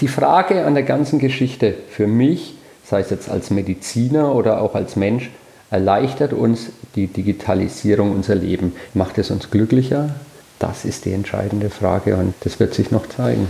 die 0.00 0.08
Frage 0.08 0.64
an 0.64 0.74
der 0.74 0.82
ganzen 0.82 1.18
Geschichte 1.18 1.74
für 1.90 2.06
mich, 2.06 2.54
sei 2.84 3.00
es 3.00 3.10
jetzt 3.10 3.30
als 3.30 3.50
Mediziner 3.50 4.34
oder 4.34 4.60
auch 4.60 4.74
als 4.74 4.96
Mensch, 4.96 5.30
erleichtert 5.70 6.32
uns 6.32 6.70
die 6.94 7.06
Digitalisierung 7.06 8.12
unser 8.12 8.34
Leben? 8.34 8.72
Macht 8.94 9.18
es 9.18 9.30
uns 9.30 9.50
glücklicher? 9.50 10.14
Das 10.58 10.84
ist 10.84 11.04
die 11.04 11.12
entscheidende 11.12 11.70
Frage 11.70 12.16
und 12.16 12.34
das 12.40 12.60
wird 12.60 12.74
sich 12.74 12.90
noch 12.90 13.06
zeigen. 13.08 13.46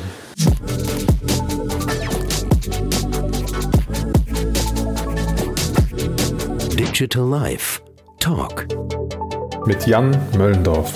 Digital 6.76 7.28
Life 7.28 7.80
Talk 8.18 8.66
mit 9.66 9.86
Jan 9.86 10.16
Möllendorf. 10.36 10.92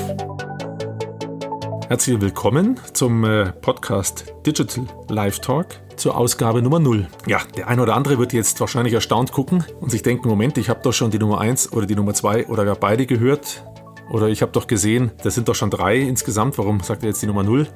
Herzlich 1.91 2.21
willkommen 2.21 2.79
zum 2.93 3.25
äh, 3.25 3.51
Podcast 3.51 4.33
Digital 4.47 4.87
Live 5.09 5.41
Talk 5.41 5.67
zur 5.97 6.17
Ausgabe 6.17 6.63
Nummer 6.63 6.79
0. 6.79 7.09
Ja, 7.27 7.41
der 7.57 7.67
eine 7.67 7.83
oder 7.83 7.97
andere 7.97 8.17
wird 8.17 8.33
jetzt 8.33 8.61
wahrscheinlich 8.61 8.95
erstaunt 8.95 9.33
gucken 9.33 9.65
und 9.81 9.91
sich 9.91 10.03
denken, 10.03 10.29
Moment, 10.29 10.57
ich 10.57 10.69
habe 10.69 10.83
doch 10.85 10.93
schon 10.93 11.11
die 11.11 11.19
Nummer 11.19 11.41
1 11.41 11.73
oder 11.73 11.87
die 11.87 11.97
Nummer 11.97 12.15
2 12.15 12.47
oder 12.47 12.65
gar 12.65 12.77
beide 12.77 13.07
gehört. 13.07 13.65
Oder 14.09 14.29
ich 14.29 14.41
habe 14.41 14.53
doch 14.53 14.69
gesehen, 14.69 15.11
das 15.25 15.35
sind 15.35 15.49
doch 15.49 15.57
schon 15.57 15.71
drei 15.71 15.99
insgesamt, 15.99 16.59
warum 16.59 16.79
sagt 16.79 17.03
er 17.03 17.09
jetzt 17.09 17.23
die 17.23 17.27
Nummer 17.27 17.43
0? 17.43 17.67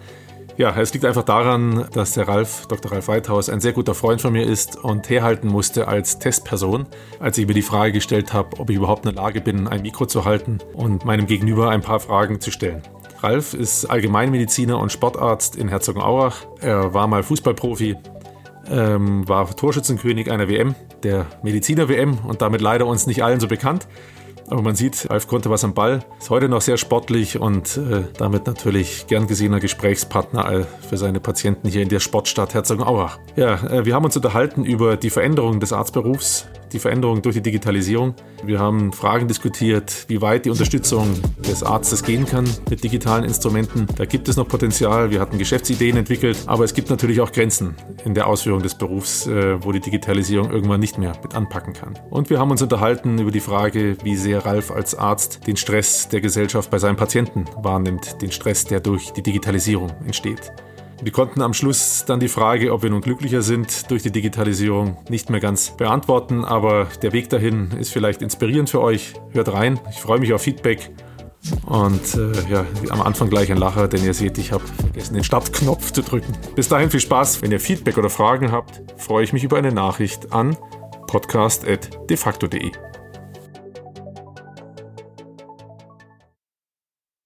Ja, 0.57 0.81
es 0.81 0.95
liegt 0.95 1.05
einfach 1.05 1.25
daran, 1.25 1.89
dass 1.93 2.13
der 2.13 2.29
Ralf, 2.29 2.69
Dr. 2.69 2.93
Ralf 2.93 3.09
Weithaus, 3.09 3.49
ein 3.49 3.61
sehr 3.61 3.73
guter 3.73 3.97
Freund 3.97 4.21
von 4.21 4.33
mir 4.33 4.47
ist 4.47 4.77
und 4.77 5.11
herhalten 5.11 5.49
musste 5.49 5.89
als 5.89 6.21
Testperson, 6.21 6.87
als 7.19 7.37
ich 7.37 7.49
mir 7.49 7.55
die 7.55 7.63
Frage 7.63 7.91
gestellt 7.91 8.33
habe, 8.33 8.61
ob 8.61 8.71
ich 8.71 8.77
überhaupt 8.77 9.07
in 9.07 9.13
der 9.13 9.25
Lage 9.25 9.41
bin, 9.41 9.67
ein 9.67 9.83
Mikro 9.83 10.07
zu 10.07 10.25
halten 10.25 10.59
und 10.73 11.05
meinem 11.05 11.27
Gegenüber 11.27 11.71
ein 11.71 11.81
paar 11.81 11.99
Fragen 11.99 12.41
zu 12.41 12.53
stellen. 12.53 12.85
Ralf 13.21 13.55
ist 13.55 13.87
Allgemeinmediziner 13.87 14.79
und 14.79 14.93
Sportarzt 14.93 15.57
in 15.57 15.69
Herzogenaurach. 15.69 16.47
Er 16.61 16.95
war 16.95 17.07
mal 17.07 17.23
Fußballprofi, 17.23 17.97
ähm, 18.71 19.29
war 19.29 19.55
Torschützenkönig 19.55 20.31
einer 20.31 20.49
WM, 20.49 20.75
der 21.03 21.27
Mediziner-WM 21.43 22.19
und 22.27 22.43
damit 22.43 22.61
leider 22.61 22.87
uns 22.87 23.07
nicht 23.07 23.23
allen 23.23 23.41
so 23.41 23.49
bekannt. 23.49 23.87
Aber 24.51 24.61
man 24.61 24.75
sieht, 24.75 25.09
Ralf 25.11 25.27
konnte 25.27 25.49
was 25.49 25.65
am 25.65 25.73
Ball, 25.73 26.05
ist 26.19 26.29
heute 26.29 26.49
noch 26.49 26.61
sehr 26.61 26.77
sportlich 26.77 27.41
und 27.41 27.79
äh, 27.79 28.03
damit 28.19 28.47
natürlich 28.47 29.07
gern 29.07 29.27
gesehener 29.27 29.59
Gesprächspartner 29.59 30.67
für 30.87 30.99
seine 30.99 31.21
Patienten 31.21 31.69
hier 31.69 31.83
in 31.83 31.89
der 31.89 32.01
Sportstadt 32.01 32.53
Herzogenaurach. 32.53 33.19
Ja, 33.37 33.55
äh, 33.67 33.87
wir 33.87 33.95
haben 33.95 34.05
uns 34.05 34.17
unterhalten 34.17 34.65
über 34.65 34.97
die 34.99 35.11
Veränderung 35.11 35.61
des 35.61 35.73
Arztberufs, 35.73 36.47
die 36.75 36.79
Veränderung 36.81 37.23
durch 37.23 37.37
die 37.37 37.43
Digitalisierung. 37.43 38.15
Wir 38.45 38.59
haben 38.59 38.93
Fragen 38.93 39.29
diskutiert, 39.29 40.05
wie 40.09 40.21
weit 40.21 40.45
die 40.45 40.51
Unterstützung 40.51 41.09
des 41.39 41.63
Arztes 41.63 42.03
gehen 42.03 42.27
kann 42.27 42.45
mit 42.69 42.85
digitalen 42.85 43.25
Instrumenten. 43.25 43.87
Da 43.97 44.05
gibt 44.05 44.29
es 44.29 44.37
noch 44.37 44.49
Potenzial. 44.49 45.11
Wir 45.11 45.21
hatten 45.21 45.39
Geschäftsideen 45.39 45.97
entwickelt, 45.97 46.37
aber 46.47 46.65
es 46.65 46.75
gibt 46.75 46.91
natürlich 46.91 47.21
auch 47.21 47.33
Grenzen 47.33 47.75
in 48.05 48.15
der 48.15 48.27
Ausführung 48.27 48.63
des 48.63 48.75
Berufs, 48.75 49.27
äh, 49.27 49.65
wo 49.65 49.73
die 49.73 49.81
Digitalisierung 49.81 50.51
irgendwann 50.51 50.81
nicht 50.81 50.99
mehr 50.99 51.13
mit 51.23 51.35
anpacken 51.35 51.73
kann. 51.73 51.95
Und 52.11 52.29
wir 52.29 52.39
haben 52.39 52.51
uns 52.51 52.61
unterhalten 52.61 53.19
über 53.19 53.31
die 53.31 53.41
Frage, 53.41 53.97
wie 54.03 54.17
sehr 54.17 54.45
Ralf 54.45 54.71
als 54.71 54.95
Arzt 54.95 55.47
den 55.47 55.57
Stress 55.57 56.09
der 56.09 56.21
Gesellschaft 56.21 56.71
bei 56.71 56.79
seinen 56.79 56.97
Patienten 56.97 57.45
wahrnimmt, 57.57 58.21
den 58.21 58.33
Stress, 58.33 58.65
der 58.65 58.81
durch 58.81 59.13
die 59.13 59.23
Digitalisierung 59.23 59.91
entsteht. 60.05 60.53
Wir 61.05 61.13
konnten 61.13 61.43
am 61.43 61.53
Schluss 61.53 62.07
dann 62.07 62.19
die 62.19 62.29
Frage, 62.29 62.73
ob 62.73 62.83
wir 62.83 62.89
nun 62.89 63.03
glücklicher 63.03 63.43
sind 63.43 63.91
durch 63.91 64.03
die 64.03 64.11
Digitalisierung, 64.11 64.97
nicht 65.11 65.29
mehr 65.29 65.39
ganz 65.39 65.77
beantworten, 65.77 66.47
aber 66.47 66.87
der 67.03 67.13
Weg 67.13 67.29
dahin 67.29 67.73
ist 67.79 67.93
vielleicht 67.93 68.23
inspirierend 68.23 68.71
für 68.71 68.81
euch. 68.81 69.13
Hört 69.33 69.53
rein, 69.53 69.79
ich 69.91 70.01
freue 70.01 70.19
mich 70.19 70.33
auf 70.33 70.41
Feedback. 70.41 70.91
Und 71.67 72.15
äh, 72.15 72.33
ja, 72.51 72.65
am 72.89 73.03
Anfang 73.03 73.29
gleich 73.29 73.53
ein 73.53 73.59
Lacher, 73.59 73.87
denn 73.87 74.03
ihr 74.03 74.15
seht, 74.15 74.39
ich 74.39 74.53
habe 74.53 74.65
vergessen, 74.65 75.13
den 75.13 75.25
Startknopf 75.25 75.93
zu 75.93 76.03
drücken. 76.03 76.33
Bis 76.57 76.69
dahin 76.69 76.91
viel 76.91 77.01
Spaß. 77.01 77.43
Wenn 77.43 77.53
ihr 77.53 77.61
Feedback 77.61 77.99
oder 77.99 78.09
Fragen 78.09 78.51
habt, 78.51 78.81
freue 78.97 79.25
ich 79.25 79.35
mich 79.35 79.45
über 79.45 79.59
eine 79.59 79.73
Nachricht 79.73 80.33
an 80.33 80.57
podcast.defacto.de. 81.07 82.94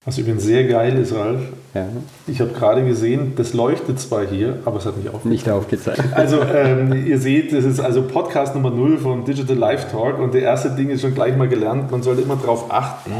Was 0.08 0.16
übrigens 0.16 0.44
sehr 0.44 0.64
geil 0.64 0.96
ist, 0.96 1.14
Ralf. 1.14 1.42
Ja. 1.74 1.86
Ich 2.26 2.40
habe 2.40 2.52
gerade 2.52 2.82
gesehen, 2.82 3.34
das 3.36 3.52
leuchtet 3.52 4.00
zwar 4.00 4.26
hier, 4.26 4.56
aber 4.64 4.78
es 4.78 4.86
hat 4.86 4.96
nicht 4.96 5.10
aufgezeigt. 5.10 5.30
Nicht 5.30 5.50
aufgezeigt. 5.50 6.02
Also 6.14 6.40
ähm, 6.40 7.04
ihr 7.06 7.18
seht, 7.18 7.52
das 7.52 7.66
ist 7.66 7.78
also 7.78 8.00
Podcast 8.00 8.54
Nummer 8.54 8.70
0 8.70 8.96
von 8.96 9.26
Digital 9.26 9.58
Life 9.58 9.90
Talk 9.90 10.18
und 10.18 10.32
der 10.32 10.40
erste 10.40 10.70
Ding 10.70 10.88
ist 10.88 11.02
schon 11.02 11.14
gleich 11.14 11.36
mal 11.36 11.46
gelernt, 11.46 11.90
man 11.90 12.02
sollte 12.02 12.22
immer 12.22 12.36
darauf 12.36 12.72
achten, 12.72 13.12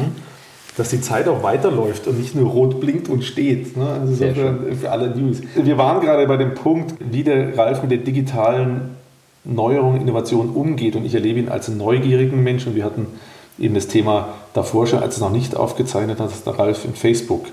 dass 0.78 0.88
die 0.88 1.02
Zeit 1.02 1.28
auch 1.28 1.42
weiterläuft 1.42 2.06
und 2.06 2.18
nicht 2.18 2.34
nur 2.34 2.50
rot 2.50 2.80
blinkt 2.80 3.10
und 3.10 3.22
steht. 3.22 3.76
Ne? 3.76 3.86
Also 3.86 4.14
so 4.14 4.24
für, 4.24 4.58
für 4.80 4.90
alle 4.90 5.14
News. 5.14 5.42
Wir 5.62 5.76
waren 5.76 6.00
gerade 6.00 6.26
bei 6.26 6.38
dem 6.38 6.54
Punkt, 6.54 6.94
wie 7.00 7.22
der 7.22 7.58
Ralf 7.58 7.82
mit 7.82 7.90
der 7.90 7.98
digitalen 7.98 8.96
Neuerung, 9.44 10.00
Innovation 10.00 10.48
umgeht 10.54 10.96
und 10.96 11.04
ich 11.04 11.14
erlebe 11.14 11.38
ihn 11.38 11.50
als 11.50 11.68
neugierigen 11.68 12.42
Menschen. 12.42 12.74
Wir 12.74 12.86
hatten 12.86 13.08
eben 13.58 13.74
das 13.74 13.88
Thema 13.88 14.28
davor 14.54 14.86
schon, 14.86 15.00
als 15.00 15.16
es 15.16 15.20
noch 15.20 15.30
nicht 15.30 15.56
aufgezeichnet 15.56 16.20
hat, 16.20 16.30
dass 16.30 16.44
der 16.44 16.58
Ralf 16.58 16.84
in 16.84 16.94
Facebook 16.94 17.46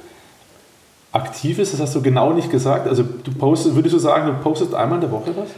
aktiv 1.12 1.60
ist. 1.60 1.74
Das 1.74 1.80
hast 1.80 1.96
du 1.96 2.02
genau 2.02 2.34
nicht 2.34 2.52
gesagt. 2.52 2.88
Also 2.88 3.04
du 3.04 3.32
postest, 3.34 3.76
würdest 3.76 3.96
du 3.96 4.00
sagen, 4.00 4.28
du 4.28 4.34
postest 4.44 4.74
einmal 4.76 4.98
in 4.98 5.02
der 5.02 5.12
Woche 5.12 5.36
was? 5.36 5.50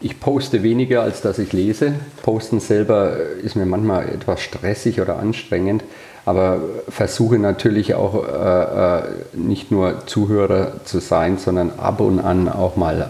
Ich 0.00 0.20
poste 0.20 0.62
weniger, 0.62 1.02
als 1.02 1.22
dass 1.22 1.38
ich 1.38 1.52
lese. 1.52 1.94
Posten 2.22 2.60
selber 2.60 3.16
ist 3.16 3.56
mir 3.56 3.64
manchmal 3.64 4.08
etwas 4.08 4.42
stressig 4.42 5.00
oder 5.00 5.18
anstrengend, 5.18 5.84
aber 6.26 6.60
versuche 6.88 7.38
natürlich 7.38 7.94
auch 7.94 8.26
äh, 8.26 8.98
äh 8.98 9.02
nicht 9.32 9.70
nur 9.70 10.06
Zuhörer 10.06 10.84
zu 10.84 10.98
sein, 10.98 11.38
sondern 11.38 11.72
ab 11.78 12.00
und 12.00 12.20
an 12.20 12.50
auch 12.50 12.76
mal 12.76 13.08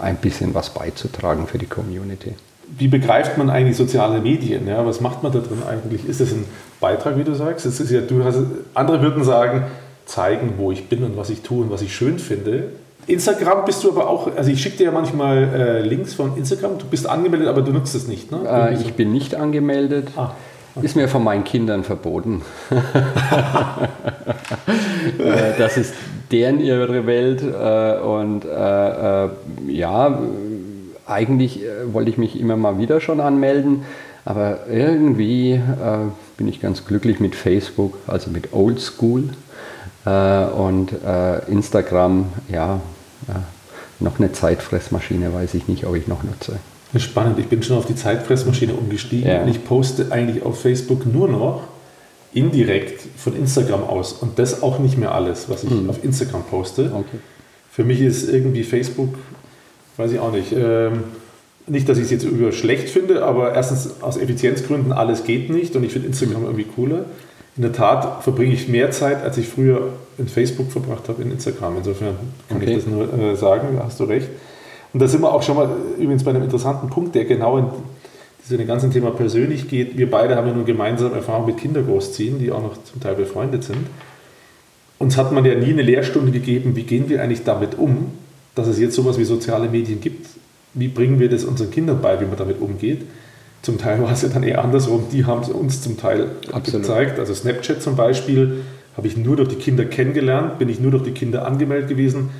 äh, 0.00 0.02
ein 0.02 0.16
bisschen 0.16 0.54
was 0.54 0.70
beizutragen 0.70 1.46
für 1.46 1.58
die 1.58 1.66
Community 1.66 2.34
wie 2.78 2.88
begreift 2.88 3.38
man 3.38 3.50
eigentlich 3.50 3.76
soziale 3.76 4.20
Medien? 4.20 4.66
Ja? 4.66 4.84
Was 4.86 5.00
macht 5.00 5.22
man 5.22 5.32
da 5.32 5.38
drin 5.38 5.62
eigentlich? 5.68 6.06
Ist 6.08 6.20
das 6.20 6.32
ein 6.32 6.44
Beitrag, 6.80 7.16
wie 7.16 7.24
du 7.24 7.34
sagst? 7.34 7.66
Es 7.66 7.80
ist 7.80 7.90
ja, 7.90 8.00
du 8.00 8.24
hast, 8.24 8.38
andere 8.74 9.02
würden 9.02 9.24
sagen, 9.24 9.64
zeigen, 10.04 10.54
wo 10.56 10.72
ich 10.72 10.88
bin 10.88 11.02
und 11.02 11.16
was 11.16 11.30
ich 11.30 11.42
tue 11.42 11.62
und 11.62 11.70
was 11.70 11.82
ich 11.82 11.94
schön 11.94 12.18
finde. 12.18 12.70
Instagram 13.06 13.64
bist 13.64 13.84
du 13.84 13.90
aber 13.90 14.08
auch, 14.08 14.36
also 14.36 14.50
ich 14.50 14.60
schicke 14.60 14.78
dir 14.78 14.84
ja 14.84 14.90
manchmal 14.90 15.36
äh, 15.36 15.80
Links 15.80 16.14
von 16.14 16.36
Instagram, 16.36 16.78
du 16.78 16.86
bist 16.86 17.08
angemeldet, 17.08 17.48
aber 17.48 17.62
du 17.62 17.72
nutzt 17.72 17.94
es 17.94 18.08
nicht, 18.08 18.32
ne? 18.32 18.40
Äh, 18.48 18.74
ich 18.74 18.94
bin 18.94 19.12
nicht 19.12 19.34
angemeldet. 19.34 20.08
Ah. 20.16 20.32
Ist 20.82 20.96
mir 20.96 21.08
von 21.08 21.24
meinen 21.24 21.44
Kindern 21.44 21.84
verboten. 21.84 22.42
Äh, 25.18 25.56
das 25.56 25.76
ist 25.76 25.94
deren 26.32 26.60
ihre 26.60 27.06
Welt 27.06 27.40
äh, 27.40 28.00
und 28.00 28.44
äh, 28.44 29.28
ja, 29.72 30.18
eigentlich 31.06 31.62
äh, 31.62 31.92
wollte 31.92 32.10
ich 32.10 32.18
mich 32.18 32.38
immer 32.38 32.56
mal 32.56 32.78
wieder 32.78 33.00
schon 33.00 33.20
anmelden, 33.20 33.82
aber 34.24 34.66
irgendwie 34.68 35.52
äh, 35.52 35.60
bin 36.36 36.48
ich 36.48 36.60
ganz 36.60 36.84
glücklich 36.84 37.20
mit 37.20 37.34
Facebook, 37.34 37.98
also 38.06 38.30
mit 38.30 38.52
Oldschool 38.52 39.30
äh, 40.04 40.44
und 40.46 40.92
äh, 41.04 41.50
Instagram, 41.50 42.26
ja, 42.48 42.80
noch 43.98 44.18
eine 44.18 44.30
Zeitfressmaschine, 44.32 45.32
weiß 45.32 45.54
ich 45.54 45.68
nicht, 45.68 45.86
ob 45.86 45.96
ich 45.96 46.06
noch 46.06 46.22
nutze. 46.22 46.58
Spannend, 46.96 47.38
ich 47.38 47.48
bin 47.48 47.62
schon 47.62 47.76
auf 47.76 47.86
die 47.86 47.94
Zeitfressmaschine 47.94 48.74
umgestiegen 48.74 49.28
ja. 49.28 49.42
und 49.42 49.48
ich 49.48 49.64
poste 49.64 50.06
eigentlich 50.10 50.44
auf 50.44 50.60
Facebook 50.60 51.06
nur 51.06 51.28
noch 51.28 51.62
indirekt 52.32 53.00
von 53.16 53.36
Instagram 53.36 53.84
aus 53.84 54.12
und 54.12 54.38
das 54.38 54.62
auch 54.62 54.78
nicht 54.78 54.98
mehr 54.98 55.14
alles, 55.14 55.48
was 55.48 55.64
ich 55.64 55.70
hm. 55.70 55.90
auf 55.90 56.04
Instagram 56.04 56.44
poste. 56.44 56.92
Okay. 56.94 57.18
Für 57.70 57.84
mich 57.84 58.00
ist 58.00 58.28
irgendwie 58.28 58.62
Facebook 58.62 59.14
weiß 59.96 60.12
ich 60.12 60.18
auch 60.18 60.32
nicht. 60.32 60.52
Ähm, 60.52 61.04
nicht, 61.68 61.88
dass 61.88 61.98
ich 61.98 62.04
es 62.04 62.10
jetzt 62.10 62.24
über 62.24 62.52
schlecht 62.52 62.88
finde, 62.90 63.24
aber 63.24 63.54
erstens 63.54 64.00
aus 64.00 64.16
Effizienzgründen, 64.16 64.92
alles 64.92 65.24
geht 65.24 65.50
nicht 65.50 65.74
und 65.74 65.82
ich 65.82 65.92
finde 65.92 66.08
Instagram 66.08 66.44
irgendwie 66.44 66.64
cooler. 66.64 67.06
In 67.56 67.62
der 67.62 67.72
Tat 67.72 68.22
verbringe 68.22 68.52
ich 68.54 68.68
mehr 68.68 68.90
Zeit, 68.90 69.22
als 69.22 69.38
ich 69.38 69.48
früher 69.48 69.88
in 70.18 70.28
Facebook 70.28 70.70
verbracht 70.70 71.08
habe, 71.08 71.22
in 71.22 71.32
Instagram. 71.32 71.78
Insofern 71.78 72.14
kann 72.48 72.58
okay. 72.58 72.70
ich 72.70 72.76
das 72.76 72.86
nur 72.86 73.12
äh, 73.12 73.34
sagen, 73.34 73.76
da 73.76 73.84
hast 73.84 73.98
du 73.98 74.04
recht. 74.04 74.28
Und 74.92 75.00
da 75.00 75.08
sind 75.08 75.22
wir 75.22 75.32
auch 75.32 75.42
schon 75.42 75.56
mal 75.56 75.70
übrigens 75.98 76.22
bei 76.22 76.30
einem 76.30 76.42
interessanten 76.42 76.88
Punkt, 76.88 77.14
der 77.14 77.24
genau 77.24 77.58
in 77.58 77.64
diesem 78.48 78.66
ganzen 78.66 78.90
Thema 78.90 79.10
persönlich 79.10 79.68
geht. 79.68 79.98
Wir 79.98 80.10
beide 80.10 80.36
haben 80.36 80.46
ja 80.46 80.54
nun 80.54 80.66
gemeinsam 80.66 81.14
Erfahrung 81.14 81.46
mit 81.46 81.56
Kindergroßziehen, 81.56 82.38
die 82.38 82.52
auch 82.52 82.62
noch 82.62 82.82
zum 82.84 83.00
Teil 83.00 83.14
befreundet 83.14 83.64
sind. 83.64 83.86
Uns 84.98 85.16
hat 85.16 85.32
man 85.32 85.44
ja 85.44 85.54
nie 85.54 85.72
eine 85.72 85.82
Lehrstunde 85.82 86.30
gegeben, 86.30 86.76
wie 86.76 86.84
gehen 86.84 87.08
wir 87.08 87.22
eigentlich 87.22 87.44
damit 87.44 87.76
um, 87.76 88.12
dass 88.56 88.66
es 88.66 88.80
jetzt 88.80 88.96
sowas 88.96 89.18
wie 89.18 89.24
soziale 89.24 89.68
Medien 89.68 90.00
gibt. 90.00 90.26
Wie 90.74 90.88
bringen 90.88 91.20
wir 91.20 91.28
das 91.28 91.44
unseren 91.44 91.70
Kindern 91.70 92.00
bei, 92.02 92.20
wie 92.20 92.24
man 92.24 92.36
damit 92.36 92.60
umgeht? 92.60 93.02
Zum 93.62 93.78
Teil 93.78 94.02
war 94.02 94.10
es 94.10 94.22
ja 94.22 94.28
dann 94.28 94.42
eher 94.42 94.64
andersrum. 94.64 95.04
Die 95.12 95.24
haben 95.24 95.42
es 95.42 95.48
uns 95.48 95.82
zum 95.82 95.96
Teil 95.96 96.30
Absolut. 96.52 96.82
gezeigt. 96.82 97.18
Also 97.18 97.34
Snapchat 97.34 97.82
zum 97.82 97.96
Beispiel 97.96 98.62
habe 98.96 99.06
ich 99.06 99.16
nur 99.16 99.36
durch 99.36 99.50
die 99.50 99.56
Kinder 99.56 99.84
kennengelernt, 99.84 100.58
bin 100.58 100.68
ich 100.68 100.80
nur 100.80 100.90
durch 100.90 101.02
die 101.04 101.12
Kinder 101.12 101.46
angemeldet 101.46 101.88
gewesen, 101.88 102.30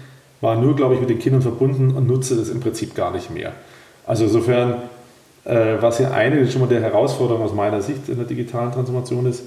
war 0.40 0.60
nur, 0.60 0.74
glaube 0.74 0.94
ich, 0.94 1.00
mit 1.00 1.10
den 1.10 1.18
Kindern 1.18 1.42
verbunden 1.42 1.90
und 1.90 2.06
nutze 2.06 2.36
das 2.36 2.48
im 2.48 2.60
Prinzip 2.60 2.94
gar 2.94 3.12
nicht 3.12 3.30
mehr. 3.30 3.52
Also 4.06 4.24
insofern, 4.24 4.76
äh, 5.44 5.74
was 5.80 5.98
ja 5.98 6.12
eine 6.12 6.50
schon 6.50 6.62
mal 6.62 6.68
der 6.68 6.80
Herausforderung 6.80 7.42
aus 7.42 7.54
meiner 7.54 7.82
Sicht 7.82 8.08
in 8.08 8.16
der 8.16 8.26
digitalen 8.26 8.72
Transformation 8.72 9.26
ist, 9.26 9.42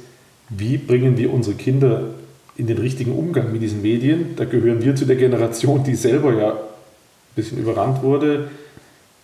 wie 0.50 0.78
bringen 0.78 1.18
wir 1.18 1.34
unsere 1.34 1.56
Kinder 1.56 2.02
in 2.60 2.68
den 2.68 2.78
richtigen 2.78 3.14
Umgang 3.14 3.52
mit 3.54 3.62
diesen 3.62 3.82
Medien. 3.82 4.36
Da 4.36 4.44
gehören 4.44 4.84
wir 4.84 4.94
zu 4.94 5.06
der 5.06 5.16
Generation, 5.16 5.84
die 5.84 5.96
selber 5.96 6.34
ja 6.34 6.58
bisschen 7.36 7.58
überrannt 7.58 8.04
wurde 8.04 8.50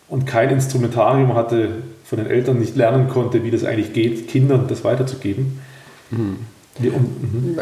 und 0.08 0.26
kein 0.26 0.50
Instrumentarium 0.50 1.34
hatte, 1.34 1.70
von 2.06 2.20
den 2.20 2.28
Eltern 2.28 2.60
nicht 2.60 2.76
lernen 2.76 3.10
konnte, 3.10 3.44
wie 3.44 3.52
das 3.52 3.66
eigentlich 3.66 3.92
geht, 3.94 4.30
Kindern 4.30 4.68
das 4.70 4.84
weiterzugeben. 4.84 5.60
Mhm. 6.12 6.38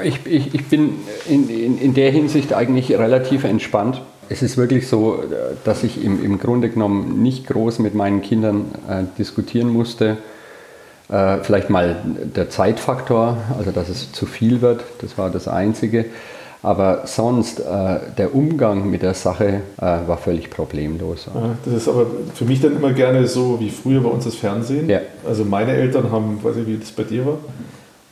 Ich, 0.03 0.25
ich, 0.25 0.53
ich 0.53 0.65
bin 0.65 0.95
in, 1.27 1.49
in, 1.49 1.77
in 1.79 1.93
der 1.93 2.11
Hinsicht 2.11 2.53
eigentlich 2.53 2.91
relativ 2.91 3.43
entspannt. 3.43 4.01
Es 4.29 4.41
ist 4.41 4.57
wirklich 4.57 4.87
so, 4.87 5.23
dass 5.63 5.83
ich 5.83 6.03
im, 6.03 6.23
im 6.23 6.39
Grunde 6.39 6.69
genommen 6.69 7.21
nicht 7.21 7.47
groß 7.47 7.79
mit 7.79 7.93
meinen 7.93 8.21
Kindern 8.21 8.65
äh, 8.89 9.03
diskutieren 9.17 9.69
musste. 9.69 10.17
Äh, 11.13 11.43
vielleicht 11.43 11.69
mal 11.69 11.97
der 12.35 12.49
Zeitfaktor, 12.49 13.37
also 13.55 13.69
dass 13.69 13.87
es 13.87 14.11
zu 14.11 14.25
viel 14.25 14.61
wird, 14.61 14.83
das 15.01 15.15
war 15.15 15.29
das 15.29 15.47
Einzige. 15.47 16.05
Aber 16.63 17.01
sonst, 17.05 17.59
äh, 17.59 17.99
der 18.17 18.33
Umgang 18.33 18.89
mit 18.89 19.03
der 19.03 19.13
Sache 19.13 19.61
äh, 19.77 19.81
war 19.81 20.17
völlig 20.17 20.49
problemlos. 20.49 21.27
Ja, 21.31 21.55
das 21.65 21.73
ist 21.73 21.87
aber 21.87 22.07
für 22.33 22.45
mich 22.45 22.61
dann 22.61 22.75
immer 22.75 22.93
gerne 22.93 23.27
so 23.27 23.59
wie 23.59 23.69
früher 23.69 24.01
bei 24.01 24.09
uns 24.09 24.23
das 24.23 24.35
Fernsehen. 24.35 24.89
Ja. 24.89 25.01
Also 25.27 25.45
meine 25.45 25.73
Eltern 25.73 26.11
haben, 26.11 26.39
weiß 26.41 26.55
ich 26.55 26.65
wie 26.65 26.77
das 26.77 26.91
bei 26.91 27.03
dir 27.03 27.27
war, 27.27 27.37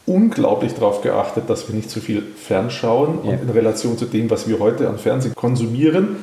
unglaublich 0.06 0.76
darauf 0.76 1.02
geachtet, 1.02 1.46
dass 1.48 1.68
wir 1.68 1.76
nicht 1.76 1.90
zu 1.90 2.02
viel 2.02 2.22
fernschauen. 2.36 3.20
Ja. 3.24 3.32
Und 3.32 3.42
in 3.42 3.50
Relation 3.50 3.98
zu 3.98 4.06
dem, 4.06 4.30
was 4.30 4.48
wir 4.48 4.60
heute 4.60 4.88
an 4.90 5.00
Fernsehen 5.00 5.34
konsumieren, 5.34 6.18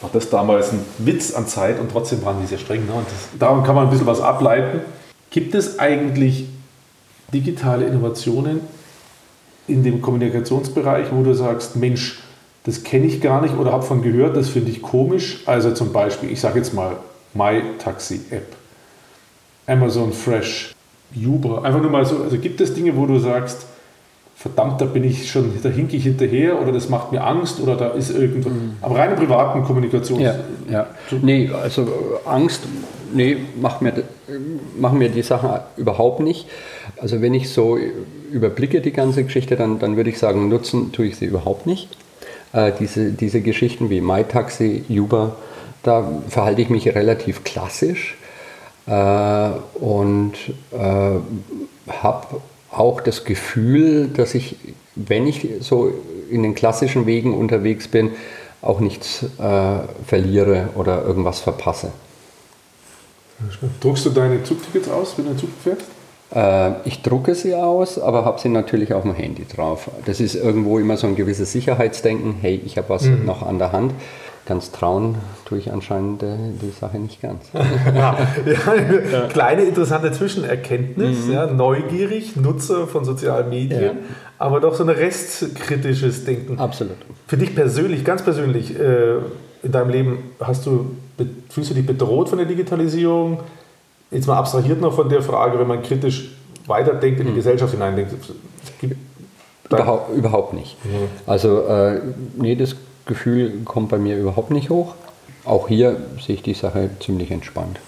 war 0.00 0.08
das 0.10 0.30
damals 0.30 0.72
ein 0.72 0.80
Witz 0.98 1.34
an 1.34 1.46
Zeit 1.48 1.78
und 1.80 1.90
trotzdem 1.90 2.24
waren 2.24 2.36
die 2.40 2.46
sehr 2.46 2.58
streng. 2.58 2.86
Ne? 2.86 2.92
Und 2.92 3.06
das, 3.06 3.38
darum 3.38 3.62
kann 3.62 3.74
man 3.74 3.88
ein 3.88 3.90
bisschen 3.90 4.06
was 4.06 4.22
ableiten. 4.22 4.80
Gibt 5.34 5.56
es 5.56 5.80
eigentlich 5.80 6.44
digitale 7.32 7.86
Innovationen 7.86 8.60
in 9.66 9.82
dem 9.82 10.00
Kommunikationsbereich, 10.00 11.08
wo 11.10 11.24
du 11.24 11.34
sagst, 11.34 11.74
Mensch, 11.74 12.20
das 12.62 12.84
kenne 12.84 13.06
ich 13.06 13.20
gar 13.20 13.42
nicht 13.42 13.56
oder 13.56 13.72
habe 13.72 13.82
von 13.82 14.00
gehört, 14.00 14.36
das 14.36 14.48
finde 14.48 14.70
ich 14.70 14.80
komisch. 14.80 15.42
Also 15.46 15.72
zum 15.72 15.92
Beispiel, 15.92 16.30
ich 16.30 16.38
sage 16.38 16.60
jetzt 16.60 16.72
mal 16.72 16.98
My 17.34 17.62
Taxi 17.80 18.20
App, 18.30 18.54
Amazon 19.66 20.12
Fresh, 20.12 20.72
Uber. 21.16 21.64
Einfach 21.64 21.82
nur 21.82 21.90
mal 21.90 22.06
so, 22.06 22.18
also 22.22 22.38
gibt 22.38 22.60
es 22.60 22.72
Dinge, 22.72 22.96
wo 22.96 23.04
du 23.06 23.18
sagst, 23.18 23.66
verdammt, 24.36 24.80
da 24.80 24.84
bin 24.84 25.02
ich 25.02 25.28
schon, 25.28 25.50
da 25.64 25.68
hinke 25.68 25.96
ich 25.96 26.04
hinterher 26.04 26.62
oder 26.62 26.70
das 26.70 26.88
macht 26.88 27.10
mir 27.10 27.24
Angst 27.24 27.58
oder 27.58 27.74
da 27.74 27.88
ist 27.88 28.10
irgendwas. 28.10 28.52
Mhm. 28.52 28.76
Aber 28.80 28.96
reine 28.98 29.16
privaten 29.16 29.64
Kommunikation. 29.64 30.20
Ja, 30.20 30.36
ja. 30.70 30.86
Nee, 31.22 31.50
also 31.50 31.88
Angst, 32.24 32.62
nee, 33.14 33.36
machen 33.60 33.84
mir, 33.84 34.02
machen 34.78 34.98
mir 34.98 35.08
die 35.08 35.22
Sachen 35.22 35.60
überhaupt 35.76 36.20
nicht. 36.20 36.46
Also 36.96 37.22
wenn 37.22 37.34
ich 37.34 37.50
so 37.50 37.78
überblicke 38.30 38.80
die 38.80 38.92
ganze 38.92 39.24
Geschichte, 39.24 39.56
dann, 39.56 39.78
dann 39.78 39.96
würde 39.96 40.10
ich 40.10 40.18
sagen, 40.18 40.48
nutzen 40.48 40.92
tue 40.92 41.06
ich 41.06 41.16
sie 41.16 41.26
überhaupt 41.26 41.66
nicht. 41.66 41.96
Äh, 42.52 42.72
diese, 42.78 43.12
diese 43.12 43.40
Geschichten 43.40 43.90
wie 43.90 44.00
MyTaxi, 44.00 44.84
Uber, 44.88 45.36
da 45.82 46.08
verhalte 46.28 46.62
ich 46.62 46.70
mich 46.70 46.86
relativ 46.94 47.44
klassisch 47.44 48.16
äh, 48.86 49.50
und 49.78 50.34
äh, 50.72 51.90
habe 51.90 52.26
auch 52.70 53.00
das 53.00 53.24
Gefühl, 53.24 54.08
dass 54.08 54.34
ich, 54.34 54.56
wenn 54.94 55.26
ich 55.26 55.48
so 55.60 55.92
in 56.30 56.42
den 56.42 56.54
klassischen 56.54 57.06
Wegen 57.06 57.34
unterwegs 57.34 57.88
bin, 57.88 58.10
auch 58.62 58.80
nichts 58.80 59.22
äh, 59.38 59.78
verliere 60.06 60.70
oder 60.74 61.04
irgendwas 61.04 61.40
verpasse. 61.40 61.92
Druckst 63.80 64.06
du 64.06 64.10
deine 64.10 64.42
Zugtickets 64.42 64.88
aus, 64.88 65.14
wenn 65.16 65.26
du 65.26 65.32
in 65.32 65.38
Zug 65.38 65.50
fährst? 65.62 65.86
Äh, 66.34 66.72
ich 66.88 67.02
drucke 67.02 67.34
sie 67.34 67.54
aus, 67.54 67.98
aber 67.98 68.24
habe 68.24 68.40
sie 68.40 68.48
natürlich 68.48 68.92
auf 68.94 69.02
dem 69.02 69.14
Handy 69.14 69.46
drauf. 69.46 69.90
Das 70.04 70.20
ist 70.20 70.34
irgendwo 70.34 70.78
immer 70.78 70.96
so 70.96 71.06
ein 71.06 71.16
gewisses 71.16 71.52
Sicherheitsdenken. 71.52 72.36
Hey, 72.40 72.60
ich 72.64 72.76
habe 72.76 72.88
was 72.88 73.04
mhm. 73.04 73.24
noch 73.24 73.46
an 73.46 73.58
der 73.58 73.72
Hand. 73.72 73.92
Ganz 74.46 74.72
trauen 74.72 75.14
tue 75.46 75.56
ich 75.56 75.72
anscheinend 75.72 76.22
äh, 76.22 76.36
die 76.60 76.70
Sache 76.78 76.98
nicht 76.98 77.22
ganz. 77.22 77.46
ja, 77.54 78.18
ja, 78.44 79.26
kleine 79.28 79.62
interessante 79.62 80.12
Zwischenerkenntnis. 80.12 81.26
Mhm. 81.26 81.32
Ja, 81.32 81.46
neugierig, 81.46 82.36
Nutzer 82.36 82.86
von 82.86 83.06
sozialen 83.06 83.48
Medien, 83.48 83.82
ja. 83.82 83.92
aber 84.38 84.60
doch 84.60 84.74
so 84.74 84.82
ein 84.82 84.90
restkritisches 84.90 86.26
Denken. 86.26 86.58
Absolut. 86.58 86.96
Für 87.26 87.38
dich 87.38 87.54
persönlich, 87.54 88.04
ganz 88.04 88.20
persönlich, 88.20 88.78
äh, 88.78 89.14
in 89.62 89.72
deinem 89.72 89.88
Leben, 89.88 90.18
hast 90.38 90.66
du, 90.66 90.90
fühlst 91.48 91.70
du 91.70 91.74
dich 91.74 91.86
bedroht 91.86 92.28
von 92.28 92.38
der 92.38 92.46
Digitalisierung? 92.46 93.40
Jetzt 94.10 94.26
mal 94.26 94.36
abstrahiert 94.36 94.80
noch 94.80 94.94
von 94.94 95.08
der 95.08 95.22
Frage, 95.22 95.58
wenn 95.58 95.66
man 95.66 95.82
kritisch 95.82 96.30
weiterdenkt, 96.66 97.20
in 97.20 97.26
die 97.26 97.32
mhm. 97.32 97.36
Gesellschaft 97.36 97.72
hineindenkt. 97.72 98.14
Überhaupt, 99.68 100.14
überhaupt 100.14 100.52
nicht. 100.52 100.76
Mhm. 100.84 101.08
Also, 101.26 101.62
äh, 101.62 102.00
nee, 102.36 102.54
das 102.54 102.76
Gefühl 103.06 103.62
kommt 103.64 103.88
bei 103.88 103.98
mir 103.98 104.16
überhaupt 104.16 104.50
nicht 104.50 104.70
hoch. 104.70 104.94
Auch 105.44 105.68
hier 105.68 105.96
sehe 106.24 106.36
ich 106.36 106.42
die 106.42 106.54
Sache 106.54 106.90
ziemlich 107.00 107.30
entspannt. 107.30 107.78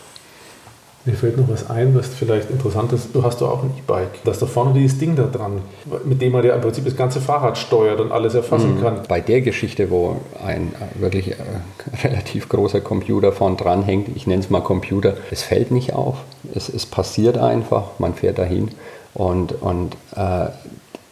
Mir 1.07 1.15
fällt 1.15 1.37
noch 1.37 1.49
was 1.49 1.71
ein, 1.71 1.95
was 1.95 2.09
vielleicht 2.09 2.51
interessant 2.51 2.93
ist. 2.93 3.15
Du 3.15 3.23
hast 3.23 3.41
doch 3.41 3.49
auch 3.49 3.63
ein 3.63 3.71
E-Bike. 3.79 4.25
Da 4.25 4.33
ist 4.33 4.43
da 4.43 4.47
vorne 4.47 4.75
dieses 4.75 4.99
Ding 4.99 5.15
da 5.15 5.23
dran, 5.23 5.61
mit 6.05 6.21
dem 6.21 6.33
man 6.33 6.45
ja 6.45 6.55
im 6.57 6.61
Prinzip 6.61 6.85
das 6.85 6.97
ganze 6.97 7.21
Fahrrad 7.21 7.57
steuert 7.57 8.01
und 8.01 8.11
alles 8.11 8.35
erfassen 8.35 8.79
mhm. 8.79 8.83
kann. 8.83 9.01
Bei 9.09 9.21
der 9.21 9.41
Geschichte, 9.41 9.89
wo 9.91 10.17
ein 10.45 10.73
äh, 10.75 11.01
wirklich 11.01 11.31
äh, 11.31 11.37
relativ 12.03 12.49
großer 12.49 12.81
Computer 12.81 13.31
vorn 13.31 13.57
dran 13.57 13.85
hängt, 13.85 14.17
ich 14.17 14.27
nenne 14.27 14.43
es 14.43 14.51
mal 14.51 14.63
Computer, 14.63 15.15
es 15.31 15.45
fällt 15.45 15.71
nicht 15.71 15.93
auf. 15.93 16.17
Es, 16.53 16.69
es 16.69 16.87
passiert 16.87 17.39
einfach, 17.39 18.01
man 18.01 18.15
fährt 18.15 18.39
dahin. 18.39 18.73
Und, 19.15 19.63
und 19.63 19.95
äh, 20.17 20.49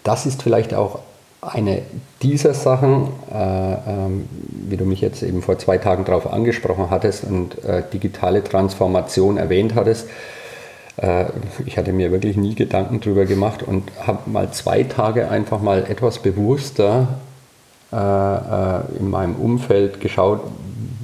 das 0.02 0.26
ist 0.26 0.42
vielleicht 0.42 0.74
auch 0.74 0.98
eine 1.46 1.82
dieser 2.22 2.54
Sachen, 2.54 3.08
äh, 3.32 3.74
ähm, 3.86 4.28
wie 4.68 4.76
du 4.76 4.84
mich 4.84 5.00
jetzt 5.00 5.22
eben 5.22 5.42
vor 5.42 5.58
zwei 5.58 5.78
Tagen 5.78 6.04
darauf 6.04 6.32
angesprochen 6.32 6.90
hattest 6.90 7.24
und 7.24 7.62
äh, 7.64 7.82
digitale 7.92 8.42
Transformation 8.42 9.36
erwähnt 9.36 9.74
hattest, 9.74 10.08
äh, 10.96 11.26
ich 11.66 11.76
hatte 11.76 11.92
mir 11.92 12.12
wirklich 12.12 12.36
nie 12.36 12.54
Gedanken 12.54 13.00
darüber 13.00 13.24
gemacht 13.24 13.62
und 13.62 13.90
habe 14.06 14.30
mal 14.30 14.50
zwei 14.52 14.84
Tage 14.84 15.28
einfach 15.28 15.60
mal 15.60 15.84
etwas 15.88 16.18
bewusster 16.18 17.08
äh, 17.92 17.96
äh, 17.96 18.80
in 18.98 19.10
meinem 19.10 19.36
Umfeld 19.36 20.00
geschaut, 20.00 20.40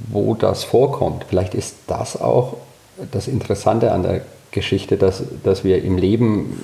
wo 0.09 0.33
das 0.33 0.63
vorkommt. 0.63 1.25
Vielleicht 1.29 1.53
ist 1.53 1.75
das 1.87 2.19
auch 2.19 2.57
das 3.11 3.27
Interessante 3.27 3.91
an 3.91 4.03
der 4.03 4.21
Geschichte, 4.51 4.97
dass, 4.97 5.23
dass 5.43 5.63
wir 5.63 5.81
im 5.83 5.97
Leben 5.97 6.57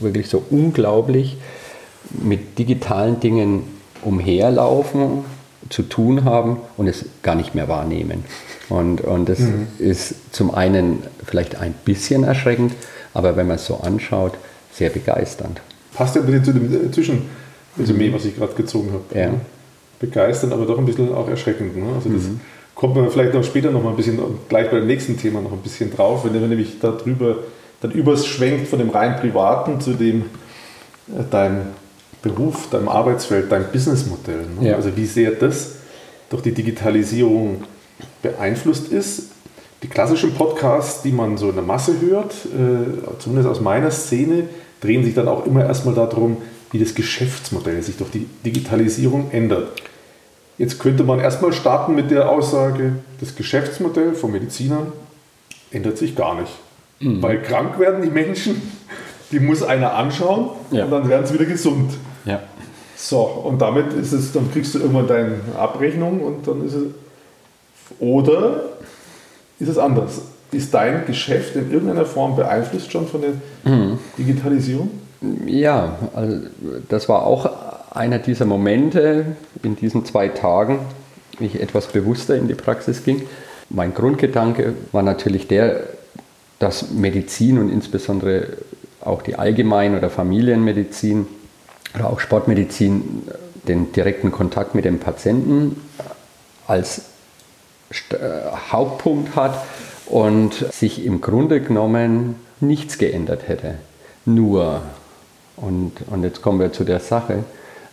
wirklich 0.00 0.28
so 0.28 0.42
unglaublich 0.50 1.38
mit 2.10 2.58
digitalen 2.58 3.20
Dingen 3.20 3.64
umherlaufen, 4.02 5.24
zu 5.70 5.82
tun 5.82 6.24
haben 6.24 6.58
und 6.76 6.86
es 6.86 7.04
gar 7.22 7.34
nicht 7.34 7.54
mehr 7.54 7.68
wahrnehmen. 7.68 8.24
Und, 8.68 9.00
und 9.00 9.28
das 9.28 9.40
mhm. 9.40 9.66
ist 9.78 10.14
zum 10.32 10.54
einen 10.54 11.02
vielleicht 11.24 11.56
ein 11.56 11.74
bisschen 11.84 12.24
erschreckend, 12.24 12.72
aber 13.12 13.36
wenn 13.36 13.46
man 13.46 13.56
es 13.56 13.66
so 13.66 13.76
anschaut, 13.76 14.34
sehr 14.72 14.90
begeisternd. 14.90 15.60
Passt 15.94 16.16
ja 16.16 16.22
ein 16.22 16.26
bisschen 16.26 16.44
zu 16.44 16.52
dem 16.52 16.92
Zwischenresümee, 16.92 18.12
was 18.12 18.24
ich 18.24 18.36
gerade 18.36 18.54
gezogen 18.54 18.90
habe. 18.92 19.18
Ja. 19.18 19.32
Begeisternd, 20.00 20.52
aber 20.52 20.66
doch 20.66 20.78
ein 20.78 20.86
bisschen 20.86 21.14
auch 21.14 21.28
erschreckend. 21.28 21.76
Ne? 21.76 21.84
Also 21.94 22.10
das 22.10 22.24
mhm. 22.24 22.40
kommt 22.74 22.96
man 22.96 23.10
vielleicht 23.10 23.32
noch 23.32 23.44
später 23.44 23.70
noch 23.70 23.82
mal 23.82 23.90
ein 23.90 23.96
bisschen, 23.96 24.18
gleich 24.48 24.70
bei 24.70 24.78
dem 24.78 24.86
nächsten 24.86 25.16
Thema 25.16 25.40
noch 25.40 25.52
ein 25.52 25.60
bisschen 25.60 25.94
drauf, 25.94 26.24
wenn 26.24 26.38
man 26.38 26.50
nämlich 26.50 26.80
darüber 26.80 27.38
dann 27.80 27.92
überschwenkt 27.92 28.68
von 28.68 28.78
dem 28.78 28.90
rein 28.90 29.16
privaten 29.16 29.80
zu 29.80 29.92
dem 29.92 30.22
äh, 31.08 31.22
deinem 31.30 31.66
Beruf, 32.24 32.70
deinem 32.70 32.88
Arbeitsfeld, 32.88 33.52
deinem 33.52 33.66
Businessmodell. 33.70 34.46
Ne? 34.58 34.70
Ja. 34.70 34.76
Also 34.76 34.96
wie 34.96 35.06
sehr 35.06 35.30
das 35.30 35.74
durch 36.30 36.42
die 36.42 36.52
Digitalisierung 36.52 37.62
beeinflusst 38.22 38.88
ist. 38.88 39.30
Die 39.82 39.88
klassischen 39.88 40.34
Podcasts, 40.34 41.02
die 41.02 41.12
man 41.12 41.36
so 41.36 41.50
in 41.50 41.54
der 41.54 41.64
Masse 41.64 42.00
hört, 42.00 42.32
äh, 42.46 43.18
zumindest 43.18 43.48
aus 43.48 43.60
meiner 43.60 43.90
Szene, 43.90 44.48
drehen 44.80 45.04
sich 45.04 45.14
dann 45.14 45.28
auch 45.28 45.46
immer 45.46 45.64
erstmal 45.64 45.94
darum, 45.94 46.38
wie 46.72 46.78
das 46.78 46.94
Geschäftsmodell 46.94 47.82
sich 47.82 47.98
durch 47.98 48.10
die 48.10 48.26
Digitalisierung 48.44 49.30
ändert. 49.30 49.68
Jetzt 50.56 50.80
könnte 50.80 51.04
man 51.04 51.20
erstmal 51.20 51.52
starten 51.52 51.94
mit 51.94 52.10
der 52.10 52.30
Aussage, 52.30 52.96
das 53.20 53.36
Geschäftsmodell 53.36 54.14
von 54.14 54.32
Medizinern 54.32 54.92
ändert 55.70 55.98
sich 55.98 56.16
gar 56.16 56.40
nicht. 56.40 56.52
Mhm. 57.00 57.22
Weil 57.22 57.42
krank 57.42 57.78
werden 57.78 58.02
die 58.02 58.10
Menschen, 58.10 58.62
die 59.30 59.40
muss 59.40 59.62
einer 59.62 59.94
anschauen 59.94 60.50
ja. 60.70 60.84
und 60.84 60.90
dann 60.90 61.08
werden 61.08 61.26
sie 61.26 61.34
wieder 61.34 61.44
gesund. 61.44 61.92
Ja. 62.24 62.40
So, 62.96 63.20
und 63.20 63.60
damit 63.60 63.92
ist 63.92 64.12
es, 64.12 64.32
dann 64.32 64.50
kriegst 64.50 64.74
du 64.74 64.78
irgendwann 64.78 65.06
deine 65.06 65.36
Abrechnung 65.58 66.20
und 66.20 66.46
dann 66.46 66.64
ist 66.64 66.74
es. 66.74 66.84
Oder 68.00 68.62
ist 69.58 69.68
es 69.68 69.78
anders? 69.78 70.22
Ist 70.52 70.72
dein 70.72 71.04
Geschäft 71.06 71.54
in 71.56 71.70
irgendeiner 71.70 72.06
Form 72.06 72.36
beeinflusst 72.36 72.90
schon 72.90 73.06
von 73.06 73.20
der 73.20 73.70
mhm. 73.70 73.98
Digitalisierung? 74.16 74.90
Ja, 75.46 75.96
also 76.14 76.38
das 76.88 77.08
war 77.08 77.26
auch 77.26 77.50
einer 77.90 78.18
dieser 78.18 78.44
Momente 78.44 79.26
in 79.62 79.76
diesen 79.76 80.04
zwei 80.04 80.28
Tagen, 80.28 80.80
wie 81.38 81.46
ich 81.46 81.60
etwas 81.60 81.88
bewusster 81.88 82.36
in 82.36 82.48
die 82.48 82.54
Praxis 82.54 83.04
ging. 83.04 83.22
Mein 83.70 83.94
Grundgedanke 83.94 84.74
war 84.92 85.02
natürlich 85.02 85.48
der, 85.48 85.84
dass 86.58 86.90
Medizin 86.90 87.58
und 87.58 87.70
insbesondere 87.70 88.48
auch 89.00 89.22
die 89.22 89.36
Allgemein- 89.36 89.96
oder 89.96 90.10
Familienmedizin 90.10 91.26
oder 91.94 92.10
auch 92.10 92.20
Sportmedizin 92.20 93.22
den 93.68 93.92
direkten 93.92 94.32
Kontakt 94.32 94.74
mit 94.74 94.84
dem 94.84 94.98
Patienten 94.98 95.80
als 96.66 97.02
äh, 98.10 98.16
Hauptpunkt 98.70 99.36
hat 99.36 99.64
und 100.06 100.54
sich 100.72 101.04
im 101.04 101.20
Grunde 101.20 101.60
genommen 101.60 102.36
nichts 102.60 102.98
geändert 102.98 103.48
hätte. 103.48 103.76
Nur, 104.24 104.82
und, 105.56 105.92
und 106.10 106.22
jetzt 106.22 106.42
kommen 106.42 106.60
wir 106.60 106.72
zu 106.72 106.84
der 106.84 107.00
Sache, 107.00 107.44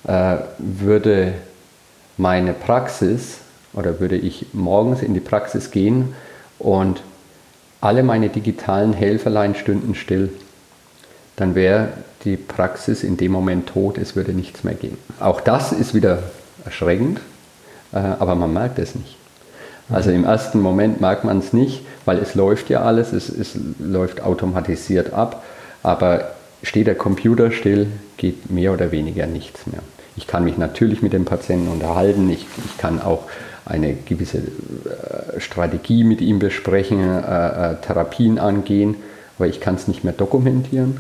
äh, 0.08 0.38
würde 0.58 1.34
meine 2.18 2.54
Praxis 2.54 3.38
oder 3.74 4.00
würde 4.00 4.18
ich 4.18 4.48
morgens 4.54 5.02
in 5.02 5.14
die 5.14 5.20
Praxis 5.20 5.72
gehen 5.72 6.14
und 6.60 7.02
alle 7.80 8.04
meine 8.04 8.30
digitalen 8.30 8.94
Helferlein 8.94 9.56
stünden 9.56 9.96
still, 9.96 10.30
dann 11.36 11.56
wäre 11.56 11.90
die 12.24 12.38
Praxis 12.38 13.04
in 13.04 13.18
dem 13.18 13.32
Moment 13.32 13.68
tot, 13.68 13.98
es 13.98 14.16
würde 14.16 14.32
nichts 14.34 14.64
mehr 14.64 14.76
gehen. 14.76 14.98
Auch 15.20 15.42
das 15.42 15.72
ist 15.72 15.94
wieder 15.94 16.20
erschreckend, 16.66 17.20
äh, 17.94 17.98
aber 17.98 18.36
man 18.36 18.54
merkt 18.54 18.80
es 18.80 18.96
nicht. 18.96 19.18
Also 19.90 20.12
im 20.12 20.24
ersten 20.24 20.62
Moment 20.62 21.02
merkt 21.02 21.24
man 21.24 21.40
es 21.40 21.52
nicht, 21.52 21.84
weil 22.06 22.18
es 22.18 22.36
läuft 22.36 22.70
ja 22.70 22.82
alles, 22.82 23.12
es, 23.12 23.30
es 23.30 23.58
läuft 23.80 24.22
automatisiert 24.22 25.14
ab, 25.14 25.44
aber 25.84 26.32
steht 26.64 26.88
der 26.88 26.96
Computer 26.96 27.52
still, 27.52 27.88
geht 28.18 28.50
mehr 28.50 28.72
oder 28.72 28.92
weniger 28.92 29.26
nichts 29.26 29.68
mehr. 29.68 29.82
Ich 30.16 30.28
kann 30.28 30.44
mich 30.44 30.58
natürlich 30.58 31.02
mit 31.02 31.14
dem 31.14 31.26
Patienten 31.26 31.70
unterhalten, 31.70 32.30
ich, 32.30 32.46
ich 32.66 32.78
kann 32.78 33.02
auch 33.02 33.24
eine 33.66 33.94
gewisse 33.94 34.40
äh, 34.40 35.40
Strategie 35.40 36.04
mit 36.04 36.22
ihm 36.22 36.40
besprechen, 36.40 37.00
äh, 37.00 37.72
äh, 37.72 37.76
Therapien 37.82 38.40
angehen, 38.40 38.96
aber 39.38 39.48
ich 39.48 39.60
kann 39.60 39.76
es 39.76 39.88
nicht 39.88 40.04
mehr 40.04 40.14
dokumentieren, 40.14 40.98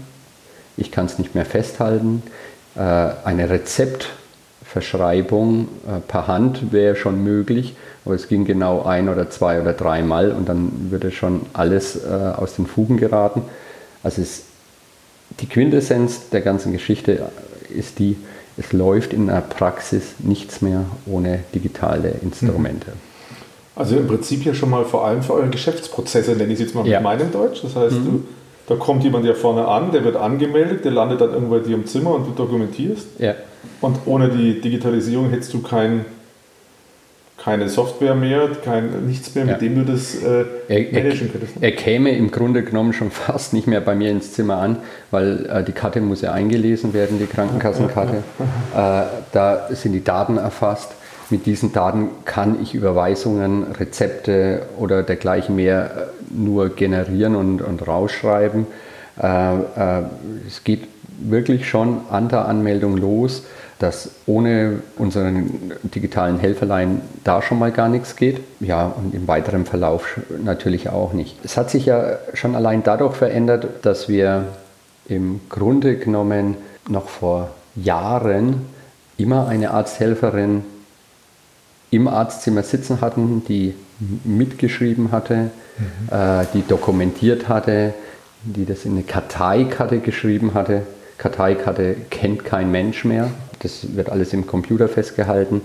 ich 0.77 0.91
kann 0.91 1.05
es 1.05 1.19
nicht 1.19 1.35
mehr 1.35 1.45
festhalten. 1.45 2.23
Äh, 2.75 2.79
eine 2.79 3.49
Rezeptverschreibung 3.49 5.67
äh, 5.87 5.99
per 6.07 6.27
Hand 6.27 6.71
wäre 6.71 6.95
schon 6.95 7.23
möglich, 7.23 7.75
aber 8.05 8.15
es 8.15 8.27
ging 8.27 8.45
genau 8.45 8.81
ein 8.83 9.09
oder 9.09 9.29
zwei 9.29 9.61
oder 9.61 9.73
dreimal 9.73 10.31
und 10.31 10.49
dann 10.49 10.89
würde 10.89 11.11
schon 11.11 11.41
alles 11.53 11.97
äh, 11.97 12.09
aus 12.09 12.55
den 12.55 12.65
Fugen 12.65 12.97
geraten. 12.97 13.43
Also 14.03 14.21
es, 14.21 14.43
die 15.39 15.47
Quintessenz 15.47 16.29
der 16.29 16.41
ganzen 16.41 16.71
Geschichte 16.71 17.29
ist 17.69 17.99
die, 17.99 18.17
es 18.57 18.73
läuft 18.73 19.13
in 19.13 19.27
der 19.27 19.41
Praxis 19.41 20.15
nichts 20.19 20.61
mehr 20.61 20.85
ohne 21.05 21.43
digitale 21.53 22.15
Instrumente. 22.21 22.91
Mhm. 22.91 23.11
Also 23.75 23.97
im 23.97 24.07
Prinzip 24.07 24.45
ja 24.45 24.53
schon 24.53 24.69
mal 24.69 24.85
vor 24.85 25.05
allem 25.05 25.23
für 25.23 25.33
eure 25.33 25.49
Geschäftsprozesse, 25.49 26.31
nenne 26.31 26.47
ich 26.47 26.59
es 26.59 26.59
jetzt 26.59 26.75
mal 26.75 26.85
ja. 26.85 26.99
mit 26.99 27.03
meinem 27.03 27.31
Deutsch. 27.31 27.61
Das 27.63 27.75
heißt, 27.75 27.95
mhm. 27.95 28.05
du, 28.05 28.23
da 28.67 28.75
kommt 28.75 29.03
jemand 29.03 29.25
ja 29.25 29.33
vorne 29.33 29.67
an, 29.67 29.91
der 29.91 30.03
wird 30.03 30.15
angemeldet, 30.15 30.85
der 30.85 30.91
landet 30.91 31.21
dann 31.21 31.33
irgendwo 31.33 31.55
in 31.55 31.63
dir 31.63 31.75
im 31.75 31.85
Zimmer 31.85 32.15
und 32.15 32.27
du 32.27 32.31
dokumentierst. 32.31 33.19
Ja. 33.19 33.35
Und 33.81 33.99
ohne 34.05 34.29
die 34.29 34.61
Digitalisierung 34.61 35.29
hättest 35.29 35.53
du 35.53 35.61
kein 35.61 36.05
keine 37.43 37.69
Software 37.69 38.13
mehr, 38.13 38.49
kein, 38.63 39.07
nichts 39.07 39.33
mehr, 39.33 39.45
mit 39.45 39.53
ja. 39.53 39.57
dem 39.57 39.75
du 39.75 39.91
das 39.91 40.15
äh, 40.15 40.45
managen 40.91 41.31
könntest. 41.31 41.53
Er, 41.59 41.69
er, 41.69 41.75
käme 41.75 42.15
im 42.15 42.29
Grunde 42.29 42.63
genommen 42.63 42.93
schon 42.93 43.09
fast 43.11 43.53
nicht 43.53 43.65
mehr 43.65 43.81
bei 43.81 43.95
mir 43.95 44.11
ins 44.11 44.33
Zimmer 44.33 44.57
an, 44.57 44.77
weil 45.09 45.47
äh, 45.47 45.63
die 45.63 45.71
Karte 45.71 46.01
muss 46.01 46.21
ja 46.21 46.33
eingelesen 46.33 46.93
werden, 46.93 47.17
die 47.19 47.25
Krankenkassenkarte. 47.25 48.23
Äh, 48.73 49.03
da 49.33 49.67
sind 49.71 49.91
die 49.91 50.03
Daten 50.03 50.37
erfasst. 50.37 50.93
Mit 51.31 51.45
diesen 51.45 51.73
Daten 51.73 52.09
kann 52.25 52.61
ich 52.61 52.75
Überweisungen, 52.75 53.71
Rezepte 53.71 54.63
oder 54.77 55.01
dergleichen 55.01 55.55
mehr 55.55 55.85
äh, 55.85 56.33
nur 56.33 56.69
generieren 56.69 57.35
und, 57.35 57.61
und 57.61 57.87
rausschreiben. 57.87 58.67
Äh, 59.21 59.55
äh, 59.55 60.03
es 60.47 60.63
geht 60.63 60.87
wirklich 61.19 61.67
schon 61.69 62.01
an 62.09 62.29
der 62.29 62.45
Anmeldung 62.45 62.97
los 62.97 63.43
dass 63.81 64.11
ohne 64.27 64.81
unseren 64.99 65.71
digitalen 65.81 66.39
Helferlein 66.39 67.01
da 67.23 67.41
schon 67.41 67.57
mal 67.57 67.71
gar 67.71 67.89
nichts 67.89 68.15
geht. 68.15 68.39
Ja, 68.59 68.85
und 68.95 69.15
im 69.15 69.27
weiteren 69.27 69.65
Verlauf 69.65 70.19
natürlich 70.43 70.89
auch 70.89 71.13
nicht. 71.13 71.35
Es 71.43 71.57
hat 71.57 71.71
sich 71.71 71.87
ja 71.87 72.19
schon 72.35 72.55
allein 72.55 72.83
dadurch 72.83 73.15
verändert, 73.15 73.65
dass 73.81 74.07
wir 74.07 74.45
im 75.07 75.41
Grunde 75.49 75.97
genommen 75.97 76.57
noch 76.87 77.09
vor 77.09 77.49
Jahren 77.75 78.67
immer 79.17 79.47
eine 79.47 79.71
Arzthelferin 79.71 80.63
im 81.91 82.07
Arztzimmer 82.07 82.63
sitzen 82.63 83.01
hatten, 83.01 83.43
die 83.47 83.75
mitgeschrieben 84.23 85.11
hatte, 85.11 85.51
mhm. 85.77 86.13
äh, 86.13 86.45
die 86.53 86.63
dokumentiert 86.67 87.47
hatte, 87.47 87.93
die 88.43 88.65
das 88.65 88.85
in 88.85 88.93
eine 88.93 89.03
Karteikarte 89.03 89.99
geschrieben 89.99 90.53
hatte. 90.53 90.83
Karteikarte 91.17 91.95
kennt 92.09 92.45
kein 92.45 92.71
Mensch 92.71 93.05
mehr. 93.05 93.29
Das 93.59 93.95
wird 93.95 94.09
alles 94.09 94.33
im 94.33 94.47
Computer 94.47 94.87
festgehalten. 94.87 95.61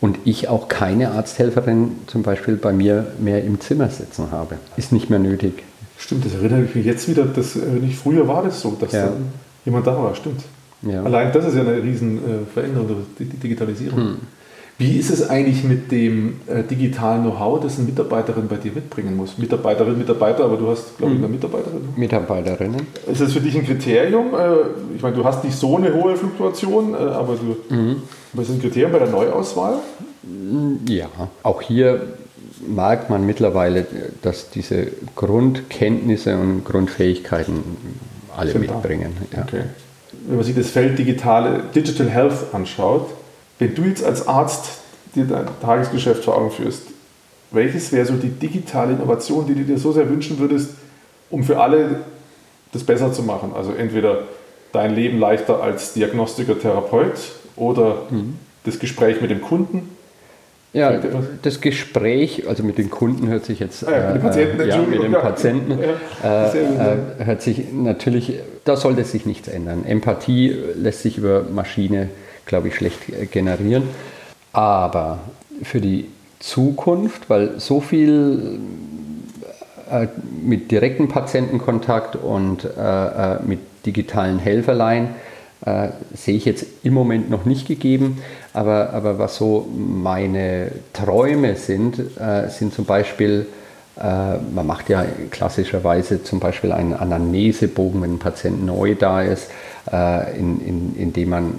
Und 0.00 0.18
ich 0.24 0.48
auch 0.48 0.68
keine 0.68 1.12
Arzthelferin 1.12 1.92
zum 2.06 2.22
Beispiel 2.22 2.56
bei 2.56 2.72
mir 2.72 3.06
mehr 3.18 3.44
im 3.44 3.60
Zimmer 3.60 3.88
sitzen 3.88 4.30
habe. 4.32 4.56
Ist 4.76 4.92
nicht 4.92 5.08
mehr 5.08 5.20
nötig. 5.20 5.62
Stimmt, 5.98 6.26
das 6.26 6.34
erinnere 6.34 6.64
ich 6.64 6.74
mich 6.74 6.84
jetzt 6.84 7.08
wieder, 7.08 7.24
dass 7.24 7.56
äh, 7.56 7.60
nicht 7.60 7.96
früher 7.96 8.26
war 8.28 8.42
das 8.42 8.60
so, 8.60 8.76
dass 8.78 8.92
ja. 8.92 9.12
jemand 9.64 9.86
da 9.86 9.96
war. 9.96 10.14
Stimmt. 10.14 10.42
Ja. 10.82 11.02
Allein 11.02 11.32
das 11.32 11.46
ist 11.46 11.54
ja 11.54 11.62
eine 11.62 11.82
riesen 11.82 12.18
äh, 12.18 12.20
Veränderung, 12.52 13.06
die 13.18 13.24
Digitalisierung. 13.24 13.98
Hm. 13.98 14.16
Wie 14.78 14.98
ist 14.98 15.10
es 15.10 15.28
eigentlich 15.28 15.64
mit 15.64 15.90
dem 15.90 16.40
äh, 16.46 16.62
digitalen 16.62 17.22
Know-how, 17.22 17.60
das 17.60 17.78
eine 17.78 17.86
Mitarbeiterin 17.86 18.46
bei 18.46 18.56
dir 18.56 18.72
mitbringen 18.72 19.16
muss? 19.16 19.38
Mitarbeiterin, 19.38 19.96
Mitarbeiter, 19.96 20.44
aber 20.44 20.58
du 20.58 20.68
hast, 20.68 20.98
glaube 20.98 21.14
ich, 21.14 21.18
eine 21.18 21.28
Mitarbeiterin. 21.28 21.80
Mitarbeiterinnen. 21.96 22.86
Ist 23.10 23.22
das 23.22 23.32
für 23.32 23.40
dich 23.40 23.56
ein 23.56 23.64
Kriterium? 23.64 24.34
Äh, 24.34 24.96
ich 24.96 25.02
meine, 25.02 25.16
du 25.16 25.24
hast 25.24 25.44
nicht 25.44 25.56
so 25.56 25.78
eine 25.78 25.94
hohe 25.94 26.14
Fluktuation, 26.16 26.92
äh, 26.92 26.98
aber 26.98 27.36
du, 27.36 27.74
mhm. 27.74 28.02
was 28.34 28.48
ist 28.48 28.56
ein 28.56 28.60
Kriterium 28.60 28.92
bei 28.92 28.98
der 28.98 29.08
Neuauswahl? 29.08 29.76
Ja, 30.86 31.08
auch 31.42 31.62
hier 31.62 32.02
merkt 32.66 33.08
man 33.08 33.24
mittlerweile, 33.24 33.86
dass 34.20 34.50
diese 34.50 34.88
Grundkenntnisse 35.14 36.36
und 36.36 36.64
Grundfähigkeiten 36.64 37.62
alle 38.36 38.52
Sind 38.52 38.62
mitbringen. 38.62 39.16
Ja. 39.34 39.42
Okay. 39.42 39.62
Wenn 40.26 40.36
man 40.36 40.44
sich 40.44 40.54
das 40.54 40.68
Feld 40.68 40.98
digitale, 40.98 41.62
Digital 41.74 42.10
Health 42.10 42.52
anschaut, 42.52 43.08
wenn 43.58 43.74
du 43.74 43.82
jetzt 43.82 44.04
als 44.04 44.26
Arzt 44.28 44.78
dir 45.14 45.24
dein 45.24 45.46
Tagesgeschäft 45.62 46.24
vor 46.24 46.36
Augen 46.36 46.50
führst, 46.50 46.82
welches 47.50 47.92
wäre 47.92 48.06
so 48.06 48.14
die 48.14 48.28
digitale 48.28 48.92
Innovation, 48.92 49.46
die 49.46 49.54
du 49.54 49.62
dir 49.62 49.78
so 49.78 49.92
sehr 49.92 50.08
wünschen 50.08 50.38
würdest, 50.38 50.70
um 51.30 51.42
für 51.42 51.60
alle 51.60 52.00
das 52.72 52.84
besser 52.84 53.12
zu 53.12 53.22
machen? 53.22 53.52
Also 53.54 53.72
entweder 53.72 54.24
dein 54.72 54.94
Leben 54.94 55.18
leichter 55.18 55.62
als 55.62 55.94
Diagnostiker, 55.94 56.58
Therapeut 56.58 57.14
oder 57.56 58.02
mhm. 58.10 58.36
das 58.64 58.78
Gespräch 58.78 59.20
mit 59.20 59.30
dem 59.30 59.40
Kunden. 59.40 59.90
Ja, 60.72 61.00
das 61.40 61.62
Gespräch, 61.62 62.46
also 62.46 62.62
mit 62.62 62.76
den 62.76 62.90
Kunden 62.90 63.28
hört 63.28 63.46
sich 63.46 63.60
jetzt, 63.60 63.82
ja, 63.82 64.12
mit, 64.12 64.20
Patienten, 64.20 64.60
äh, 64.60 64.68
ja, 64.68 64.78
mit 64.82 65.02
dem 65.02 65.12
Patienten, 65.12 65.78
ja, 66.22 66.52
äh, 66.52 66.58
äh, 66.58 67.24
hört 67.24 67.40
sich 67.40 67.72
natürlich, 67.72 68.40
da 68.64 68.76
sollte 68.76 69.04
sich 69.04 69.24
nichts 69.24 69.48
ändern. 69.48 69.86
Empathie 69.86 70.54
lässt 70.74 71.00
sich 71.00 71.16
über 71.16 71.44
Maschine 71.44 72.10
glaube 72.46 72.68
ich, 72.68 72.76
schlecht 72.76 73.30
generieren. 73.30 73.88
Aber 74.52 75.18
für 75.62 75.80
die 75.80 76.06
Zukunft, 76.38 77.28
weil 77.28 77.58
so 77.60 77.80
viel 77.80 78.60
äh, 79.90 80.08
mit 80.42 80.70
direktem 80.72 81.08
Patientenkontakt 81.08 82.16
und 82.16 82.64
äh, 82.64 82.68
äh, 82.68 83.42
mit 83.44 83.60
digitalen 83.84 84.38
Helferlein 84.38 85.14
sehe 86.14 86.36
ich 86.36 86.44
jetzt 86.44 86.66
im 86.84 86.92
Moment 86.92 87.30
noch 87.30 87.44
nicht 87.44 87.66
gegeben. 87.66 88.22
Aber, 88.52 88.90
aber 88.90 89.18
was 89.18 89.36
so 89.36 89.66
meine 89.74 90.70
Träume 90.92 91.56
sind, 91.56 91.96
sind 92.48 92.74
zum 92.74 92.84
Beispiel, 92.84 93.46
man 93.96 94.66
macht 94.66 94.90
ja 94.90 95.06
klassischerweise 95.30 96.22
zum 96.22 96.40
Beispiel 96.40 96.72
einen 96.72 96.92
Anamnesebogen, 96.92 98.02
wenn 98.02 98.14
ein 98.14 98.18
Patient 98.18 98.64
neu 98.64 98.94
da 98.94 99.22
ist, 99.22 99.50
in, 100.38 100.60
in, 100.94 101.14
in 101.14 101.28
man 101.28 101.54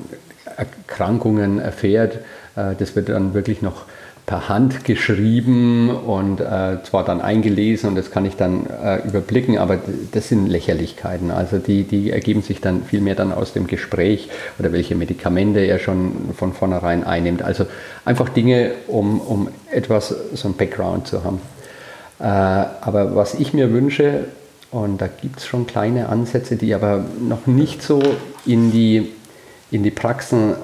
Erkrankungen 0.57 1.59
erfährt. 1.59 2.15
Äh, 2.55 2.75
das 2.77 2.95
wird 2.95 3.09
dann 3.09 3.33
wirklich 3.33 3.61
noch 3.61 3.85
per 4.25 4.49
Hand 4.49 4.83
geschrieben 4.83 5.89
und 5.89 6.41
äh, 6.41 6.83
zwar 6.83 7.05
dann 7.05 7.21
eingelesen 7.21 7.87
und 7.87 7.95
das 7.95 8.11
kann 8.11 8.25
ich 8.25 8.35
dann 8.35 8.65
äh, 8.65 9.07
überblicken, 9.07 9.57
aber 9.57 9.77
das 10.11 10.27
sind 10.27 10.47
Lächerlichkeiten. 10.47 11.31
Also 11.31 11.59
die, 11.59 11.83
die 11.83 12.11
ergeben 12.11 12.41
sich 12.41 12.59
dann 12.59 12.83
vielmehr 12.83 13.15
dann 13.15 13.31
aus 13.31 13.53
dem 13.53 13.67
Gespräch 13.67 14.29
oder 14.59 14.73
welche 14.73 14.95
Medikamente 14.95 15.61
er 15.61 15.79
schon 15.79 16.33
von 16.35 16.51
vornherein 16.51 17.05
einnimmt. 17.05 17.41
Also 17.41 17.67
einfach 18.03 18.27
Dinge, 18.27 18.71
um, 18.87 19.21
um 19.21 19.47
etwas, 19.71 20.13
so 20.33 20.49
ein 20.49 20.55
Background 20.55 21.07
zu 21.07 21.23
haben. 21.23 21.39
Aber 22.19 23.15
was 23.15 23.35
ich 23.35 23.53
mir 23.53 23.71
wünsche, 23.71 24.25
und 24.71 24.99
da 24.99 25.07
gibt 25.07 25.37
es 25.37 25.45
schon 25.45 25.67
kleine 25.67 26.09
Ansätze, 26.09 26.57
die 26.57 26.73
aber 26.73 27.05
noch 27.21 27.45
nicht 27.47 27.81
so 27.81 28.01
in 28.45 28.71
die 28.71 29.13
in 29.71 29.83
die 29.83 29.91
Praxen 29.91 30.55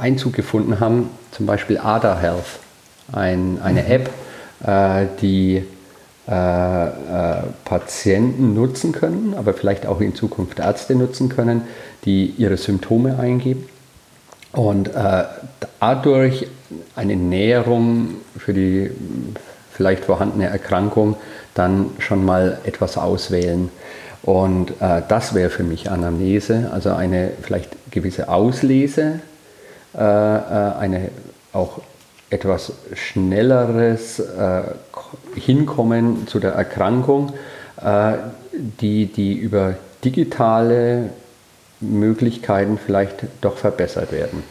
Einzug 0.00 0.32
gefunden 0.32 0.80
haben, 0.80 1.10
zum 1.30 1.46
Beispiel 1.46 1.78
Ada 1.78 2.18
Health, 2.18 2.58
ein, 3.12 3.60
eine 3.62 3.82
mhm. 3.82 3.90
App, 3.90 4.10
äh, 4.64 5.06
die 5.20 5.64
äh, 6.28 6.86
äh, 6.86 7.42
Patienten 7.64 8.54
nutzen 8.54 8.92
können, 8.92 9.34
aber 9.36 9.54
vielleicht 9.54 9.86
auch 9.86 10.00
in 10.00 10.14
Zukunft 10.14 10.60
Ärzte 10.60 10.94
nutzen 10.94 11.28
können, 11.28 11.62
die 12.04 12.26
ihre 12.38 12.56
Symptome 12.56 13.18
eingeben 13.18 13.68
und 14.52 14.88
äh, 14.94 15.24
dadurch 15.80 16.46
eine 16.94 17.16
Näherung 17.16 18.16
für, 18.38 18.52
die, 18.52 18.90
vielleicht 19.72 20.04
vorhandene 20.04 20.46
Erkrankung 20.46 21.16
dann 21.54 21.90
schon 21.98 22.24
mal 22.24 22.58
etwas 22.64 22.96
auswählen. 22.96 23.70
Und 24.22 24.70
äh, 24.80 25.02
das 25.08 25.34
wäre 25.34 25.50
für 25.50 25.64
mich 25.64 25.90
Anamnese, 25.90 26.70
also 26.72 26.90
eine 26.90 27.30
vielleicht 27.42 27.90
gewisse 27.90 28.28
Auslese, 28.28 29.20
äh, 29.94 29.98
äh 29.98 30.74
eine 30.78 31.10
auch 31.52 31.80
etwas 32.32 32.72
schnelleres 32.94 34.18
äh, 34.18 34.62
Hinkommen 35.34 36.26
zu 36.26 36.40
der 36.40 36.52
Erkrankung, 36.52 37.32
äh, 37.80 38.14
die, 38.80 39.06
die 39.06 39.34
über 39.34 39.74
digitale 40.02 41.10
Möglichkeiten 41.80 42.78
vielleicht 42.78 43.24
doch 43.42 43.56
verbessert 43.56 44.12
werden. 44.12 44.42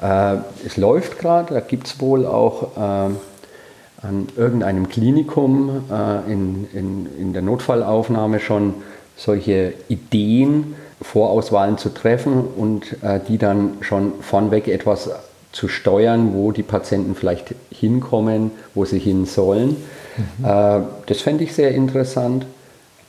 Äh, 0.00 0.36
es 0.64 0.76
läuft 0.76 1.18
gerade, 1.18 1.54
da 1.54 1.60
gibt 1.60 1.88
es 1.88 2.00
wohl 2.00 2.26
auch 2.26 2.76
an 2.76 4.28
irgendeinem 4.36 4.88
Klinikum 4.88 5.84
in, 6.28 6.68
in, 6.74 7.08
in 7.18 7.32
der 7.32 7.40
Notfallaufnahme 7.40 8.38
schon 8.38 8.74
solche 9.16 9.74
Ideen, 9.88 10.74
Vorauswahlen 11.02 11.78
zu 11.78 11.90
treffen 11.90 12.44
und 12.56 13.02
äh, 13.02 13.20
die 13.28 13.38
dann 13.38 13.78
schon 13.80 14.12
vornweg 14.20 14.68
etwas 14.68 15.10
zu 15.52 15.68
steuern, 15.68 16.34
wo 16.34 16.50
die 16.50 16.62
Patienten 16.62 17.14
vielleicht 17.14 17.54
hinkommen, 17.70 18.50
wo 18.74 18.84
sie 18.84 18.98
hin 18.98 19.26
sollen. 19.26 19.76
Mhm. 20.16 20.44
Äh, 20.44 20.80
das 21.06 21.20
fände 21.20 21.44
ich 21.44 21.54
sehr 21.54 21.72
interessant. 21.72 22.46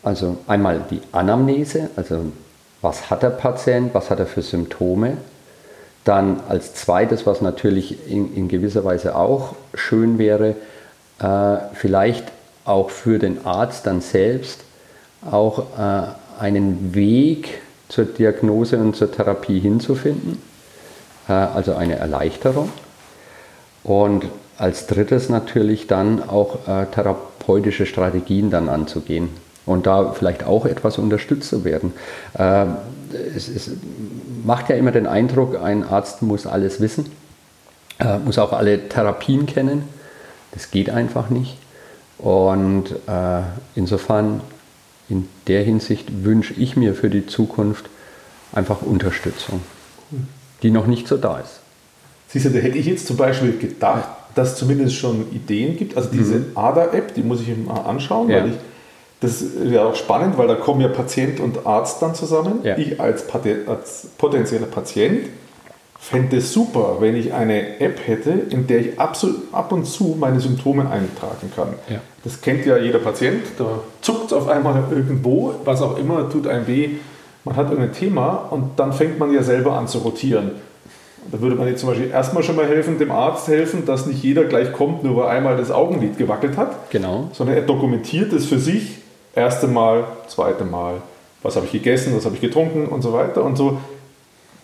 Also 0.03 0.37
einmal 0.45 0.81
die 0.91 1.01
Anamnese, 1.11 1.89
also 1.95 2.31
was 2.81 3.09
hat 3.09 3.23
der 3.23 3.31
Patient, 3.31 3.93
was 3.95 4.11
hat 4.11 4.19
er 4.19 4.27
für 4.27 4.43
Symptome. 4.43 5.17
Dann 6.03 6.41
als 6.47 6.75
zweites, 6.75 7.25
was 7.25 7.41
natürlich 7.41 8.07
in, 8.07 8.35
in 8.35 8.47
gewisser 8.47 8.85
Weise 8.85 9.15
auch 9.15 9.55
schön 9.73 10.19
wäre, 10.19 10.55
äh, 11.19 11.57
vielleicht 11.73 12.25
auch 12.65 12.91
für 12.91 13.17
den 13.17 13.45
Arzt 13.45 13.87
dann 13.87 14.01
selbst 14.01 14.59
auch 15.29 15.59
äh, 15.77 16.41
einen 16.41 16.93
Weg 16.93 17.61
zur 17.89 18.05
Diagnose 18.05 18.77
und 18.77 18.95
zur 18.95 19.11
Therapie 19.11 19.59
hinzufinden, 19.59 20.41
äh, 21.27 21.33
also 21.33 21.75
eine 21.75 21.95
Erleichterung. 21.95 22.69
Und 23.83 24.25
als 24.57 24.87
drittes 24.87 25.29
natürlich 25.29 25.87
dann 25.87 26.27
auch 26.27 26.67
äh, 26.67 26.85
therapeutische 26.87 27.85
Strategien 27.85 28.49
dann 28.49 28.69
anzugehen 28.69 29.29
und 29.65 29.85
da 29.85 30.11
vielleicht 30.11 30.45
auch 30.45 30.65
etwas 30.65 30.97
unterstützt 30.97 31.49
zu 31.49 31.63
werden. 31.63 31.93
Äh, 32.37 32.65
es, 33.35 33.47
es, 33.49 33.71
macht 34.43 34.69
ja 34.69 34.75
immer 34.75 34.91
den 34.91 35.07
Eindruck, 35.07 35.61
ein 35.61 35.83
Arzt 35.83 36.21
muss 36.21 36.45
alles 36.45 36.79
wissen, 36.79 37.11
äh, 37.99 38.19
muss 38.19 38.37
auch 38.37 38.53
alle 38.53 38.89
Therapien 38.89 39.45
kennen. 39.45 39.87
Das 40.51 40.71
geht 40.71 40.89
einfach 40.89 41.29
nicht. 41.29 41.57
Und 42.17 42.91
äh, 43.07 43.41
insofern 43.75 44.41
in 45.09 45.27
der 45.47 45.63
Hinsicht 45.63 46.23
wünsche 46.23 46.53
ich 46.53 46.75
mir 46.75 46.95
für 46.95 47.09
die 47.09 47.25
Zukunft 47.25 47.85
einfach 48.53 48.81
Unterstützung, 48.81 49.61
die 50.63 50.71
noch 50.71 50.87
nicht 50.87 51.07
so 51.07 51.17
da 51.17 51.39
ist. 51.39 51.59
Siehst 52.27 52.45
du, 52.45 52.49
da 52.49 52.59
hätte 52.59 52.77
ich 52.77 52.85
jetzt 52.85 53.07
zum 53.07 53.17
Beispiel 53.17 53.57
gedacht, 53.57 54.09
dass 54.33 54.53
es 54.53 54.55
zumindest 54.57 54.95
schon 54.95 55.31
Ideen 55.31 55.77
gibt. 55.77 55.95
Also 55.95 56.09
diese 56.11 56.35
mhm. 56.35 56.45
ADA-App, 56.55 57.13
die 57.13 57.21
muss 57.21 57.41
ich 57.41 57.47
mir 57.47 57.55
mal 57.55 57.81
anschauen, 57.81 58.29
ja. 58.29 58.41
weil 58.41 58.49
ich, 58.49 58.55
das 59.21 59.41
ist 59.41 59.71
ja 59.71 59.85
auch 59.85 59.95
spannend, 59.95 60.37
weil 60.37 60.47
da 60.47 60.55
kommen 60.55 60.81
ja 60.81 60.89
Patient 60.89 61.39
und 61.39 61.65
Arzt 61.65 62.01
dann 62.01 62.15
zusammen. 62.15 62.59
Ja. 62.63 62.77
Ich 62.77 62.99
als, 62.99 63.23
als 63.67 64.07
potenzieller 64.17 64.65
Patient 64.65 65.27
fände 66.05 66.37
es 66.37 66.53
super, 66.53 66.97
wenn 66.99 67.15
ich 67.15 67.33
eine 67.33 67.79
App 67.79 67.99
hätte, 68.05 68.29
in 68.29 68.67
der 68.67 68.79
ich 68.79 68.99
ab 68.99 69.71
und 69.71 69.85
zu 69.85 70.15
meine 70.19 70.39
Symptome 70.39 70.87
eintragen 70.87 71.51
kann. 71.55 71.69
Ja. 71.89 71.97
Das 72.23 72.41
kennt 72.41 72.63
ja 72.67 72.77
jeder 72.77 72.99
Patient, 72.99 73.41
da 73.57 73.79
zuckt 74.01 74.27
es 74.27 74.33
auf 74.33 74.47
einmal 74.47 74.83
irgendwo, 74.91 75.55
was 75.65 75.81
auch 75.81 75.97
immer, 75.97 76.29
tut 76.29 76.45
einem 76.45 76.67
weh. 76.67 76.89
Man 77.43 77.55
hat 77.55 77.71
irgendein 77.71 77.93
Thema 77.93 78.47
und 78.51 78.77
dann 78.79 78.93
fängt 78.93 79.17
man 79.17 79.33
ja 79.33 79.41
selber 79.41 79.73
an 79.73 79.87
zu 79.87 79.97
rotieren. 79.99 80.51
Da 81.31 81.41
würde 81.41 81.55
man 81.55 81.67
jetzt 81.67 81.79
zum 81.79 81.89
Beispiel 81.89 82.11
erstmal 82.11 82.43
schon 82.43 82.55
mal 82.55 82.67
helfen, 82.67 82.99
dem 82.99 83.09
Arzt 83.09 83.47
helfen, 83.47 83.87
dass 83.87 84.05
nicht 84.05 84.23
jeder 84.23 84.43
gleich 84.43 84.73
kommt, 84.73 85.03
nur 85.03 85.17
weil 85.17 85.35
einmal 85.35 85.57
das 85.57 85.71
Augenlid 85.71 86.19
gewackelt 86.19 86.55
hat. 86.55 86.91
Genau. 86.91 87.29
Sondern 87.33 87.55
er 87.55 87.63
dokumentiert 87.63 88.31
es 88.31 88.45
für 88.45 88.59
sich. 88.59 88.99
Erste 89.33 89.67
Mal, 89.67 90.03
zweite 90.27 90.65
Mal, 90.65 91.01
was 91.41 91.55
habe 91.55 91.65
ich 91.65 91.71
gegessen, 91.71 92.13
was 92.15 92.25
habe 92.25 92.35
ich 92.35 92.41
getrunken 92.41 92.85
und 92.85 93.01
so 93.01 93.11
weiter. 93.11 93.43
Und 93.43 93.55
so 93.55 93.79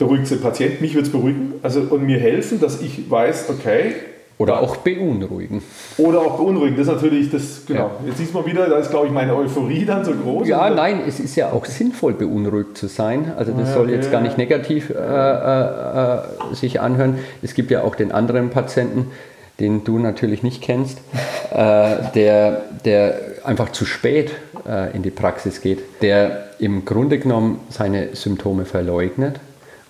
beruhigt 0.01 0.31
den 0.31 0.41
Patient, 0.41 0.81
mich 0.81 0.95
wird 0.95 1.05
es 1.05 1.11
beruhigen 1.11 1.53
also, 1.61 1.81
und 1.81 2.03
mir 2.03 2.19
helfen, 2.19 2.59
dass 2.59 2.81
ich 2.81 3.09
weiß, 3.09 3.49
okay. 3.49 3.93
Oder 4.39 4.59
auch 4.59 4.77
beunruhigen. 4.77 5.61
Oder 5.97 6.21
auch 6.21 6.37
beunruhigen, 6.37 6.75
das 6.75 6.87
ist 6.87 6.93
natürlich 6.93 7.29
das, 7.29 7.63
genau. 7.67 7.91
Ja. 8.01 8.07
Jetzt 8.07 8.17
siehst 8.17 8.33
mal 8.33 8.43
wieder, 8.43 8.67
da 8.67 8.77
ist, 8.77 8.89
glaube 8.89 9.05
ich, 9.05 9.13
meine 9.13 9.35
Euphorie 9.35 9.85
dann 9.85 10.03
so 10.03 10.13
groß. 10.13 10.47
Ja, 10.47 10.71
nein, 10.71 11.01
es 11.07 11.19
ist 11.19 11.35
ja 11.35 11.51
auch 11.51 11.65
sinnvoll, 11.65 12.13
beunruhigt 12.13 12.75
zu 12.75 12.87
sein. 12.87 13.33
Also 13.37 13.51
das 13.51 13.67
ja, 13.67 13.73
soll 13.75 13.85
okay. 13.85 13.95
jetzt 13.95 14.11
gar 14.11 14.21
nicht 14.21 14.39
negativ 14.39 14.89
äh, 14.89 14.93
äh, 14.93 16.15
äh, 16.15 16.55
sich 16.55 16.81
anhören. 16.81 17.19
Es 17.43 17.53
gibt 17.53 17.69
ja 17.69 17.83
auch 17.83 17.93
den 17.93 18.11
anderen 18.11 18.49
Patienten, 18.49 19.11
den 19.59 19.83
du 19.83 19.99
natürlich 19.99 20.41
nicht 20.41 20.63
kennst, 20.63 20.97
äh, 21.51 21.97
der, 22.15 22.63
der 22.83 23.19
einfach 23.43 23.71
zu 23.71 23.85
spät 23.85 24.31
äh, 24.67 24.95
in 24.95 25.03
die 25.03 25.11
Praxis 25.11 25.61
geht, 25.61 26.01
der 26.01 26.45
im 26.57 26.85
Grunde 26.85 27.19
genommen 27.19 27.59
seine 27.69 28.15
Symptome 28.15 28.65
verleugnet 28.65 29.39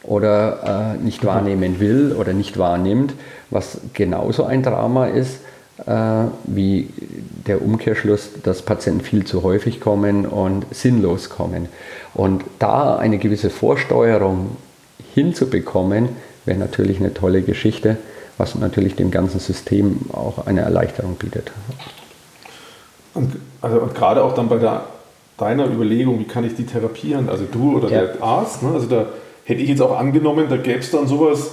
oder 0.04 0.96
äh, 0.96 1.04
nicht 1.04 1.26
wahrnehmen 1.26 1.80
will 1.80 2.16
oder 2.18 2.34
nicht 2.34 2.58
wahrnimmt, 2.58 3.14
was 3.50 3.80
genauso 3.94 4.46
ein 4.46 4.64
Drama 4.64 5.08
ist 5.08 5.40
äh, 5.86 6.26
wie 6.44 6.90
der 7.48 7.62
Umkehrschluss, 7.62 8.30
dass 8.44 8.62
Patienten 8.62 9.02
viel 9.02 9.26
zu 9.26 9.44
häufig 9.44 9.80
kommen 9.80 10.26
und 10.26 10.66
sinnlos 10.72 11.30
kommen. 11.30 11.70
Und 12.14 12.44
da 12.60 12.98
eine 12.98 13.18
gewisse 13.18 13.50
Vorsteuerung 13.50 14.58
hinzubekommen, 15.14 16.10
wäre 16.46 16.60
natürlich 16.60 17.00
eine 17.00 17.14
tolle 17.14 17.42
Geschichte, 17.42 17.98
was 18.38 18.56
natürlich 18.56 18.96
dem 18.96 19.12
ganzen 19.12 19.40
System 19.40 20.02
auch 20.14 20.46
eine 20.46 20.62
Erleichterung 20.62 21.16
bietet. 21.16 21.52
Und, 23.14 23.36
also, 23.62 23.80
und 23.80 23.96
gerade 23.96 24.24
auch 24.24 24.34
dann 24.34 24.50
bei 24.50 24.58
der, 24.58 24.86
deiner 25.38 25.66
Überlegung, 25.66 26.20
wie 26.20 26.26
kann 26.26 26.44
ich 26.44 26.56
die 26.56 26.66
therapieren, 26.66 27.30
also 27.30 27.46
du 27.52 27.78
oder 27.78 27.90
ja. 27.90 28.06
der 28.06 28.24
Arzt, 28.24 28.64
ne? 28.64 28.72
also 28.74 28.88
da 28.88 29.08
hätte 29.52 29.62
ich 29.62 29.70
jetzt 29.70 29.82
auch 29.82 30.00
angenommen, 30.00 30.48
da 30.50 30.56
gäbe 30.56 30.80
es 30.80 30.92
dann 30.92 31.08
sowas, 31.08 31.52